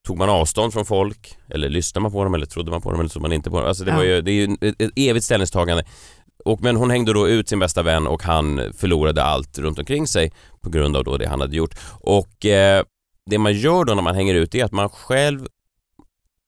Tog 0.03 0.17
man 0.17 0.29
avstånd 0.29 0.73
från 0.73 0.85
folk 0.85 1.37
eller 1.49 1.69
lyssnade 1.69 2.01
man 2.03 2.11
på 2.11 2.23
dem 2.23 2.33
eller 2.33 2.45
trodde 2.45 2.71
man 2.71 2.81
på 2.81 2.91
dem 2.91 2.99
eller 2.99 3.09
trodde 3.09 3.21
man 3.23 3.33
inte 3.33 3.49
på 3.49 3.59
dem? 3.59 3.67
Alltså 3.67 3.83
det, 3.83 3.91
Ja. 3.91 3.97
var 3.97 4.03
ju, 4.03 4.21
det 4.21 4.31
är 4.31 4.33
ju 4.33 4.57
ett 4.61 4.91
evigt 4.95 5.25
ställningstagande. 5.25 5.83
Och, 6.45 6.61
men 6.61 6.75
hon 6.75 6.91
hängde 6.91 7.13
då 7.13 7.27
ut 7.29 7.49
sin 7.49 7.59
bästa 7.59 7.83
vän 7.83 8.07
och 8.07 8.23
han 8.23 8.73
förlorade 8.77 9.23
allt 9.23 9.57
runt 9.59 9.79
omkring 9.79 10.07
sig 10.07 10.31
på 10.61 10.69
grund 10.69 10.95
av 10.97 11.03
då 11.03 11.17
det 11.17 11.27
han 11.27 11.41
hade 11.41 11.55
gjort. 11.55 11.75
Och 12.01 12.45
eh, 12.45 12.83
det 13.29 13.37
man 13.37 13.53
gör 13.53 13.85
då 13.85 13.93
när 13.93 14.01
man 14.01 14.15
hänger 14.15 14.35
ut 14.35 14.55
är 14.55 14.65
att 14.65 14.71
man 14.71 14.89
själv 14.89 15.47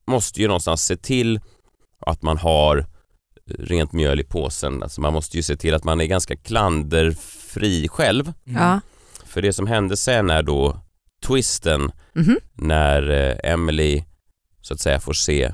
måste 0.07 0.41
ju 0.41 0.47
någonstans 0.47 0.85
se 0.85 0.97
till 0.97 1.39
att 1.99 2.21
man 2.21 2.37
har 2.37 2.85
rent 3.59 3.93
mjöl 3.93 4.19
i 4.19 4.23
påsen. 4.23 4.83
Alltså 4.83 5.01
man 5.01 5.13
måste 5.13 5.37
ju 5.37 5.43
se 5.43 5.55
till 5.55 5.73
att 5.73 5.83
man 5.83 6.01
är 6.01 6.05
ganska 6.05 6.35
klanderfri 6.35 7.87
själv. 7.87 8.33
Ja. 8.43 8.79
För 9.25 9.41
det 9.41 9.53
som 9.53 9.67
hände 9.67 9.97
sen 9.97 10.29
är 10.29 10.43
då 10.43 10.79
twisten 11.27 11.91
Mhm. 12.13 12.37
när 12.53 13.09
eh, 13.11 13.51
Emily 13.53 14.03
så 14.61 14.73
att 14.73 14.79
säga 14.79 14.99
får 14.99 15.13
se 15.13 15.53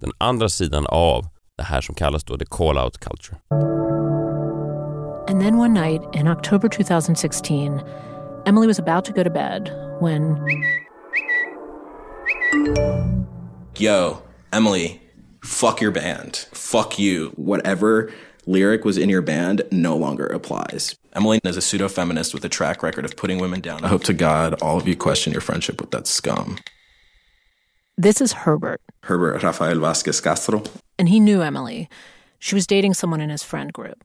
den 0.00 0.10
andra 0.18 0.48
sidan 0.48 0.86
av 0.86 1.26
det 1.56 1.62
här 1.62 1.80
som 1.80 1.94
kallas 1.94 2.24
då 2.24 2.38
the 2.38 2.44
call-out 2.44 2.98
culture. 2.98 3.36
And 5.28 5.40
then 5.42 5.54
one 5.54 5.80
night 5.88 6.02
in 6.14 6.28
October 6.28 6.68
2016, 6.68 7.80
Emily 8.46 8.66
was 8.66 8.78
about 8.80 9.04
to 9.04 9.12
go 9.12 9.24
to 9.24 9.30
bed 9.30 9.70
when 10.00 10.36
Yo, 13.78 14.16
Emily, 14.52 15.00
fuck 15.44 15.80
your 15.80 15.90
band. 15.90 16.46
Fuck 16.52 16.98
you. 16.98 17.32
Whatever 17.36 18.12
lyric 18.46 18.84
was 18.84 18.98
in 18.98 19.08
your 19.08 19.22
band 19.22 19.62
no 19.70 19.96
longer 19.96 20.26
applies. 20.26 20.96
Emily 21.14 21.40
is 21.44 21.56
a 21.56 21.60
pseudo 21.62 21.88
feminist 21.88 22.34
with 22.34 22.44
a 22.44 22.48
track 22.48 22.82
record 22.82 23.04
of 23.04 23.16
putting 23.16 23.38
women 23.38 23.60
down. 23.60 23.84
I 23.84 23.88
hope 23.88 24.04
to 24.04 24.12
God 24.12 24.60
all 24.60 24.76
of 24.76 24.88
you 24.88 24.96
question 24.96 25.32
your 25.32 25.40
friendship 25.40 25.80
with 25.80 25.90
that 25.92 26.06
scum. 26.06 26.58
this 27.96 28.20
is 28.20 28.32
Herbert, 28.32 28.80
Herbert 29.04 29.42
Rafael 29.42 29.78
Vasquez 29.78 30.20
Castro. 30.20 30.62
and 30.98 31.08
he 31.08 31.20
knew 31.20 31.42
Emily. 31.42 31.88
She 32.38 32.54
was 32.54 32.66
dating 32.66 32.94
someone 32.94 33.20
in 33.20 33.30
his 33.30 33.42
friend 33.42 33.72
group. 33.72 34.04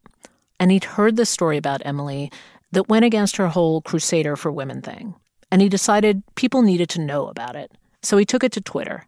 And 0.59 0.71
he'd 0.71 0.83
heard 0.83 1.15
this 1.15 1.29
story 1.29 1.57
about 1.57 1.81
Emily 1.85 2.31
that 2.71 2.87
went 2.89 3.05
against 3.05 3.37
her 3.37 3.47
whole 3.47 3.81
Crusader 3.81 4.35
for 4.35 4.51
Women 4.51 4.81
thing. 4.81 5.15
And 5.51 5.61
he 5.61 5.69
decided 5.69 6.21
people 6.35 6.61
needed 6.61 6.89
to 6.89 7.01
know 7.01 7.27
about 7.27 7.55
it. 7.55 7.71
So 8.03 8.17
he 8.17 8.25
took 8.25 8.43
it 8.43 8.51
to 8.53 8.61
Twitter. 8.61 9.07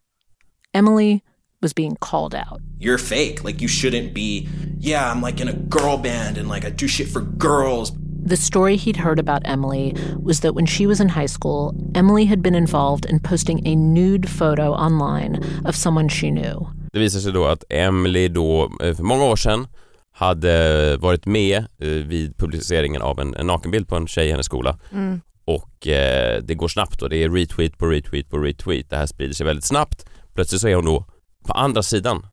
Emily 0.73 1.23
was 1.61 1.73
being 1.73 1.95
called 1.99 2.33
out. 2.35 2.59
You're 2.79 2.97
fake. 2.97 3.43
Like, 3.43 3.61
you 3.61 3.67
shouldn't 3.67 4.13
be, 4.13 4.47
yeah, 4.79 5.11
I'm 5.11 5.21
like 5.21 5.39
in 5.39 5.47
a 5.47 5.53
girl 5.53 5.97
band 5.97 6.37
and 6.37 6.49
like 6.49 6.65
I 6.65 6.69
do 6.71 6.87
shit 6.87 7.07
for 7.07 7.21
girls. 7.21 7.93
The 8.25 8.37
story 8.37 8.77
he'd 8.77 8.97
heard 8.97 9.19
about 9.19 9.41
Emily 9.45 9.95
was 10.23 10.39
that 10.41 10.53
when 10.55 10.65
she 10.67 10.87
was 10.87 10.99
in 10.99 11.09
high 11.09 11.27
school, 11.27 11.73
Emily 11.95 12.25
had 12.25 12.41
been 12.41 12.55
involved 12.55 13.05
in 13.05 13.19
posting 13.19 13.67
a 13.67 13.75
nude 13.75 14.29
photo 14.29 14.71
online 14.73 15.39
of 15.65 15.75
someone 15.75 16.09
she 16.09 16.31
knew. 16.31 16.67
Det 16.93 16.99
visar 16.99 17.19
sig 17.19 17.31
då 17.31 17.45
att 17.45 17.63
Emily 17.69 18.27
då 18.27 18.71
eh, 18.83 18.95
för 18.95 19.03
många 19.03 19.23
år 19.23 19.35
sedan 19.35 19.67
hade 20.13 20.97
varit 20.97 21.25
med 21.25 21.57
eh, 21.57 21.87
vid 21.87 22.37
publiceringen 22.37 23.01
av 23.01 23.19
en, 23.19 23.35
en 23.35 23.47
nakenbild 23.47 23.87
på 23.87 23.95
en 23.95 24.07
tjej 24.07 24.27
i 24.27 24.31
hennes 24.31 24.45
skola 24.45 24.77
Mm. 24.91 25.21
och 25.45 25.87
eh, 25.87 26.41
det 26.43 26.55
går 26.55 26.67
snabbt 26.67 27.01
och 27.01 27.09
det 27.09 27.23
är 27.23 27.29
retweet 27.29 27.77
på 27.77 27.85
retweet 27.85 28.29
på 28.29 28.37
retweet. 28.37 28.89
Det 28.89 28.95
här 28.95 29.05
sprider 29.05 29.33
sig 29.33 29.45
väldigt 29.45 29.65
snabbt. 29.65 30.05
Plötsligt 30.33 30.61
så 30.61 30.67
är 30.67 30.75
hon 30.75 30.85
då 30.85 31.05
på 31.43 31.53
andra 31.53 31.83
sidan 31.83 32.25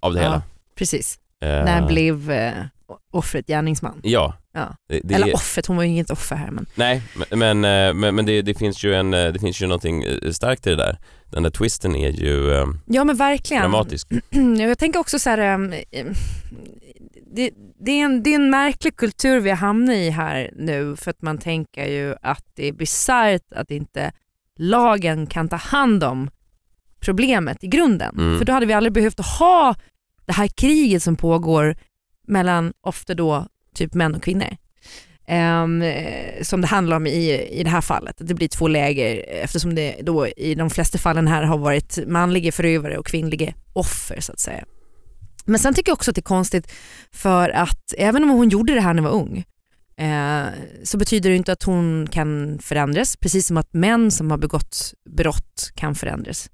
av 0.00 0.12
det 0.14 0.18
Ja, 0.22 0.24
hela. 0.24 0.42
precis. 0.74 1.18
Eh, 1.40 1.48
När 1.48 1.86
blev 1.86 2.30
eh, 2.30 2.52
offret 3.10 3.46
gärningsman? 3.46 4.00
Ja. 4.02 4.34
Ja. 4.52 4.76
Det, 4.88 5.00
det 5.04 5.14
Eller 5.14 5.26
är- 5.28 5.34
offret, 5.34 5.66
hon 5.66 5.76
var 5.76 5.84
ju 5.84 5.90
inget 5.90 6.10
offer 6.10 6.36
här 6.36 6.50
men 6.50 6.66
Nej, 6.74 7.02
men, 7.30 7.38
men, 7.60 7.88
eh, 7.88 7.94
men, 7.94 8.14
men 8.14 8.26
det, 8.26 8.42
det 8.42 8.54
finns 8.54 8.84
ju 8.84 8.94
en, 8.94 9.14
eh, 9.14 9.32
det 9.32 9.38
finns 9.38 9.62
ju 9.62 9.66
någonting 9.66 10.04
eh, 10.04 10.30
starkt 10.30 10.66
i 10.66 10.70
det 10.70 10.76
där. 10.76 10.98
Den 11.30 11.42
där 11.42 11.50
twisten 11.50 11.96
är 11.96 12.10
ju 12.10 12.52
eh, 12.54 12.66
Ja 12.86 13.04
men 13.04 13.16
verkligen. 13.16 13.62
dramatisk. 13.62 14.08
Jag 14.58 14.78
tänker 14.78 14.98
också 15.00 15.18
så 15.18 15.30
här, 15.30 15.38
ehm, 15.38 15.72
ehm, 15.90 16.12
det, 17.34 17.50
det, 17.80 17.90
är 18.00 18.04
en, 18.04 18.22
det 18.22 18.30
är 18.30 18.34
en 18.34 18.50
märklig 18.50 18.96
kultur 18.96 19.40
vi 19.40 19.50
har 19.50 19.56
hamnat 19.56 19.94
i 19.94 20.10
här 20.10 20.50
nu 20.56 20.96
för 20.96 21.10
att 21.10 21.22
man 21.22 21.38
tänker 21.38 21.86
ju 21.86 22.14
att 22.22 22.44
det 22.54 22.68
är 22.68 22.72
bisarrt 22.72 23.52
att 23.54 23.70
inte 23.70 24.12
lagen 24.58 25.26
kan 25.26 25.48
ta 25.48 25.56
hand 25.56 26.04
om 26.04 26.30
problemet 27.00 27.64
i 27.64 27.66
grunden. 27.66 28.14
Mm. 28.18 28.38
För 28.38 28.44
då 28.44 28.52
hade 28.52 28.66
vi 28.66 28.72
aldrig 28.72 28.92
behövt 28.92 29.20
ha 29.20 29.74
det 30.26 30.32
här 30.32 30.48
kriget 30.48 31.02
som 31.02 31.16
pågår 31.16 31.76
mellan 32.26 32.72
ofta 32.80 33.14
då 33.14 33.46
typ 33.74 33.94
män 33.94 34.14
och 34.14 34.22
kvinnor. 34.22 34.56
Eh, 35.28 36.42
som 36.42 36.60
det 36.60 36.66
handlar 36.66 36.96
om 36.96 37.06
i, 37.06 37.48
i 37.50 37.62
det 37.64 37.70
här 37.70 37.80
fallet. 37.80 38.16
Det 38.18 38.34
blir 38.34 38.48
två 38.48 38.68
läger 38.68 39.24
eftersom 39.28 39.74
det 39.74 39.96
då 40.02 40.26
i 40.26 40.54
de 40.54 40.70
flesta 40.70 40.98
fallen 40.98 41.28
här 41.28 41.42
har 41.42 41.58
varit 41.58 41.98
manliga 42.06 42.52
förövare 42.52 42.98
och 42.98 43.06
kvinnliga 43.06 43.54
offer 43.72 44.20
så 44.20 44.32
att 44.32 44.40
säga. 44.40 44.64
Men 45.44 45.58
sen 45.58 45.74
tycker 45.74 45.90
jag 45.90 45.96
också 45.96 46.10
att 46.10 46.14
det 46.14 46.20
är 46.20 46.22
konstigt 46.22 46.72
för 47.12 47.50
att 47.50 47.94
även 47.98 48.22
om 48.22 48.30
hon 48.30 48.48
gjorde 48.48 48.74
det 48.74 48.80
här 48.80 48.94
när 48.94 49.02
hon 49.02 49.12
var 49.12 49.20
ung 49.20 49.44
eh, 50.08 50.46
så 50.82 50.98
betyder 50.98 51.30
det 51.30 51.36
inte 51.36 51.52
att 51.52 51.62
hon 51.62 52.08
kan 52.10 52.58
förändras, 52.62 53.16
precis 53.16 53.46
som 53.46 53.56
att 53.56 53.72
män 53.72 54.10
som 54.10 54.30
har 54.30 54.38
begått 54.38 54.94
brott 55.10 55.72
kan 55.74 55.94
förändras. 55.94 56.50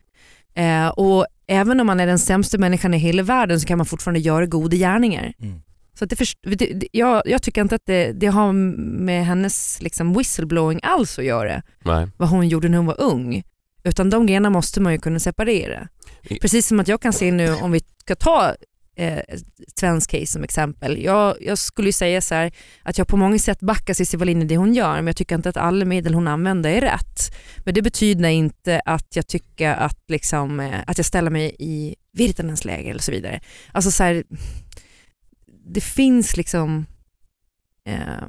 Eh, 0.54 0.88
och 0.88 1.26
även 1.46 1.80
om 1.80 1.86
man 1.86 2.00
är 2.00 2.06
den 2.06 2.18
sämsta 2.18 2.58
människan 2.58 2.94
i 2.94 2.98
hela 2.98 3.22
världen 3.22 3.60
så 3.60 3.66
kan 3.66 3.78
man 3.78 3.86
fortfarande 3.86 4.20
göra 4.20 4.46
goda 4.46 4.76
gärningar. 4.76 5.32
Så 5.98 6.04
att 6.04 6.10
det 6.10 6.16
först, 6.16 6.38
det, 6.42 6.54
det, 6.54 6.88
jag, 6.92 7.22
jag 7.24 7.42
tycker 7.42 7.60
inte 7.60 7.74
att 7.74 7.86
det, 7.86 8.12
det 8.12 8.26
har 8.26 8.52
med 8.52 9.26
hennes 9.26 9.82
liksom 9.82 10.14
whistleblowing 10.14 10.80
alls 10.82 11.18
att 11.18 11.24
göra, 11.24 11.62
Nej. 11.84 12.08
vad 12.16 12.28
hon 12.28 12.48
gjorde 12.48 12.68
när 12.68 12.76
hon 12.76 12.86
var 12.86 13.00
ung. 13.00 13.42
Utan 13.84 14.10
de 14.10 14.26
grejerna 14.26 14.50
måste 14.50 14.80
man 14.80 14.92
ju 14.92 14.98
kunna 14.98 15.18
separera. 15.18 15.88
Precis 16.40 16.66
som 16.66 16.80
att 16.80 16.88
jag 16.88 17.00
kan 17.00 17.12
se 17.12 17.32
nu, 17.32 17.54
om 17.54 17.72
vi 17.72 17.80
ska 18.00 18.14
ta 18.16 18.54
eh, 18.96 19.18
svensk 19.76 20.10
case 20.10 20.26
som 20.26 20.44
exempel. 20.44 21.02
Jag, 21.02 21.36
jag 21.40 21.58
skulle 21.58 21.88
ju 21.88 21.92
säga 21.92 22.20
så 22.20 22.34
här, 22.34 22.52
att 22.82 22.98
jag 22.98 23.08
på 23.08 23.16
många 23.16 23.38
sätt 23.38 23.60
backar 23.60 23.94
Cissi 23.94 24.16
Wallin 24.16 24.42
i 24.42 24.44
det 24.44 24.56
hon 24.56 24.74
gör, 24.74 24.94
men 24.94 25.06
jag 25.06 25.16
tycker 25.16 25.34
inte 25.34 25.48
att 25.48 25.56
alla 25.56 25.84
medel 25.84 26.14
hon 26.14 26.28
använder 26.28 26.70
är 26.70 26.80
rätt. 26.80 27.34
Men 27.64 27.74
det 27.74 27.82
betyder 27.82 28.28
inte 28.28 28.82
att 28.84 29.16
jag 29.16 29.26
tycker 29.26 29.70
att, 29.70 29.98
liksom, 30.08 30.60
eh, 30.60 30.80
att 30.86 30.98
jag 30.98 31.06
ställer 31.06 31.30
mig 31.30 31.56
i 31.58 31.94
Virtanens 32.12 32.64
läger 32.64 32.90
eller 32.90 33.02
så 33.02 33.12
vidare. 33.12 33.40
Alltså 33.72 33.90
så 33.90 34.04
här, 34.04 34.24
det 35.66 35.80
finns 35.80 36.36
liksom 36.36 36.86
eh, 37.86 38.28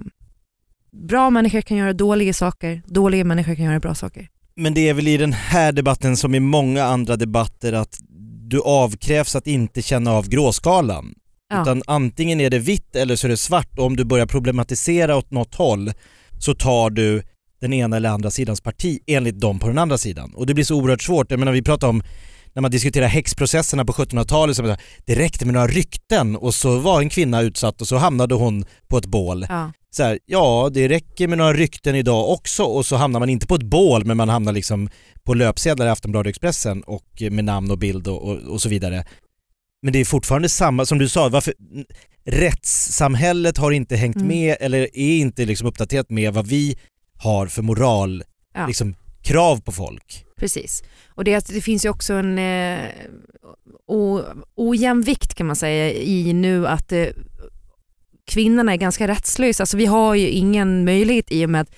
bra 0.91 1.29
människor 1.29 1.61
kan 1.61 1.77
göra 1.77 1.93
dåliga 1.93 2.33
saker, 2.33 2.81
dåliga 2.85 3.23
människor 3.23 3.55
kan 3.55 3.65
göra 3.65 3.79
bra 3.79 3.95
saker. 3.95 4.27
Men 4.55 4.73
det 4.73 4.89
är 4.89 4.93
väl 4.93 5.07
i 5.07 5.17
den 5.17 5.33
här 5.33 5.71
debatten 5.71 6.17
som 6.17 6.35
i 6.35 6.39
många 6.39 6.83
andra 6.83 7.15
debatter 7.15 7.73
att 7.73 7.99
du 8.49 8.61
avkrävs 8.61 9.35
att 9.35 9.47
inte 9.47 9.81
känna 9.81 10.11
av 10.11 10.29
gråskalan. 10.29 11.13
Ja. 11.49 11.61
Utan 11.61 11.83
antingen 11.87 12.41
är 12.41 12.49
det 12.49 12.59
vitt 12.59 12.95
eller 12.95 13.15
så 13.15 13.27
är 13.27 13.29
det 13.29 13.37
svart 13.37 13.79
och 13.79 13.85
om 13.85 13.95
du 13.95 14.03
börjar 14.03 14.25
problematisera 14.25 15.17
åt 15.17 15.31
något 15.31 15.55
håll 15.55 15.91
så 16.39 16.53
tar 16.53 16.89
du 16.89 17.23
den 17.61 17.73
ena 17.73 17.97
eller 17.97 18.09
andra 18.09 18.31
sidans 18.31 18.61
parti 18.61 18.99
enligt 19.07 19.39
dem 19.39 19.59
på 19.59 19.67
den 19.67 19.77
andra 19.77 19.97
sidan. 19.97 20.33
Och 20.35 20.45
det 20.45 20.53
blir 20.53 20.63
så 20.63 20.75
oerhört 20.75 21.01
svårt. 21.01 21.31
Jag 21.31 21.39
menar 21.39 21.51
vi 21.51 21.61
pratar 21.61 21.87
om 21.87 22.03
när 22.55 22.61
man 22.61 22.71
diskuterar 22.71 23.07
häxprocesserna 23.07 23.85
på 23.85 23.93
1700-talet, 23.93 24.55
så 24.55 24.75
det 25.05 25.15
räckte 25.15 25.45
med 25.45 25.53
några 25.53 25.67
rykten 25.67 26.35
och 26.35 26.53
så 26.55 26.79
var 26.79 27.01
en 27.01 27.09
kvinna 27.09 27.41
utsatt 27.41 27.81
och 27.81 27.87
så 27.87 27.97
hamnade 27.97 28.35
hon 28.35 28.65
på 28.87 28.97
ett 28.97 29.05
bål. 29.05 29.45
Ja. 29.49 29.71
Så 29.91 30.03
här, 30.03 30.19
ja, 30.25 30.69
det 30.73 30.87
räcker 30.89 31.27
med 31.27 31.37
några 31.37 31.53
rykten 31.53 31.95
idag 31.95 32.29
också 32.29 32.63
och 32.63 32.85
så 32.85 32.95
hamnar 32.95 33.19
man 33.19 33.29
inte 33.29 33.47
på 33.47 33.55
ett 33.55 33.63
bål 33.63 34.05
men 34.05 34.17
man 34.17 34.29
hamnar 34.29 34.53
liksom 34.53 34.89
på 35.23 35.33
löpsedlar 35.33 35.85
i 35.85 35.89
Aftonbladet 35.89 36.29
Expressen 36.29 36.83
och 36.83 37.05
med 37.31 37.45
namn 37.45 37.71
och 37.71 37.77
bild 37.77 38.07
och, 38.07 38.21
och, 38.29 38.37
och 38.37 38.61
så 38.61 38.69
vidare. 38.69 39.05
Men 39.81 39.93
det 39.93 39.99
är 39.99 40.05
fortfarande 40.05 40.49
samma, 40.49 40.85
som 40.85 40.97
du 40.97 41.09
sa, 41.09 41.29
varför 41.29 41.53
rättssamhället 42.25 43.57
har 43.57 43.71
inte 43.71 43.95
hängt 43.95 44.15
Mm. 44.15 44.27
med 44.27 44.57
eller 44.59 44.79
är 44.79 45.17
inte 45.17 45.45
liksom 45.45 45.67
uppdaterat 45.67 46.09
med 46.09 46.33
vad 46.33 46.47
vi 46.47 46.77
har 47.17 47.47
för 47.47 47.61
moral, 47.61 48.23
Ja. 48.53 48.67
liksom 48.67 48.95
krav 49.25 49.61
på 49.61 49.71
folk. 49.71 50.25
Precis. 50.37 50.83
Och 51.07 51.23
det, 51.23 51.47
det 51.47 51.61
finns 51.61 51.85
ju 51.85 51.89
också 51.89 52.13
en 52.13 52.39
eh, 52.39 52.89
o, 53.87 54.21
ojämvikt 54.55 55.33
kan 55.33 55.47
man 55.47 55.55
säga 55.55 55.93
i 55.93 56.33
nu 56.33 56.67
att 56.67 56.91
eh, 56.91 57.07
kvinnorna 58.25 58.73
är 58.73 58.77
ganska 58.77 59.07
rättslösa. 59.07 59.63
Alltså 59.63 59.77
vi 59.77 59.85
har 59.85 60.15
ju 60.15 60.27
ingen 60.27 60.85
möjlighet 60.85 61.31
i 61.31 61.45
och 61.45 61.49
med 61.49 61.61
att 61.61 61.75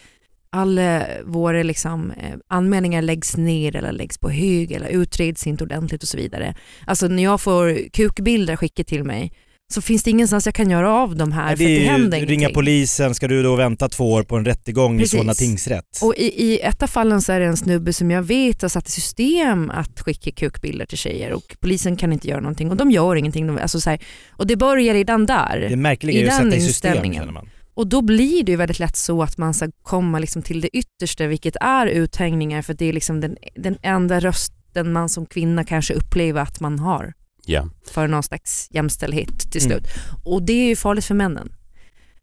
alla 0.50 1.06
våra 1.26 1.64
liksom, 1.64 2.12
eh, 2.12 2.36
anmälningar 2.48 3.02
läggs 3.02 3.38
ner 3.38 3.76
eller 3.76 3.92
läggs 3.92 4.18
på 4.18 4.30
hög 4.30 4.72
eller 4.72 4.88
utreds 4.88 5.48
inte 5.48 5.64
ordentligt 5.64 6.04
och 6.04 6.10
så 6.10 6.18
vidare. 6.18 6.56
Alltså 6.86 7.08
när 7.08 7.24
jag 7.24 7.42
får 7.42 7.90
kukbilder 7.90 8.56
skickat 8.56 8.88
till 8.88 9.04
mig 9.04 9.32
så 9.74 9.82
finns 9.82 10.04
det 10.04 10.10
ingenstans 10.12 10.46
jag 10.46 10.56
kan 10.56 10.70
göra 10.70 10.94
av 10.94 11.16
de 11.16 11.32
här 11.32 11.46
Nej, 11.46 11.58
för 11.58 11.64
att 11.64 11.68
det 11.68 11.76
är 11.78 11.80
ju 11.80 11.86
händer 11.86 12.18
ringa 12.20 12.34
ingenting. 12.34 12.54
polisen, 12.56 13.16
ska 13.16 13.28
du 13.28 13.44
då 13.44 13.56
vänta 13.56 13.90
två 13.90 14.12
år 14.14 14.24
på 14.24 14.36
en 14.36 14.46
rättegång 14.46 14.98
Precis. 14.98 15.14
i 15.14 15.18
Solna 15.18 15.34
tingsrätt? 15.34 15.84
Och 16.02 16.14
i, 16.18 16.44
i 16.44 16.60
ett 16.60 16.84
av 16.84 16.88
fallen 16.88 17.22
så 17.22 17.32
är 17.34 17.40
det 17.40 17.46
en 17.46 17.58
snubbe 17.58 17.94
som 17.94 18.12
jag 18.12 18.24
vet 18.24 18.62
har 18.62 18.70
satt 18.70 18.88
i 18.88 18.92
system 18.92 19.70
att 19.70 20.02
skicka 20.02 20.32
kukbilder 20.32 20.86
till 20.86 20.98
tjejer 20.98 21.32
och 21.34 21.56
polisen 21.60 21.96
kan 21.98 22.14
inte 22.14 22.28
göra 22.28 22.40
någonting 22.40 22.72
och 22.72 22.78
de 22.78 22.92
gör 22.92 23.16
ingenting. 23.16 23.48
De- 23.48 23.58
Alltså 23.58 23.80
så 23.82 23.90
här, 23.90 24.00
och 24.32 24.48
det 24.48 24.56
börjar 24.56 24.94
redan 24.94 25.26
där. 25.26 25.68
Det 25.70 25.76
märkliga 25.76 26.18
är 26.20 26.24
ju 26.24 26.30
att 26.30 26.36
sätta 26.36 26.56
i 26.56 26.62
system 26.62 27.14
känner 27.14 27.32
man. 27.32 27.50
Och 27.74 27.88
då 27.88 28.02
blir 28.02 28.44
det 28.44 28.52
ju 28.52 28.56
väldigt 28.56 28.80
lätt 28.80 28.96
så 28.98 29.24
att 29.24 29.38
man 29.38 29.54
ska 29.54 29.70
komma 29.84 30.20
liksom 30.20 30.42
till 30.42 30.62
det 30.62 30.78
yttersta 30.78 31.28
vilket 31.28 31.56
är 31.62 31.88
uthängningar 31.88 32.62
för 32.62 32.74
det 32.74 32.86
är 32.86 32.94
liksom 32.94 33.22
den, 33.22 33.38
den 33.56 33.78
enda 33.82 34.20
rösten 34.20 34.92
man 34.94 35.10
som 35.10 35.26
kvinna 35.26 35.64
kanske 35.64 35.94
upplever 35.94 36.42
att 36.42 36.60
man 36.60 36.80
har 36.80 37.14
Ja. 37.48 37.70
för 37.92 38.08
någon 38.08 38.24
slags 38.24 38.68
jämställdhet 38.72 39.52
till 39.52 39.66
Mm. 39.66 39.72
slut. 39.80 39.88
Och 40.26 40.44
det 40.44 40.54
är 40.54 40.68
ju 40.68 40.76
farligt 40.76 41.06
för 41.06 41.16
männen 41.16 41.54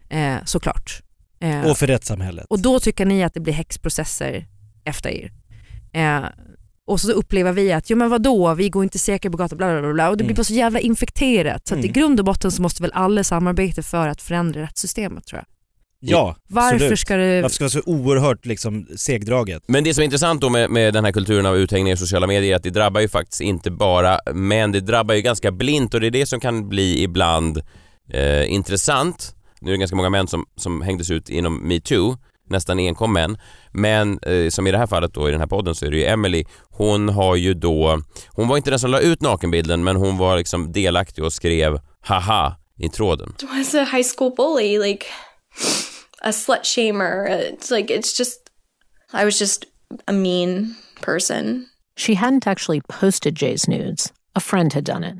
eh, 0.08 0.36
såklart. 0.44 1.02
Eh, 1.40 1.64
Och 1.70 1.78
för 1.78 1.86
rättssamhället. 1.86 2.46
och 2.50 2.58
då 2.60 2.80
tycker 2.80 3.04
ni 3.06 3.24
att 3.24 3.34
det 3.34 3.40
blir 3.40 3.52
häxprocesser 3.54 4.46
efter 4.84 5.10
er. 5.10 5.32
Eh, 5.92 6.24
och 6.86 7.00
så 7.00 7.12
upplever 7.12 7.52
vi 7.52 7.72
att, 7.72 7.90
jo 7.90 7.96
men 7.96 8.10
vadå, 8.10 8.54
vi 8.54 8.68
går 8.68 8.82
inte 8.84 8.98
säkert 8.98 9.32
på 9.32 9.38
gatan, 9.38 9.58
bla 9.58 9.80
bla 9.80 9.92
bla, 9.92 10.10
och 10.10 10.16
det 10.16 10.24
blir 10.24 10.30
Mm. 10.32 10.36
bara 10.36 10.44
så 10.44 10.54
jävla 10.54 10.80
infekterat. 10.80 11.66
Så 11.68 11.74
att 11.74 11.78
i 11.80 11.82
Mm. 11.88 11.92
grund 11.92 12.18
och 12.20 12.26
botten 12.26 12.50
så 12.50 12.62
måste 12.62 12.82
väl 12.82 12.92
alla 12.94 13.24
samarbeta 13.24 13.82
för 13.82 14.08
att 14.08 14.22
förändra 14.22 14.62
rättssystemet 14.62 15.26
tror 15.26 15.38
jag. 15.38 15.46
Ja, 16.10 16.36
Varför 16.48 16.74
absolut. 16.74 16.98
ska 16.98 17.16
det... 17.16 17.42
Varför 17.42 17.54
ska 17.54 17.64
det 17.64 17.74
vara 17.74 17.82
så 17.84 17.90
oerhört 17.90 18.46
liksom 18.46 18.86
segdraget? 18.96 19.62
Men 19.66 19.84
det 19.84 19.94
som 19.94 20.02
är 20.02 20.04
intressant 20.04 20.40
då 20.40 20.50
med, 20.50 20.70
med 20.70 20.94
den 20.94 21.04
här 21.04 21.12
kulturen 21.12 21.46
av 21.46 21.56
uthängningar 21.56 21.94
i 21.94 21.98
sociala 21.98 22.26
medier 22.26 22.52
är 22.52 22.56
att 22.56 22.62
det 22.62 22.70
drabbar 22.70 23.00
ju 23.00 23.08
faktiskt 23.08 23.40
inte 23.40 23.70
bara 23.70 24.18
män, 24.34 24.72
det 24.72 24.80
drabbar 24.80 25.14
ju 25.14 25.20
ganska 25.20 25.52
blint 25.52 25.94
och 25.94 26.00
det 26.00 26.06
är 26.06 26.10
det 26.10 26.26
som 26.26 26.40
kan 26.40 26.68
bli 26.68 27.02
ibland 27.02 27.62
eh, 28.12 28.52
intressant. 28.52 29.34
Nu 29.60 29.70
är 29.70 29.72
det 29.72 29.78
ganska 29.78 29.96
många 29.96 30.10
män 30.10 30.26
som, 30.26 30.46
som 30.56 30.82
hängdes 30.82 31.10
ut 31.10 31.28
inom 31.28 31.68
metoo, 31.68 32.16
nästan 32.50 32.78
enkom 32.78 33.12
män. 33.12 33.38
Men 33.72 34.18
eh, 34.22 34.48
som 34.48 34.66
i 34.66 34.70
det 34.70 34.78
här 34.78 34.86
fallet 34.86 35.14
då 35.14 35.28
i 35.28 35.30
den 35.30 35.40
här 35.40 35.46
podden 35.46 35.74
så 35.74 35.86
är 35.86 35.90
det 35.90 35.96
ju 35.96 36.04
Emily, 36.04 36.44
hon 36.70 37.08
har 37.08 37.36
ju 37.36 37.54
då, 37.54 38.02
hon 38.28 38.48
var 38.48 38.56
inte 38.56 38.70
den 38.70 38.78
som 38.78 38.90
la 38.90 39.00
ut 39.00 39.22
nakenbilden 39.22 39.84
men 39.84 39.96
hon 39.96 40.18
var 40.18 40.36
liksom 40.36 40.72
delaktig 40.72 41.24
och 41.24 41.32
skrev 41.32 41.80
haha 42.00 42.56
i 42.78 42.88
tråden. 42.88 43.34
I 43.42 43.58
was 43.58 43.74
a 43.74 43.86
high 43.92 44.06
school 44.16 44.32
bully, 44.36 44.78
like 44.78 45.06
a 46.24 46.30
slut 46.30 46.62
shamer. 46.62 47.28
It's 47.28 47.70
like 47.70 47.90
it's 47.90 48.16
just 48.16 48.50
I 49.12 49.24
was 49.24 49.38
just 49.38 49.66
a 50.08 50.12
mean 50.12 50.74
person. 51.00 51.68
She 51.96 52.14
hadn't 52.14 52.46
actually 52.46 52.80
posted 52.80 53.36
Jay's 53.36 53.68
nudes. 53.68 54.12
A 54.34 54.40
friend 54.40 54.72
had 54.72 54.84
done 54.84 55.04
it. 55.04 55.16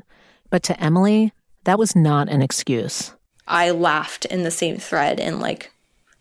But 0.49 0.63
to 0.63 0.83
Emily, 0.83 1.31
that 1.63 1.79
was 1.79 1.95
not 1.95 2.27
an 2.29 2.41
excuse. 2.41 3.13
I 3.47 3.71
laughed 3.71 4.25
in 4.25 4.43
the 4.43 4.51
same 4.51 4.77
thread 4.77 5.19
and 5.19 5.39
like 5.39 5.71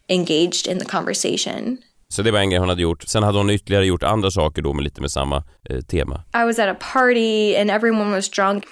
engaged 0.09 0.69
in 0.69 0.79
the 0.79 0.85
conversation. 0.85 1.79
Så 2.09 2.23
det 2.23 2.31
var 2.31 2.39
en 2.39 2.51
grej 2.51 2.59
hon 2.59 2.69
hade 2.69 2.83
gjort. 2.83 3.09
Sen 3.09 3.23
hade 3.23 3.39
hon 3.39 3.51
ytterligare 3.51 3.85
gjort 3.85 4.03
andra 4.03 4.31
saker 4.31 4.63
då 4.63 4.73
med 4.73 4.85
lite 4.85 5.01
med 5.01 5.11
samma 5.11 5.43
eh, 5.71 5.81
tema. 5.81 6.23
I 6.35 6.45
was 6.45 6.59
at 6.59 6.69
a 6.69 6.77
party 6.93 7.57
and 7.57 7.71
everyone 7.71 8.11
was 8.11 8.29
drunk 8.29 8.65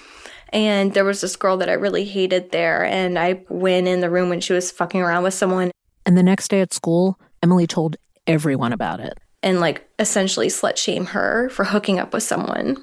and 0.53 0.93
there 0.93 1.03
was 1.03 1.21
this 1.21 1.35
girl 1.35 1.57
that 1.57 1.69
I 1.69 1.73
really 1.73 2.05
hated 2.05 2.51
there 2.51 2.85
and 2.85 3.19
I 3.19 3.43
went 3.49 3.87
in 3.87 4.01
the 4.01 4.09
room 4.09 4.29
when 4.29 4.41
she 4.41 4.53
was 4.53 4.71
fucking 4.71 5.01
around 5.01 5.23
with 5.23 5.33
someone 5.33 5.72
And 6.05 6.17
the 6.17 6.23
next 6.23 6.49
day 6.49 6.61
at 6.61 6.73
school, 6.73 7.17
Emily 7.41 7.67
told 7.67 7.95
everyone 8.27 8.73
about 8.73 8.99
it. 8.99 9.17
and 9.43 9.59
like 9.59 9.87
essentially 9.99 10.47
slut 10.47 10.77
shame 10.77 11.05
her 11.07 11.49
for 11.49 11.65
hooking 11.65 11.99
up 11.99 12.13
with 12.13 12.23
someone. 12.23 12.77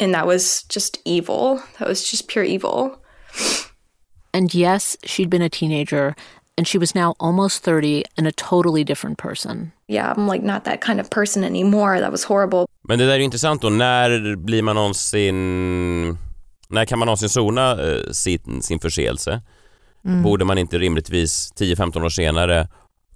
And 0.00 0.14
that 0.14 0.26
was 0.26 0.64
just 0.64 1.00
evil. 1.04 1.62
That 1.78 1.88
was 1.88 2.10
just 2.10 2.28
pure 2.28 2.44
evil. 2.44 2.98
And 4.34 4.54
yes, 4.54 4.96
she'd 5.04 5.30
been 5.30 5.42
a 5.42 5.48
teenager, 5.50 6.14
and 6.56 6.66
she 6.66 6.78
was 6.78 6.94
now 6.94 7.14
almost 7.18 7.62
30 7.64 8.04
and 8.16 8.26
a 8.26 8.32
totally 8.32 8.84
different 8.84 9.18
person. 9.18 9.72
Yeah, 9.88 10.12
I'm 10.16 10.26
like 10.26 10.42
not 10.42 10.64
that 10.64 10.80
kind 10.80 11.00
of 11.00 11.10
person 11.10 11.44
anymore. 11.44 12.00
That 12.00 12.10
was 12.10 12.24
horrible. 12.24 12.66
Men 12.88 12.98
det 12.98 13.06
där 13.06 13.12
är 13.12 13.18
ju 13.18 13.24
intressant 13.24 13.62
då, 13.62 13.70
när 13.70 14.36
blir 14.36 14.62
man 14.62 14.76
någonsin... 14.76 16.18
När 16.68 16.84
kan 16.84 16.98
man 16.98 17.06
någonsin 17.06 17.28
sona 17.28 17.70
eh, 17.72 18.10
sin, 18.12 18.62
sin 18.62 18.80
förseelse? 18.80 19.42
Mm. 20.04 20.22
Borde 20.22 20.44
man 20.44 20.58
inte 20.58 20.78
rimligtvis 20.78 21.52
10-15 21.58 22.04
år 22.04 22.08
senare 22.08 22.68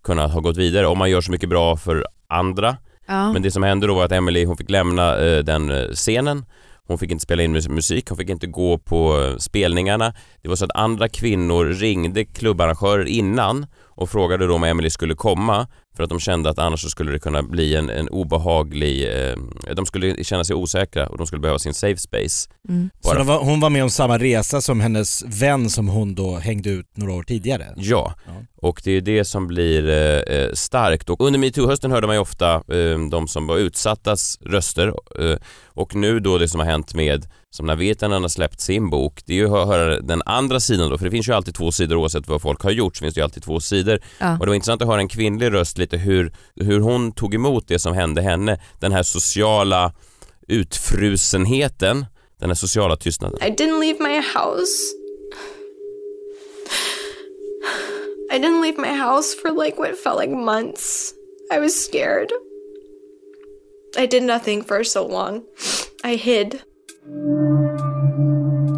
kunna 0.04 0.26
ha 0.26 0.40
gått 0.40 0.56
vidare 0.56 0.86
om 0.86 0.98
man 0.98 1.10
gör 1.10 1.20
så 1.20 1.30
mycket 1.30 1.48
bra 1.48 1.76
för 1.76 2.06
andra? 2.28 2.76
Ja. 3.06 3.32
Men 3.32 3.42
det 3.42 3.50
som 3.50 3.62
hände 3.62 3.86
då 3.86 3.94
var 3.94 4.04
att 4.04 4.12
Emily 4.12 4.44
hon 4.44 4.56
fick 4.56 4.70
lämna 4.70 5.18
eh, 5.18 5.38
den 5.44 5.70
eh, 5.70 5.88
scenen. 5.92 6.44
Hon 6.88 6.98
fick 6.98 7.10
inte 7.10 7.22
spela 7.22 7.42
in 7.42 7.52
mus- 7.56 7.68
musik, 7.68 8.08
hon 8.08 8.18
fick 8.18 8.28
inte 8.30 8.46
gå 8.46 8.78
på 8.78 9.22
eh, 9.22 9.36
spelningarna. 9.36 10.14
Det 10.42 10.48
var 10.48 10.56
så 10.56 10.64
att 10.64 10.70
andra 10.76 11.08
kvinnor 11.08 11.64
ringde 11.64 12.24
klubbarrangörer 12.24 13.04
innan 13.04 13.66
och 13.84 14.10
frågade 14.10 14.46
då 14.46 14.54
om 14.54 14.64
Emily 14.64 14.90
skulle 14.90 15.14
komma 15.14 15.66
för 15.96 16.02
att 16.02 16.10
de 16.10 16.20
kände 16.20 16.50
att 16.50 16.58
annars 16.58 16.82
så 16.82 16.90
skulle 16.90 17.12
det 17.12 17.18
kunna 17.18 17.42
bli 17.42 17.74
en, 17.74 17.90
en 17.90 18.08
obehaglig... 18.08 19.04
Eh, 19.04 19.36
de 19.74 19.86
skulle 19.86 20.24
känna 20.24 20.44
sig 20.44 20.56
osäkra 20.56 21.06
och 21.06 21.18
de 21.18 21.26
skulle 21.26 21.40
behöva 21.40 21.58
sin 21.58 21.74
safe 21.74 21.96
space. 21.96 22.48
Mm. 22.68 22.90
Så 23.00 23.22
var, 23.22 23.38
hon 23.38 23.60
var 23.60 23.70
med 23.70 23.82
om 23.82 23.90
samma 23.90 24.18
resa 24.18 24.60
som 24.60 24.80
hennes 24.80 25.24
vän 25.26 25.70
som 25.70 25.88
hon 25.88 26.14
då 26.14 26.36
hängde 26.36 26.70
ut 26.70 26.86
några 26.96 27.12
år 27.12 27.22
tidigare? 27.22 27.66
Ja, 27.76 28.14
och 28.56 28.80
det 28.84 28.90
är 28.90 29.00
det 29.00 29.24
som 29.24 29.46
blir 29.46 29.88
eh, 29.88 30.36
eh, 30.36 30.52
starkt. 30.52 31.10
Och 31.10 31.20
under 31.20 31.40
metoo-hösten 31.40 31.90
hörde 31.90 32.06
man 32.06 32.16
ju 32.16 32.20
ofta 32.20 32.54
eh, 32.54 32.98
de 33.10 33.28
som 33.28 33.46
var 33.46 33.56
utsattas 33.56 34.38
röster 34.40 34.88
eh, 35.20 35.38
och 35.66 35.94
nu 35.94 36.20
då 36.20 36.38
det 36.38 36.48
som 36.48 36.60
har 36.60 36.66
hänt 36.66 36.94
med, 36.94 37.26
som 37.50 37.66
när 37.66 37.76
Virtanen 37.76 38.22
har 38.22 38.28
släppt 38.28 38.60
sin 38.60 38.90
bok, 38.90 39.20
det 39.26 39.32
är 39.32 39.36
ju 39.36 39.56
att 39.56 39.68
höra 39.68 40.00
den 40.00 40.22
andra 40.26 40.60
sidan 40.60 40.90
då, 40.90 40.98
för 40.98 41.04
det 41.04 41.10
finns 41.10 41.28
ju 41.28 41.32
alltid 41.32 41.54
två 41.54 41.72
sidor 41.72 41.96
oavsett 41.96 42.28
vad 42.28 42.42
folk 42.42 42.62
har 42.62 42.70
gjort 42.70 42.96
så 42.96 43.02
finns 43.02 43.14
det 43.14 43.18
ju 43.18 43.24
alltid 43.24 43.42
två 43.42 43.60
sidor. 43.60 44.00
Ja. 44.18 44.32
Och 44.32 44.46
det 44.46 44.46
var 44.46 44.54
intressant 44.54 44.82
att 44.82 44.88
höra 44.88 45.00
en 45.00 45.08
kvinnlig 45.08 45.52
röst 45.52 45.78
lite 45.86 45.96
hur, 46.04 46.32
hur 46.56 46.80
hon 46.80 47.12
tog 47.12 47.34
emot 47.34 47.68
det 47.68 47.78
som 47.78 47.94
hände 47.94 48.22
henne, 48.22 48.58
den 48.80 48.92
här 48.92 49.02
sociala 49.02 49.92
utfrusenheten, 50.48 52.06
den 52.40 52.50
här 52.50 52.54
sociala 52.54 52.96
tystnaden. 52.96 53.38
I 53.42 53.50
didn't 53.50 53.80
leave 53.80 54.00
my 54.00 54.20
house. 54.20 54.92
I 58.30 58.38
didn't 58.38 58.60
leave 58.60 58.78
my 58.78 58.92
house 58.92 59.34
for 59.34 59.50
like 59.50 59.78
what 59.78 59.96
felt 59.98 60.18
like 60.18 60.30
months. 60.30 61.14
I 61.52 61.58
was 61.58 61.74
scared. 61.74 62.32
I 63.96 64.06
did 64.06 64.22
nothing 64.22 64.64
for 64.64 64.84
so 64.84 65.06
long. 65.06 65.42
I 66.04 66.16
hid. 66.16 66.62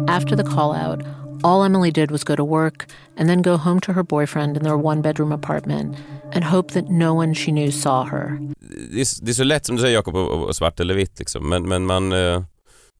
After 0.07 0.35
the 0.35 0.43
call 0.43 0.73
out, 0.73 1.01
all 1.43 1.63
Emily 1.63 1.91
did 1.91 2.11
was 2.11 2.23
go 2.23 2.35
to 2.35 2.43
work 2.43 2.85
and 3.17 3.27
then 3.27 3.41
go 3.41 3.57
home 3.57 3.79
to 3.81 3.93
her 3.93 4.03
boyfriend 4.03 4.57
in 4.57 4.63
their 4.63 4.77
one 4.77 5.01
bedroom 5.01 5.31
apartment 5.31 5.95
and 6.35 6.43
hope 6.43 6.73
that 6.73 6.89
no 6.89 7.09
one 7.17 7.35
she 7.35 7.51
knew 7.51 7.71
saw 7.71 8.09
her. 8.11 8.37
det, 8.91 9.01
är, 9.01 9.25
det 9.25 9.31
är 9.31 9.33
så 9.33 9.43
lätt 9.43 9.65
som 9.65 9.75
du 9.75 9.81
säger 9.81 9.93
Jakob, 9.95 10.15
att 10.49 10.55
svart 10.55 10.79
eller 10.79 10.93
vitt 10.93 11.19
liksom. 11.19 11.49
men, 11.49 11.63
men 11.69 11.85
man, 11.85 12.11
eh, 12.11 12.43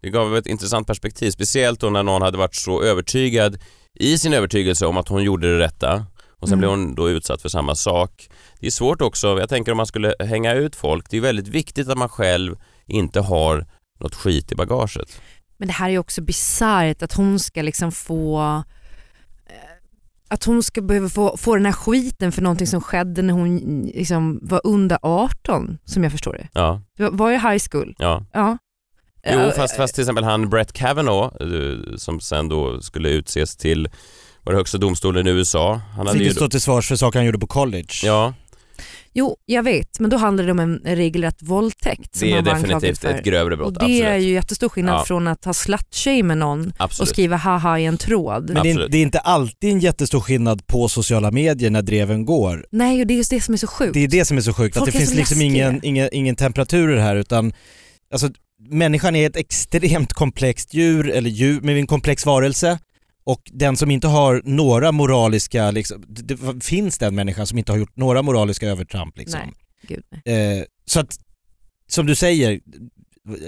det 0.02 0.10
gav 0.10 0.38
ett 0.38 0.48
intressant 0.48 0.88
perspektiv, 0.88 1.32
speciellt 1.32 1.80
då 1.80 1.90
när 1.90 2.04
någon 2.04 2.22
hade 2.22 2.38
varit 2.38 2.56
så 2.56 2.82
övertygad 2.84 3.58
i 4.00 4.18
sin 4.18 4.34
övertygelse 4.34 4.86
om 4.86 4.98
att 4.98 5.08
hon 5.08 5.24
gjorde 5.24 5.54
det 5.58 5.60
rätta 5.66 6.06
och 6.40 6.48
sen 6.50 6.54
Mm. 6.54 6.60
blev 6.60 6.70
hon 6.70 6.96
då 6.96 7.10
utsatt 7.10 7.42
för 7.42 7.50
samma 7.50 7.76
sak. 7.76 8.30
Det 8.60 8.68
är 8.68 8.72
svårt 8.72 9.02
också, 9.02 9.40
jag 9.40 9.50
tänker 9.50 9.72
om 9.72 9.78
man 9.78 9.88
skulle 9.88 10.14
hänga 10.20 10.54
ut 10.54 10.76
folk, 10.76 11.06
det 11.10 11.18
är 11.18 11.22
väldigt 11.22 11.48
viktigt 11.48 11.90
att 11.90 11.98
man 11.98 12.10
själv 12.10 12.56
inte 12.88 13.20
har 13.22 13.66
något 14.00 14.16
skit 14.16 14.52
i 14.52 14.56
bagaget. 14.56 15.22
Men 15.58 15.68
det 15.68 15.74
här 15.74 15.86
är 15.88 15.92
ju 15.92 16.00
också 16.00 16.22
bisarrt 16.22 17.02
att 17.04 17.14
hon 17.14 17.40
ska 17.40 17.62
liksom 17.62 17.92
få 17.92 18.64
att 20.30 20.44
hon 20.44 20.64
ska 20.64 20.82
behöva 20.82 21.10
få, 21.10 21.38
få 21.38 21.56
den 21.56 21.66
här 21.66 21.72
skiten 21.74 22.32
för 22.32 22.42
någonting 22.42 22.68
som 22.68 22.82
skedde 22.82 23.22
när 23.22 23.34
hon 23.34 23.82
liksom 23.96 24.40
var 24.42 24.62
under 24.64 24.98
18 25.02 25.78
som 25.86 26.04
jag 26.04 26.12
förstår 26.12 26.34
det. 26.34 26.48
Ja, 26.54 26.82
Det 26.98 27.10
var, 27.10 27.30
ju 27.30 27.36
high 27.38 27.64
school. 27.72 27.96
ja. 27.98 28.26
Ja. 28.34 28.58
Jo, 29.34 29.52
fast, 29.56 29.76
fast 29.76 29.96
till 29.96 30.02
exempel 30.02 30.24
han 30.24 30.50
Brett 30.50 30.74
Kavanaugh 30.74 31.36
eh, 31.42 31.96
som 31.98 32.20
sen 32.20 32.50
då 32.50 32.82
skulle 32.82 33.10
utses 33.10 33.58
till 33.58 33.90
var 34.44 34.54
det 34.54 34.58
högsta 34.60 34.78
domstolen 34.78 35.28
i 35.28 35.30
USA. 35.30 35.82
Han 35.96 36.08
hade 36.08 36.20
Fick 36.20 36.28
ju 36.28 36.34
stå 36.34 36.50
till 36.50 36.62
svars 36.62 36.88
för 36.88 36.96
saker 36.96 37.20
han 37.20 37.26
gjorde 37.26 37.40
på 37.40 37.48
college. 37.48 37.94
ja, 38.04 38.34
Jo, 39.20 39.36
jag 39.46 39.64
vet, 39.64 40.00
men 40.00 40.10
då 40.10 40.18
handlar 40.18 40.46
det 40.46 40.52
om 40.52 40.60
en 40.60 40.80
regelrätt 40.86 41.42
våldtäkt. 41.42 42.16
som 42.16 42.28
det 42.28 42.34
är 42.38 42.42
definitivt 42.42 43.04
ett 43.04 43.24
grövre 43.24 43.58
brott. 43.58 43.68
Och 43.68 43.74
det 43.74 43.80
absolut. 43.80 44.04
är 44.04 44.16
ju 44.18 44.34
jättestor 44.34 44.70
skillnad 44.70 44.96
Ja. 44.96 45.06
från 45.06 45.28
att 45.28 45.46
ha 45.46 45.54
slutshamed 45.54 46.38
någon 46.38 46.74
Absolut. 46.78 47.00
och 47.10 47.14
skriva 47.14 47.36
haha 47.36 47.80
i 47.80 47.86
en 47.86 47.98
tråd. 47.98 48.50
Men 48.50 48.64
det 48.64 48.72
är, 48.72 48.88
det 48.90 48.98
är 48.98 49.02
inte 49.02 49.20
alltid 49.20 49.72
en 49.74 49.80
jättestor 49.80 50.20
skillnad 50.20 50.68
på 50.68 50.90
sociala 50.90 51.32
medier 51.32 51.70
när 51.70 51.82
dreven 51.82 52.26
går. 52.26 52.66
Nej, 52.72 53.02
och 53.02 53.08
det 53.08 53.14
är 53.14 53.16
just 53.16 53.30
det 53.30 53.42
som 53.42 53.54
är 53.54 53.58
så 53.58 53.68
sjukt. 53.68 53.94
Det 53.94 54.04
är 54.04 54.08
det 54.08 54.26
som 54.26 54.38
är 54.38 54.42
så 54.42 54.54
sjukt, 54.54 54.78
att 54.78 54.82
Folk 54.82 54.92
det 54.92 54.98
är 54.98 55.00
finns 55.00 55.14
liksom 55.14 55.42
ingen, 55.42 55.80
ingen, 55.84 56.10
ingen 56.12 56.36
temperaturer 56.36 56.98
här 56.98 57.16
utan 57.16 57.54
alltså, 58.14 58.30
människan 58.70 59.16
är 59.16 59.28
ett 59.30 59.36
extremt 59.36 60.14
komplext 60.14 60.74
djur, 60.74 61.10
eller 61.10 61.30
djur, 61.30 61.62
med 61.62 61.78
en 61.78 61.88
komplex 61.88 62.26
varelse 62.26 62.80
och 63.24 63.42
den 63.46 63.78
som 63.78 63.92
inte 63.92 64.08
har 64.08 64.42
några 64.46 64.92
moraliska, 64.92 65.72
liksom, 65.72 66.06
det, 66.08 66.36
det 66.36 66.64
finns 66.66 66.98
den 66.98 67.16
människan 67.16 67.48
som 67.48 67.58
inte 67.58 67.72
har 67.72 67.80
gjort 67.80 67.96
några 67.96 68.22
moraliska 68.22 68.68
övertramp 68.68 69.18
liksom. 69.18 69.40
Nej, 69.40 69.54
gud 69.88 70.04
nej. 70.26 70.58
Eh, 70.60 70.64
så 70.86 71.00
att, 71.00 71.20
som 71.88 72.06
du 72.06 72.16
säger, 72.16 72.60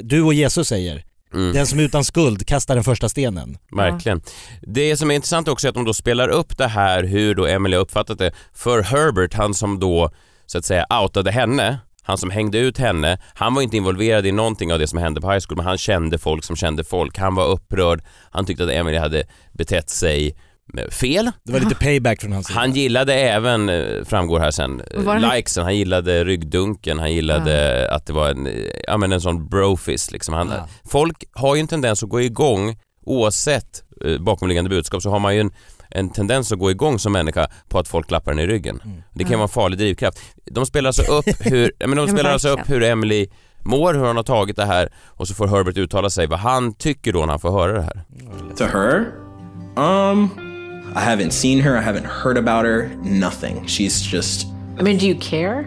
du 0.03 0.21
och 0.21 0.33
Jesus 0.33 0.67
säger, 0.67 1.03
Mm. 1.33 1.53
den 1.53 1.67
som 1.67 1.79
är 1.79 1.83
utan 1.83 2.03
skuld 2.03 2.47
kastar 2.47 2.75
den 2.75 2.83
första 2.83 3.09
stenen. 3.09 3.57
Verkligen. 3.75 4.21
Det 4.61 4.97
som 4.97 5.11
är 5.11 5.15
intressant 5.15 5.47
också 5.47 5.67
är 5.67 5.69
att 5.69 5.75
de 5.75 5.85
då 5.85 5.93
spelar 5.93 6.29
upp 6.29 6.57
det 6.57 6.67
här 6.67 7.03
hur 7.03 7.35
då 7.35 7.45
Emily 7.47 7.75
har 7.75 7.81
uppfattat 7.81 8.17
det 8.19 8.31
för 8.53 8.81
Herbert, 8.83 9.33
han 9.33 9.53
som 9.53 9.79
då 9.79 10.11
så 10.45 10.57
att 10.57 10.65
säga 10.65 10.85
outade 11.01 11.31
henne, 11.31 11.79
han 12.11 12.17
som 12.17 12.29
hängde 12.29 12.57
ut 12.57 12.77
henne, 12.77 13.17
han 13.33 13.53
var 13.53 13.61
inte 13.61 13.77
involverad 13.77 14.25
i 14.25 14.31
någonting 14.31 14.73
av 14.73 14.79
det 14.79 14.87
som 14.87 14.99
hände 14.99 15.21
på 15.21 15.31
high 15.31 15.43
school 15.47 15.57
men 15.57 15.65
han 15.65 15.77
kände 15.77 16.17
folk 16.17 16.43
som 16.43 16.55
kände 16.55 16.83
folk, 16.83 17.17
han 17.17 17.35
var 17.35 17.45
upprörd, 17.47 18.03
han 18.31 18.45
tyckte 18.45 18.63
att 18.63 18.69
Emily 18.69 18.97
hade 18.97 19.23
betett 19.53 19.89
sig 19.89 20.35
med 20.73 20.93
fel. 20.93 21.31
Det 21.43 21.51
var 21.53 21.59
lite 21.59 21.75
payback 21.85 22.21
från 22.21 22.31
hans 22.31 22.47
sida. 22.47 22.59
Han 22.59 22.71
gillade 22.73 23.13
även, 23.13 23.69
eh, 23.69 24.03
framgår 24.05 24.39
här 24.39 24.51
sen, 24.51 24.81
var 24.95 25.15
han- 25.17 25.35
likesen, 25.35 25.63
han 25.63 25.75
gillade 25.77 26.23
ryggdunken, 26.23 26.99
han 26.99 27.13
gillade 27.13 27.87
att 27.91 28.05
det 28.05 28.13
var 28.13 28.29
en, 28.29 28.47
eh, 28.47 28.53
ja 28.87 28.97
men 28.97 29.11
en 29.11 29.21
sån 29.21 29.47
brofist 29.49 30.11
liksom. 30.11 30.33
Han, 30.33 30.47
Ja. 30.49 30.67
Folk 30.91 31.23
har 31.33 31.55
ju 31.55 31.61
en 31.61 31.67
tendens 31.67 32.03
att 32.03 32.09
gå 32.09 32.21
igång 32.21 32.77
oavsett 33.05 33.83
eh, 34.05 34.17
bakomliggande 34.21 34.69
budskap 34.69 35.01
så 35.01 35.09
har 35.09 35.19
man 35.19 35.35
ju 35.35 35.41
en, 35.41 35.51
en 35.91 36.09
tendens 36.09 36.51
att 36.51 36.59
gå 36.59 36.71
igång 36.71 36.99
som 36.99 37.11
människa 37.11 37.47
på 37.69 37.79
att 37.79 37.87
folk 37.87 38.07
klappar 38.07 38.31
en 38.31 38.39
i 38.39 38.47
ryggen. 38.47 38.81
Mm. 38.83 39.03
Det 39.13 39.23
kan 39.23 39.33
vara 39.33 39.43
en 39.43 39.49
farlig 39.49 39.79
drivkraft. 39.79 40.19
De 40.51 40.65
spelar 40.65 40.87
alltså 40.87 41.11
upp 41.11 41.25
hur, 41.39 41.71
men 41.79 41.97
de 41.97 42.07
spelar 42.07 42.31
alltså 42.31 42.49
upp 42.49 42.69
hur 42.69 42.83
Emily 42.83 43.27
mår, 43.63 43.93
hur 43.93 44.05
han 44.05 44.15
har 44.15 44.23
tagit 44.23 44.55
det 44.55 44.65
här 44.65 44.89
och 45.07 45.27
så 45.27 45.33
får 45.33 45.47
Herbert 45.47 45.77
uttala 45.77 46.09
sig 46.09 46.27
vad 46.27 46.39
han 46.39 46.73
tycker 46.73 47.13
då 47.13 47.19
när 47.19 47.27
han 47.27 47.39
får 47.39 47.51
höra 47.51 47.73
det 47.73 47.81
här. 47.81 48.01
To 48.57 48.63
her, 48.63 49.05
um, 49.75 50.29
I 50.95 50.99
haven't 50.99 51.31
seen 51.31 51.61
her, 51.61 51.77
I 51.77 51.81
haven't 51.81 52.07
heard 52.23 52.37
about 52.37 52.65
her, 52.65 52.89
nothing. 53.03 53.63
She's 53.67 54.13
just. 54.13 54.45
I 54.79 54.83
mean, 54.83 54.97
do 54.97 55.05
you 55.05 55.19
care? 55.19 55.65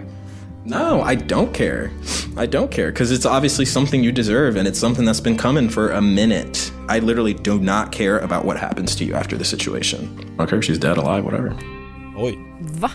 No, 0.67 1.03
I 1.03 1.15
don't 1.15 1.53
care. 1.53 1.91
I 2.37 2.47
don't 2.47 2.71
care 2.71 2.91
because 2.91 3.11
it's 3.12 3.27
obviously 3.27 3.67
something 3.67 4.03
you 4.05 4.12
deserve 4.12 4.57
and 4.59 4.67
it's 4.69 4.79
something 4.79 5.05
that's 5.07 5.23
been 5.23 5.39
coming 5.39 5.69
for 5.69 5.91
a 5.93 6.01
minute. 6.01 6.73
I 6.97 7.01
literally 7.01 7.35
do 7.45 7.55
not 7.61 7.93
care 7.93 8.19
about 8.25 8.45
what 8.47 8.57
happens 8.57 8.97
to 8.97 9.05
you 9.05 9.17
after 9.19 9.37
the 9.39 9.45
situation. 9.45 10.01
I 10.03 10.37
don't 10.39 10.49
care 10.49 10.59
if 10.59 10.65
she's 10.65 10.79
dead, 10.79 10.99
alive, 10.99 11.23
whatever. 11.25 11.53
Oj. 12.17 12.39
Va? 12.61 12.91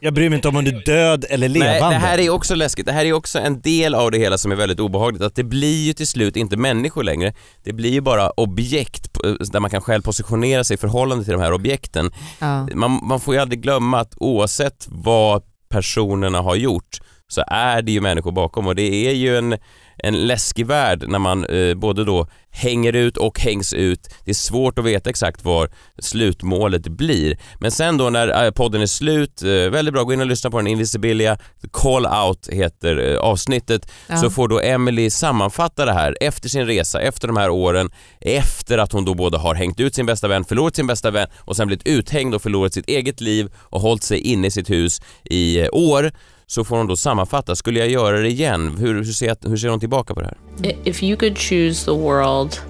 Jag 0.00 0.14
bryr 0.14 0.28
mig 0.28 0.36
inte 0.36 0.48
om 0.48 0.54
hon 0.54 0.66
är 0.66 0.82
död 0.86 1.24
eller 1.30 1.48
levande. 1.48 1.80
Nej, 1.80 1.90
det 1.90 1.96
här 2.06 2.18
är 2.18 2.30
också 2.30 2.54
läskigt. 2.54 2.86
Det 2.86 2.92
här 2.92 3.04
är 3.04 3.12
också 3.12 3.38
en 3.38 3.60
del 3.60 3.94
av 3.94 4.10
det 4.10 4.18
hela 4.18 4.38
som 4.38 4.52
är 4.52 4.56
väldigt 4.56 4.80
obehagligt. 4.80 5.22
Att 5.22 5.34
det 5.34 5.44
blir 5.44 5.86
ju 5.86 5.92
till 5.92 6.06
slut 6.06 6.36
inte 6.36 6.56
människor 6.56 7.02
längre. 7.04 7.32
Det 7.64 7.72
blir 7.72 7.90
ju 7.90 8.00
bara 8.00 8.30
objekt 8.30 9.12
på- 9.12 9.22
där 9.52 9.60
man 9.60 9.70
kan 9.70 9.80
själv 9.80 10.02
positionera 10.02 10.64
sig 10.64 10.74
i 10.74 10.78
förhållande 10.78 11.24
till 11.24 11.32
de 11.32 11.40
här 11.42 11.52
objekten. 11.52 12.10
Ja. 12.38 12.66
Man, 12.74 13.00
man 13.02 13.20
får 13.20 13.34
ju 13.34 13.40
aldrig 13.40 13.62
glömma 13.62 14.00
att 14.00 14.12
oavsett 14.16 14.86
vad 14.90 15.42
personerna 15.72 16.40
har 16.40 16.56
gjort 16.56 17.00
så 17.28 17.42
är 17.46 17.82
det 17.82 17.92
ju 17.92 18.00
människor 18.00 18.32
bakom. 18.32 18.66
Och 18.66 18.74
det 18.74 19.08
är 19.08 19.14
ju 19.14 19.36
en, 19.36 19.58
en 19.98 20.26
läskig 20.26 20.66
värld 20.66 21.04
när 21.08 21.18
man 21.18 21.44
eh, 21.44 21.74
både 21.74 22.04
då 22.04 22.26
hänger 22.54 22.92
ut 22.92 23.16
och 23.16 23.40
hängs 23.40 23.72
ut. 23.72 24.08
Det 24.24 24.30
är 24.30 24.34
svårt 24.34 24.78
att 24.78 24.84
veta 24.84 25.10
exakt 25.10 25.44
var 25.44 25.70
slutmålet 25.98 26.82
blir. 26.88 27.38
Men 27.60 27.70
sen 27.70 27.96
då 27.98 28.10
när 28.10 28.44
eh, 28.44 28.50
podden 28.50 28.82
är 28.82 28.86
slut, 28.86 29.42
eh, 29.42 29.48
väldigt 29.48 29.94
bra, 29.94 30.02
gå 30.04 30.12
in 30.12 30.20
och 30.20 30.26
lyssna 30.26 30.50
på 30.50 30.56
den, 30.56 30.66
Invisibilia, 30.66 31.38
Call 31.70 32.06
Out 32.06 32.48
heter 32.52 33.12
eh, 33.12 33.18
avsnittet, 33.18 33.90
Ja. 34.06 34.16
så 34.16 34.30
får 34.30 34.48
då 34.48 34.60
Emily 34.60 35.10
sammanfatta 35.10 35.84
det 35.84 35.92
här 35.92 36.16
efter 36.20 36.48
sin 36.48 36.66
resa, 36.66 37.00
efter 37.00 37.28
de 37.28 37.36
här 37.36 37.50
åren, 37.50 37.90
efter 38.20 38.78
att 38.78 38.92
hon 38.92 39.04
då 39.04 39.14
både 39.14 39.38
har 39.38 39.54
hängt 39.54 39.80
ut 39.80 39.94
sin 39.94 40.06
bästa 40.06 40.28
vän, 40.28 40.44
förlorat 40.44 40.76
sin 40.76 40.86
bästa 40.86 41.10
vän 41.10 41.28
och 41.38 41.56
sen 41.56 41.66
blivit 41.66 41.86
uthängd 41.86 42.34
och 42.34 42.42
förlorat 42.42 42.74
sitt 42.74 42.88
eget 42.88 43.20
liv 43.20 43.48
och 43.56 43.80
hållit 43.80 44.02
sig 44.02 44.18
inne 44.18 44.46
i 44.46 44.50
sitt 44.50 44.70
hus 44.70 45.02
i 45.24 45.60
eh, 45.60 45.68
år 45.72 46.12
så 46.52 46.64
får 46.64 46.76
hon 46.76 46.86
då 46.86 46.96
sammanfatta, 46.96 47.56
skulle 47.56 47.78
jag 47.78 47.88
göra 47.88 48.18
det 48.18 48.28
igen? 48.28 48.76
Hur, 48.78 48.94
hur, 48.94 49.04
ser, 49.04 49.48
hur 49.48 49.56
ser 49.56 49.68
hon 49.68 49.80
tillbaka 49.80 50.14
på 50.14 50.20
det 50.20 50.26
här? 50.26 50.36
If 50.84 51.02
you 51.02 51.16
could 51.16 51.38
choose 51.38 51.84
the 51.84 51.94
world 51.94 52.60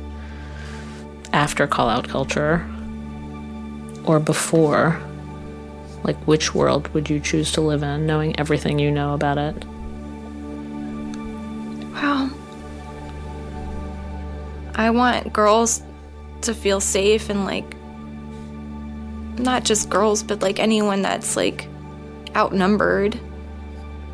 after 1.32 1.66
call 1.66 1.96
out 1.96 2.08
culture 2.08 2.60
or 4.04 4.20
before, 4.20 4.92
like 6.04 6.18
which 6.26 6.54
world 6.54 6.88
would 6.94 7.10
you 7.10 7.20
choose 7.20 7.52
to 7.54 7.70
live 7.70 7.82
in, 7.82 8.06
knowing 8.06 8.40
everything 8.40 8.78
you 8.78 8.90
know 8.90 9.14
about 9.14 9.38
it? 9.38 9.64
Wow. 11.94 12.28
I 14.74 14.90
want 14.90 15.32
girls 15.32 15.82
to 16.42 16.54
feel 16.54 16.80
safe 16.80 17.30
and 17.30 17.44
like 17.44 17.76
not 19.38 19.64
just 19.64 19.90
girls, 19.90 20.22
but 20.22 20.42
like 20.42 20.62
anyone 20.62 21.02
that's 21.02 21.36
like 21.36 21.66
outnumbered 22.36 23.18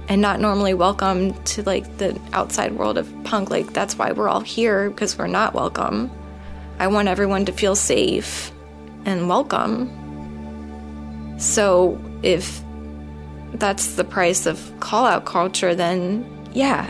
and 0.09 0.22
not 0.22 0.40
normally 0.40 0.74
welcome 0.74 1.34
to 1.44 1.62
like 1.62 1.98
the 1.98 2.18
outside 2.32 2.72
world 2.72 2.98
of 2.98 3.06
punk. 3.24 3.50
Like 3.50 3.72
that's 3.72 3.98
why 3.98 4.12
we're 4.12 4.28
all 4.28 4.40
here 4.40 4.90
because 4.90 5.18
we're 5.18 5.26
not 5.26 5.54
welcome. 5.54 6.11
I 6.78 6.86
want 6.86 7.09
everyone 7.09 7.44
to 7.46 7.52
feel 7.52 7.76
safe 7.76 8.50
and 9.04 9.28
welcome. 9.28 9.88
So 11.38 11.98
if 12.22 12.61
that's 13.54 13.96
the 13.96 14.04
price 14.04 14.46
of 14.46 14.59
call 14.80 15.06
out 15.06 15.24
culture, 15.24 15.74
then 15.74 16.24
yeah, 16.54 16.86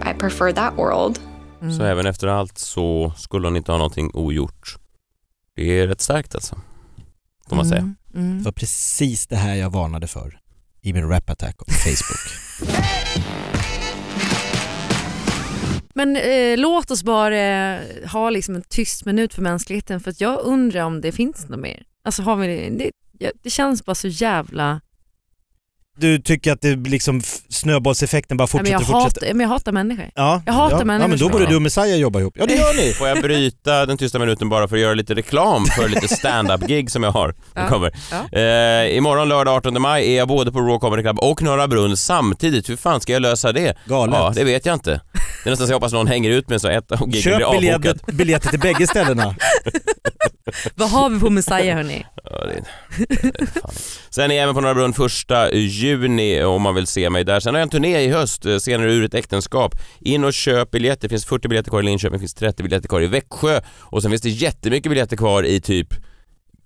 I 0.00 0.12
prefer 0.14 0.52
that 0.52 0.76
world. 0.76 1.20
Så 1.78 1.82
även 1.82 2.06
efter 2.06 2.26
allt 2.26 2.58
så 2.58 3.12
skulle 3.16 3.46
hon 3.46 3.56
inte 3.56 3.72
ha 3.72 3.78
någonting 3.78 4.10
ogjort. 4.14 4.76
Det 5.56 5.80
är 5.80 5.86
rätt 5.86 6.00
starkt 6.00 6.34
alltså. 6.34 6.56
Får 7.48 7.56
man 7.56 7.66
säga. 7.66 7.80
Mm, 7.80 7.96
mm. 8.14 8.38
Det 8.38 8.44
var 8.44 8.52
precis 8.52 9.26
det 9.26 9.36
här 9.36 9.54
jag 9.54 9.70
varnade 9.70 10.06
för 10.06 10.41
i 10.84 10.92
min 10.92 11.08
rap 11.08 11.30
attack 11.30 11.58
på 11.58 11.64
Facebook. 11.64 12.42
Men 15.94 16.16
eh, 16.16 16.58
låt 16.58 16.90
oss 16.90 17.02
bara 17.02 17.36
eh, 17.38 17.80
ha 18.08 18.30
liksom 18.30 18.54
en 18.54 18.62
tyst 18.62 19.04
minut 19.04 19.34
för 19.34 19.42
mänskligheten 19.42 20.00
för 20.00 20.10
att 20.10 20.20
jag 20.20 20.40
undrar 20.40 20.84
om 20.84 21.00
det 21.00 21.12
finns 21.12 21.48
något 21.48 21.60
mer. 21.60 21.82
Alltså 22.04 22.22
har 22.22 22.36
vi 22.36 22.46
det? 22.46 22.90
Det, 23.18 23.32
det 23.42 23.50
känns 23.50 23.84
bara 23.84 23.94
så 23.94 24.08
jävla... 24.08 24.80
Du 25.96 26.18
tycker 26.18 26.52
att 26.52 26.60
det 26.60 26.76
liksom 26.76 27.22
snöbollseffekten 27.52 28.36
bara 28.36 28.46
fortsätter 28.46 28.76
och 28.76 28.82
fortsätter? 28.86 29.20
hatar, 29.26 29.34
men 29.34 29.40
jag 29.40 29.48
hatar 29.48 29.72
människor. 29.72 30.10
Ja, 30.14 30.42
Jag 30.46 30.52
hatar 30.52 30.78
ja. 30.78 30.84
människor 30.84 31.04
Ja 31.04 31.08
men 31.08 31.18
då 31.18 31.28
borde 31.28 31.44
är- 31.44 31.48
du 31.48 31.56
och 31.56 31.62
Messiah 31.62 31.96
jobba 31.98 32.20
ihop. 32.20 32.34
Ja 32.38 32.46
det 32.46 32.54
gör 32.54 32.74
ni! 32.74 32.92
Får 32.92 33.08
jag 33.08 33.22
bryta 33.22 33.86
den 33.86 33.98
tysta 33.98 34.18
minuten 34.18 34.48
bara 34.48 34.68
för 34.68 34.76
att 34.76 34.82
göra 34.82 34.94
lite 34.94 35.14
reklam 35.14 35.64
för 35.66 35.88
lite 35.88 36.08
stand-up-gig 36.08 36.90
som 36.90 37.02
jag 37.02 37.10
har? 37.12 37.34
Ja. 37.54 37.62
Det 37.62 37.68
kommer. 37.68 37.92
Ja. 38.32 38.38
Eh, 38.38 38.96
imorgon 38.96 39.28
lördag 39.28 39.54
18 39.54 39.82
maj 39.82 40.12
är 40.12 40.16
jag 40.18 40.28
både 40.28 40.52
på 40.52 40.60
Raw 40.60 40.78
Comedy 40.78 41.02
Club 41.02 41.18
och 41.18 41.42
Norra 41.42 41.68
Brunn 41.68 41.96
samtidigt. 41.96 42.70
Hur 42.70 42.76
fan 42.76 43.00
ska 43.00 43.12
jag 43.12 43.22
lösa 43.22 43.52
det? 43.52 43.76
Galet. 43.86 44.14
Ja, 44.18 44.32
det 44.34 44.44
vet 44.44 44.66
jag 44.66 44.74
inte. 44.74 45.00
Det 45.44 45.48
är 45.48 45.50
nästan 45.50 45.66
så 45.66 45.72
jag 45.72 45.76
hoppas 45.76 45.92
någon 45.92 46.06
hänger 46.06 46.30
ut 46.30 46.48
med 46.48 46.60
så 46.60 46.68
ett 46.68 46.92
av 46.92 46.98
giggen 46.98 47.10
blir 47.10 47.22
Köp 47.22 47.34
avbokat. 47.42 47.60
biljetter, 47.60 48.12
biljetter 48.12 48.48
till 48.48 48.60
bägge 48.60 48.86
ställena. 48.86 49.34
Vad 50.74 50.90
har 50.90 51.10
vi 51.10 51.20
på 51.20 51.30
Messiah 51.30 51.76
hörni? 51.76 52.06
Ja, 52.24 52.30
det 52.46 52.52
är... 52.54 53.46
fan. 53.60 53.70
Sen 54.10 54.30
är 54.30 54.34
jag 54.34 54.42
även 54.42 54.54
på 54.54 54.60
Norra 54.60 54.74
Brunn 54.74 54.92
första 54.92 55.52
juni 55.52 56.42
om 56.42 56.62
man 56.62 56.74
vill 56.74 56.86
se 56.86 57.10
mig 57.10 57.24
där. 57.24 57.40
Sen 57.42 57.54
har 57.54 57.58
jag 57.60 57.66
en 57.66 57.70
turné 57.70 58.00
i 58.00 58.08
höst, 58.08 58.46
eh, 58.46 58.58
senare 58.58 58.92
ur 58.92 59.04
ett 59.04 59.14
äktenskap. 59.14 59.74
In 60.00 60.24
och 60.24 60.32
köp 60.32 60.70
biljetter. 60.70 61.02
Det 61.02 61.08
finns 61.08 61.24
40 61.24 61.48
biljetter 61.48 61.70
kvar 61.70 61.80
i 61.80 61.84
Linköping, 61.84 62.12
det 62.12 62.18
finns 62.20 62.34
30 62.34 62.62
biljetter 62.62 62.88
kvar 62.88 63.00
i 63.00 63.06
Växjö 63.06 63.60
och 63.80 64.02
sen 64.02 64.10
finns 64.10 64.22
det 64.22 64.28
jättemycket 64.30 64.90
biljetter 64.90 65.16
kvar 65.16 65.42
i 65.42 65.60
typ 65.60 65.94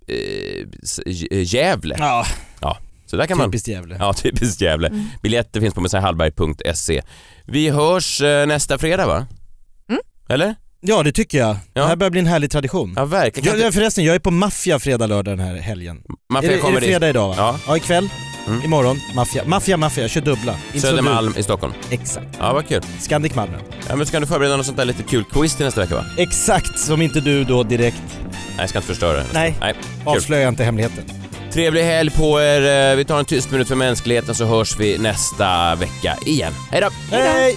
eh, 0.09 0.67
J- 1.07 1.43
Gävle. 1.43 1.97
Ja, 1.99 2.27
Ja, 2.61 2.79
så 3.07 3.17
där 3.17 3.27
kan 3.27 3.39
man... 3.39 3.47
typiskt 3.51 3.69
Gävle. 3.69 3.97
Ja, 4.01 4.13
typiskt 4.13 4.61
Gävle. 4.61 5.05
Biljetter 5.23 5.61
finns 5.61 5.75
på 5.75 5.81
messiahallberg.se. 5.81 7.03
Vi 7.45 7.69
hörs 7.69 8.21
eh, 8.21 8.47
nästa 8.47 8.79
fredag 8.79 9.07
va? 9.07 9.27
Mm. 9.89 10.01
Eller? 10.29 10.55
Ja 10.81 11.03
det 11.03 11.13
tycker 11.13 11.39
jag. 11.39 11.57
Ja. 11.75 11.83
Det 11.83 11.89
här 11.89 11.97
börjar 11.97 12.11
bli 12.11 12.21
en 12.21 12.27
härlig 12.27 12.51
tradition. 12.51 12.93
Ja, 12.97 13.05
verkligen. 13.05 13.61
Jag, 13.61 13.75
förresten, 13.75 14.05
jag 14.05 14.15
är 14.15 14.19
på 14.19 14.31
Maffia 14.31 14.79
fredag, 14.79 15.07
lördag 15.07 15.39
den 15.39 15.47
här 15.47 15.57
helgen. 15.57 16.03
Maffia 16.33 16.49
är, 16.51 16.53
det, 16.55 16.59
är 16.59 16.63
kommer 16.63 16.81
det 16.81 16.87
dit. 16.87 16.91
fredag 16.95 17.09
idag 17.09 17.29
va? 17.29 17.35
Ja. 17.39 17.59
ja 17.67 17.77
ikväll, 17.77 18.09
Mm. 18.47 18.65
imorgon, 18.65 19.01
Maffia. 19.15 19.43
Maffia, 19.47 19.77
Maffia, 19.77 20.05
jag 20.05 20.11
kör 20.11 20.21
dubbla. 20.21 20.55
Inte 20.73 20.87
Södermalm 20.87 21.35
i 21.37 21.43
Stockholm. 21.43 21.73
Exakt. 21.91 22.27
Ja, 22.39 22.53
vad 22.53 22.69
kul. 22.69 22.83
Scandic 23.01 23.35
Malmö. 23.35 23.59
Ja, 23.89 23.97
men 23.97 24.07
ska 24.07 24.21
du 24.21 24.27
förbereda 24.27 24.57
något 24.57 24.67
sånt 24.67 24.79
där 24.79 24.85
lite 24.85 25.03
kul 25.03 25.25
quiz 25.25 25.55
till 25.57 25.65
nästa 25.65 25.81
vecka 25.81 25.95
va? 25.95 26.05
Exakt, 26.17 26.79
som 26.79 27.03
inte 27.03 27.21
du 27.21 27.45
då 27.45 27.63
direkt 27.63 27.97
Nej, 28.31 28.33
jag 28.59 28.69
ska 28.69 28.79
inte 28.79 28.89
förstöra 28.89 29.17
det. 29.17 29.25
Nej. 29.33 29.55
Nej. 29.61 29.73
Kul. 29.75 29.83
avslöjar 30.17 30.49
inte 30.49 30.65
hemligheten. 30.65 31.05
Trevlig 31.53 31.83
helg 31.83 32.11
på 32.11 32.41
er. 32.41 32.91
Eh, 32.91 32.97
Vi 32.97 33.05
tar 33.05 33.19
en 33.19 33.25
tyst 33.25 33.51
minut 33.51 33.69
för 33.69 33.75
mänskligheten 33.75 34.35
så 34.35 34.45
hörs 34.45 34.77
vi 34.81 34.99
nästa 34.99 35.75
vecka 35.75 36.17
igen. 36.27 36.53
Hej 36.71 36.81
då! 36.81 36.89
Hej! 37.17 37.57